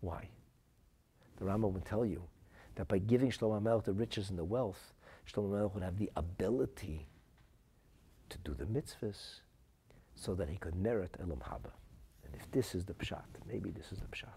Why? 0.02 0.30
The 1.38 1.46
Rambam 1.46 1.72
will 1.72 1.82
tell 1.82 2.06
you 2.06 2.22
that 2.76 2.90
by 2.90 2.98
giving 2.98 3.32
Shlomo 3.32 3.62
HaMelech 3.62 3.86
the 3.86 3.94
riches 3.94 4.30
and 4.30 4.38
the 4.38 4.44
wealth, 4.44 4.94
Shlomo 5.32 5.52
HaMelech 5.52 5.74
would 5.74 5.84
have 5.84 5.98
the 5.98 6.12
ability 6.18 7.08
to 8.28 8.38
do 8.40 8.54
the 8.54 8.66
mitzvahs 8.66 9.40
so 10.16 10.36
that 10.36 10.50
he 10.50 10.58
could 10.58 10.76
merit 10.76 11.16
Olam 11.24 11.40
Haba. 11.40 11.72
And 12.26 12.36
if 12.36 12.52
this 12.52 12.76
is 12.76 12.84
the 12.84 12.94
pshat, 12.94 13.24
maybe 13.48 13.72
this 13.72 13.94
is 13.94 14.00
the 14.00 14.08
pshat. 14.08 14.28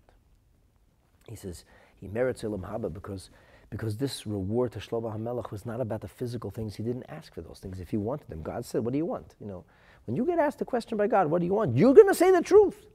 He 1.28 1.34
says 1.34 1.64
he 1.96 2.06
merits 2.06 2.42
Olam 2.42 2.62
Haba 2.62 2.92
because, 2.92 3.30
because 3.68 3.96
this 3.96 4.28
reward 4.28 4.70
to 4.72 4.78
Shlomo 4.78 5.16
HaMelech 5.16 5.50
was 5.50 5.66
not 5.66 5.80
about 5.80 6.02
the 6.02 6.08
physical 6.08 6.50
things. 6.50 6.76
He 6.76 6.84
didn't 6.84 7.06
ask 7.08 7.34
for 7.34 7.40
those 7.40 7.58
things. 7.58 7.80
If 7.80 7.90
he 7.90 7.96
wanted 7.96 8.28
them, 8.28 8.42
God 8.42 8.64
said, 8.64 8.84
what 8.84 8.92
do 8.92 8.98
you 8.98 9.06
want? 9.06 9.34
You 9.40 9.46
know, 9.48 9.64
when 10.06 10.16
you 10.16 10.24
get 10.24 10.38
asked 10.38 10.60
a 10.60 10.64
question 10.64 10.98
by 10.98 11.06
God, 11.06 11.28
what 11.28 11.40
do 11.40 11.46
you 11.46 11.54
want? 11.54 11.76
You're 11.76 11.94
going 11.94 12.08
to 12.08 12.14
say 12.14 12.30
the 12.30 12.42
truth. 12.42 12.86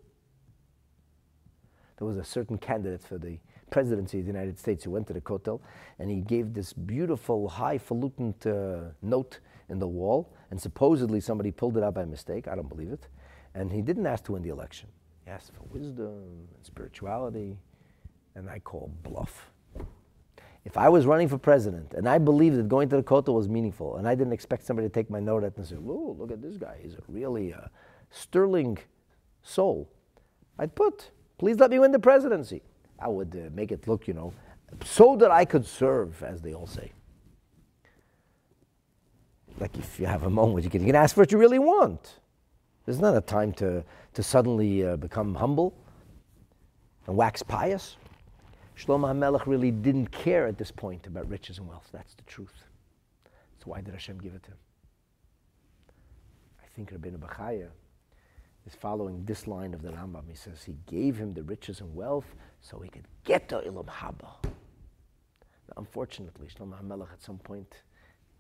There 1.98 2.08
was 2.08 2.18
a 2.18 2.24
certain 2.24 2.58
candidate 2.58 3.02
for 3.02 3.18
the 3.18 3.40
presidency 3.70 4.20
of 4.20 4.26
the 4.26 4.32
United 4.32 4.60
States 4.60 4.84
who 4.84 4.92
went 4.92 5.08
to 5.08 5.14
the 5.14 5.22
Kotel 5.22 5.62
and 6.00 6.10
he 6.10 6.22
gave 6.22 6.54
this 6.54 6.74
beautiful, 6.74 7.50
highfalutin 7.50 8.36
uh, 8.46 8.92
note 9.02 9.40
in 9.70 9.80
the 9.80 9.88
wall, 9.88 10.34
and 10.52 10.62
supposedly 10.62 11.20
somebody 11.20 11.52
pulled 11.52 11.78
it 11.78 11.84
out 11.84 11.94
by 11.94 12.06
mistake. 12.06 12.48
I 12.48 12.56
don't 12.56 12.70
believe 12.70 12.92
it. 12.92 13.08
And 13.54 13.72
he 13.72 13.82
didn't 13.82 14.06
ask 14.06 14.24
to 14.26 14.34
win 14.34 14.44
the 14.44 14.50
election. 14.50 14.88
He 15.26 15.32
asked 15.32 15.52
for 15.54 15.64
wisdom 15.64 16.48
and 16.56 16.64
spirituality, 16.66 17.58
and 18.36 18.50
I 18.50 18.60
call 18.60 18.92
bluff. 19.04 19.52
If 20.68 20.78
I 20.78 20.90
was 20.90 21.06
running 21.06 21.30
for 21.30 21.38
president 21.38 21.94
and 21.94 22.10
I 22.10 22.18
believed 22.18 22.58
that 22.58 22.68
going 22.68 22.90
to 22.90 22.98
the 22.98 23.02
Kotel 23.02 23.34
was 23.34 23.48
meaningful 23.48 23.96
and 23.96 24.06
I 24.06 24.16
didn't 24.16 24.34
expect 24.34 24.66
somebody 24.66 24.90
to 24.90 24.94
take 24.94 25.10
my 25.10 25.22
note 25.22 25.46
and 25.46 25.66
say, 25.66 25.78
whoa, 25.78 26.18
look 26.20 26.30
at 26.30 26.42
this 26.42 26.58
guy. 26.58 26.76
He's 26.84 26.94
a 26.94 27.02
really 27.08 27.54
uh, 27.54 27.68
sterling 28.12 28.78
soul. 29.44 29.90
I'd 30.60 30.76
put, 30.76 31.12
please 31.38 31.58
let 31.58 31.72
me 31.72 31.80
win 31.80 31.94
the 31.94 32.00
presidency. 32.00 32.64
I 33.00 33.08
would 33.08 33.34
uh, 33.34 33.50
make 33.56 33.72
it 33.72 33.88
look, 33.88 34.10
you 34.10 34.14
know, 34.14 34.34
so 34.84 35.16
that 35.16 35.32
I 35.32 35.46
could 35.46 35.66
serve, 35.66 36.22
as 36.22 36.42
they 36.42 36.54
all 36.54 36.68
say. 36.68 36.92
Like 39.62 39.78
if 39.78 40.02
you 40.02 40.06
have 40.06 40.24
a 40.24 40.30
moment, 40.30 40.66
you 40.66 40.70
can, 40.70 40.82
you 40.82 40.88
can 40.88 40.98
ask 40.98 41.16
for 41.16 41.22
what 41.22 41.32
you 41.32 41.38
really 41.38 41.60
want. 41.60 42.20
There's 42.86 43.00
not 43.00 43.16
a 43.16 43.22
time 43.22 43.54
to, 43.54 43.86
to 44.16 44.22
suddenly 44.22 44.86
uh, 44.86 44.98
become 44.98 45.34
humble 45.34 45.74
and 47.06 47.16
wax 47.16 47.42
pious. 47.42 47.96
Shlomo 48.78 49.12
HaMelech 49.12 49.48
really 49.48 49.72
didn't 49.72 50.12
care 50.12 50.46
at 50.46 50.58
this 50.58 50.70
point 50.70 51.08
about 51.08 51.28
riches 51.28 51.58
and 51.58 51.68
wealth. 51.68 51.90
That's 51.92 52.14
the 52.14 52.24
truth. 52.24 52.54
So 53.60 53.66
why 53.66 53.82
did 53.82 53.94
Hashem 53.94 54.20
give 54.20 54.36
it 54.36 54.44
to 54.44 54.52
him? 54.52 54.58
I 56.62 56.68
think 56.76 56.92
Rabbeinu 56.92 57.18
Bachaya 57.18 57.70
is 58.68 58.76
following 58.76 59.26
this 59.26 59.48
line 59.48 59.74
of 59.74 59.82
the 59.82 59.90
Rambam. 59.90 60.30
He 60.30 60.36
says 60.36 60.64
he 60.64 60.76
gave 60.86 61.18
him 61.18 61.34
the 61.34 61.42
riches 61.42 61.82
and 61.82 61.96
wealth 61.96 62.36
so 62.62 62.80
he 62.80 62.90
could 62.90 63.08
get 63.24 63.50
to 63.50 63.56
Olam 63.62 63.88
Haba. 63.88 64.44
Now, 64.44 65.78
unfortunately, 65.78 66.48
Shlomo 66.48 66.80
HaMelech 66.80 67.12
at 67.14 67.22
some 67.22 67.40
point 67.40 67.82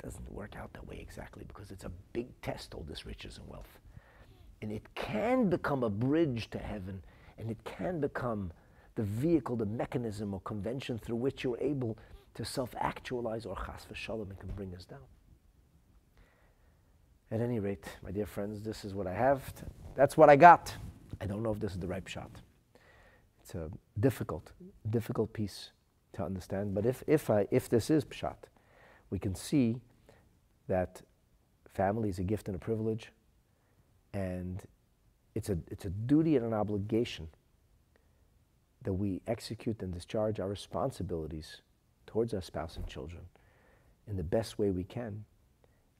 doesn't 0.03 0.31
work 0.31 0.55
out 0.55 0.71
that 0.73 0.87
way 0.87 0.99
exactly 1.01 1.45
because 1.47 1.71
it's 1.71 1.85
a 1.85 1.91
big 2.13 2.27
test, 2.41 2.75
all 2.75 2.85
this 2.87 3.07
riches 3.07 3.39
and 3.39 3.47
wealth. 3.47 3.79
And 4.61 4.71
it 4.71 4.83
can 4.93 5.49
become 5.49 5.83
a 5.83 5.89
bridge 5.89 6.51
to 6.51 6.59
heaven, 6.59 7.01
and 7.39 7.49
it 7.49 7.57
can 7.63 7.99
become 7.99 8.51
the 8.97 9.03
vehicle, 9.03 9.55
the 9.55 9.65
mechanism 9.65 10.33
or 10.33 10.41
convention 10.41 10.97
through 10.97 11.15
which 11.15 11.43
you're 11.43 11.59
able 11.61 11.97
to 12.33 12.43
self-actualize 12.43 13.45
or 13.45 13.55
chas 13.55 13.85
v'shalom 13.91 14.29
and 14.29 14.39
can 14.39 14.49
bring 14.49 14.75
us 14.75 14.85
down. 14.85 15.05
At 17.31 17.39
any 17.39 17.59
rate, 17.59 17.85
my 18.03 18.11
dear 18.11 18.25
friends, 18.25 18.63
this 18.63 18.83
is 18.83 18.95
what 18.95 19.05
I 19.05 19.13
have. 19.13 19.53
That's 19.95 20.17
what 20.17 20.29
I 20.29 20.35
got. 20.35 20.75
I 21.21 21.27
don't 21.27 21.43
know 21.43 21.51
if 21.51 21.59
this 21.59 21.73
is 21.73 21.79
the 21.79 21.87
right 21.87 22.03
pshat. 22.03 22.29
It's 23.41 23.53
a 23.53 23.69
difficult, 23.99 24.51
difficult 24.89 25.31
piece 25.31 25.69
to 26.13 26.23
understand. 26.23 26.73
But 26.73 26.85
if, 26.87 27.03
if, 27.05 27.29
I, 27.29 27.47
if 27.51 27.69
this 27.69 27.91
is 27.91 28.03
pshat, 28.03 28.37
we 29.11 29.19
can 29.19 29.35
see 29.35 29.77
that 30.67 31.03
family 31.67 32.09
is 32.09 32.17
a 32.17 32.23
gift 32.23 32.47
and 32.47 32.55
a 32.55 32.59
privilege, 32.59 33.11
and 34.13 34.63
it's 35.35 35.49
a, 35.49 35.57
it's 35.69 35.85
a 35.85 35.91
duty 35.91 36.35
and 36.35 36.45
an 36.45 36.53
obligation 36.53 37.27
that 38.83 38.93
we 38.93 39.21
execute 39.27 39.81
and 39.81 39.93
discharge 39.93 40.39
our 40.39 40.47
responsibilities 40.47 41.61
towards 42.05 42.33
our 42.33 42.41
spouse 42.41 42.77
and 42.77 42.87
children 42.87 43.23
in 44.07 44.15
the 44.15 44.23
best 44.23 44.57
way 44.57 44.69
we 44.69 44.83
can. 44.83 45.25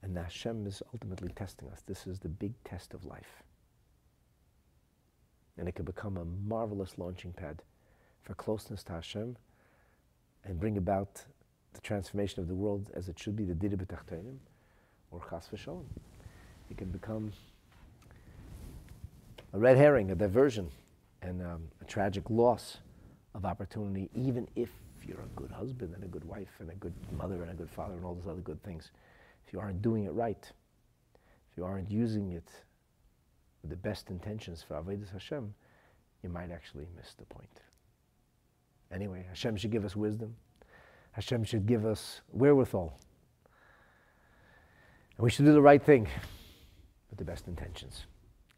And 0.01 0.17
Hashem 0.17 0.65
is 0.67 0.81
ultimately 0.93 1.29
testing 1.29 1.69
us. 1.69 1.81
This 1.85 2.07
is 2.07 2.19
the 2.19 2.29
big 2.29 2.53
test 2.63 2.93
of 2.93 3.05
life. 3.05 3.43
And 5.57 5.67
it 5.67 5.75
could 5.75 5.85
become 5.85 6.17
a 6.17 6.25
marvelous 6.25 6.97
launching 6.97 7.33
pad 7.33 7.63
for 8.21 8.35
closeness 8.35 8.83
to 8.83 8.93
Hashem 8.93 9.37
and 10.45 10.59
bring 10.59 10.77
about 10.77 11.23
the 11.73 11.81
transformation 11.81 12.41
of 12.41 12.47
the 12.47 12.55
world 12.55 12.91
as 12.93 13.09
it 13.09 13.19
should 13.19 13.35
be, 13.35 13.43
the 13.43 13.55
Dira 13.55 13.75
B'Tachtonim, 13.75 14.37
or 15.11 15.21
Chas 15.29 15.49
V'Sholem. 15.53 15.85
It 16.69 16.77
can 16.77 16.89
become 16.89 17.31
a 19.53 19.57
red 19.57 19.77
herring, 19.77 20.11
a 20.11 20.15
diversion 20.15 20.69
and 21.21 21.41
um, 21.41 21.63
a 21.81 21.85
tragic 21.85 22.29
loss 22.29 22.77
of 23.33 23.45
opportunity, 23.45 24.09
even 24.13 24.47
if 24.55 24.69
you're 25.05 25.21
a 25.21 25.39
good 25.39 25.51
husband 25.51 25.93
and 25.95 26.03
a 26.03 26.07
good 26.07 26.25
wife 26.25 26.51
and 26.59 26.69
a 26.69 26.75
good 26.75 26.93
mother 27.17 27.41
and 27.41 27.51
a 27.51 27.53
good 27.53 27.69
father 27.69 27.93
and 27.93 28.05
all 28.05 28.15
those 28.15 28.27
other 28.27 28.41
good 28.41 28.61
things. 28.63 28.91
If 29.45 29.53
you 29.53 29.59
aren't 29.59 29.81
doing 29.81 30.03
it 30.03 30.11
right, 30.11 30.51
if 31.51 31.57
you 31.57 31.63
aren't 31.63 31.89
using 31.89 32.31
it 32.31 32.49
with 33.61 33.71
the 33.71 33.77
best 33.77 34.09
intentions 34.09 34.63
for 34.67 34.75
Avodah 34.75 35.11
Hashem, 35.11 35.53
you 36.23 36.29
might 36.29 36.51
actually 36.51 36.87
miss 36.95 37.13
the 37.13 37.25
point. 37.25 37.61
Anyway, 38.91 39.25
Hashem 39.29 39.55
should 39.57 39.71
give 39.71 39.85
us 39.85 39.95
wisdom. 39.95 40.35
Hashem 41.11 41.43
should 41.43 41.65
give 41.65 41.85
us 41.85 42.21
wherewithal. 42.31 42.99
And 45.17 45.23
we 45.23 45.29
should 45.29 45.45
do 45.45 45.53
the 45.53 45.61
right 45.61 45.81
thing 45.81 46.07
with 47.09 47.17
the 47.17 47.25
best 47.25 47.47
intentions. 47.47 48.05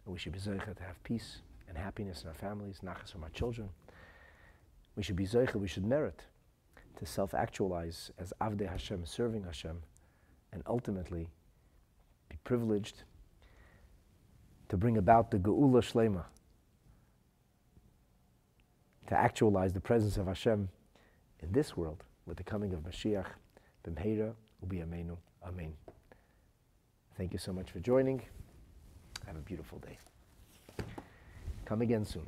And 0.06 0.14
we 0.14 0.19
should 0.19 0.34
be 0.34 0.40
zeicha 0.40 0.76
to 0.76 0.84
have 0.84 1.02
peace 1.03 1.38
and 1.69 1.77
happiness 1.77 2.23
in 2.23 2.27
our 2.27 2.33
families, 2.33 2.79
nachas 2.83 3.11
from 3.11 3.23
our 3.23 3.29
children. 3.29 3.69
We 4.95 5.03
should 5.03 5.15
be 5.15 5.25
zeicha, 5.25 5.55
we 5.55 5.67
should 5.67 5.85
merit 5.85 6.25
to 6.97 7.05
self-actualize 7.05 8.11
as 8.17 8.33
Avdei 8.41 8.69
Hashem, 8.69 9.05
serving 9.05 9.43
Hashem, 9.43 9.77
and 10.51 10.61
ultimately 10.67 11.29
be 12.27 12.35
privileged 12.43 13.03
to 14.67 14.75
bring 14.75 14.97
about 14.97 15.31
the 15.31 15.37
Geula 15.37 15.81
Shlema, 15.81 16.25
to 19.07 19.15
actualize 19.15 19.73
the 19.73 19.79
presence 19.79 20.17
of 20.17 20.27
Hashem 20.27 20.69
in 21.41 21.51
this 21.51 21.77
world 21.77 22.03
with 22.25 22.37
the 22.37 22.43
coming 22.43 22.73
of 22.73 22.81
Mashiach, 22.81 23.25
B'mheira, 23.87 24.33
Ubi 24.61 24.77
Amenu, 24.77 25.17
Amen. 25.47 25.73
Thank 27.17 27.33
you 27.33 27.39
so 27.39 27.53
much 27.53 27.71
for 27.71 27.79
joining. 27.79 28.21
Have 29.25 29.35
a 29.35 29.41
beautiful 29.41 29.79
day. 29.79 29.97
Come 31.69 31.83
again 31.83 32.03
soon. 32.03 32.27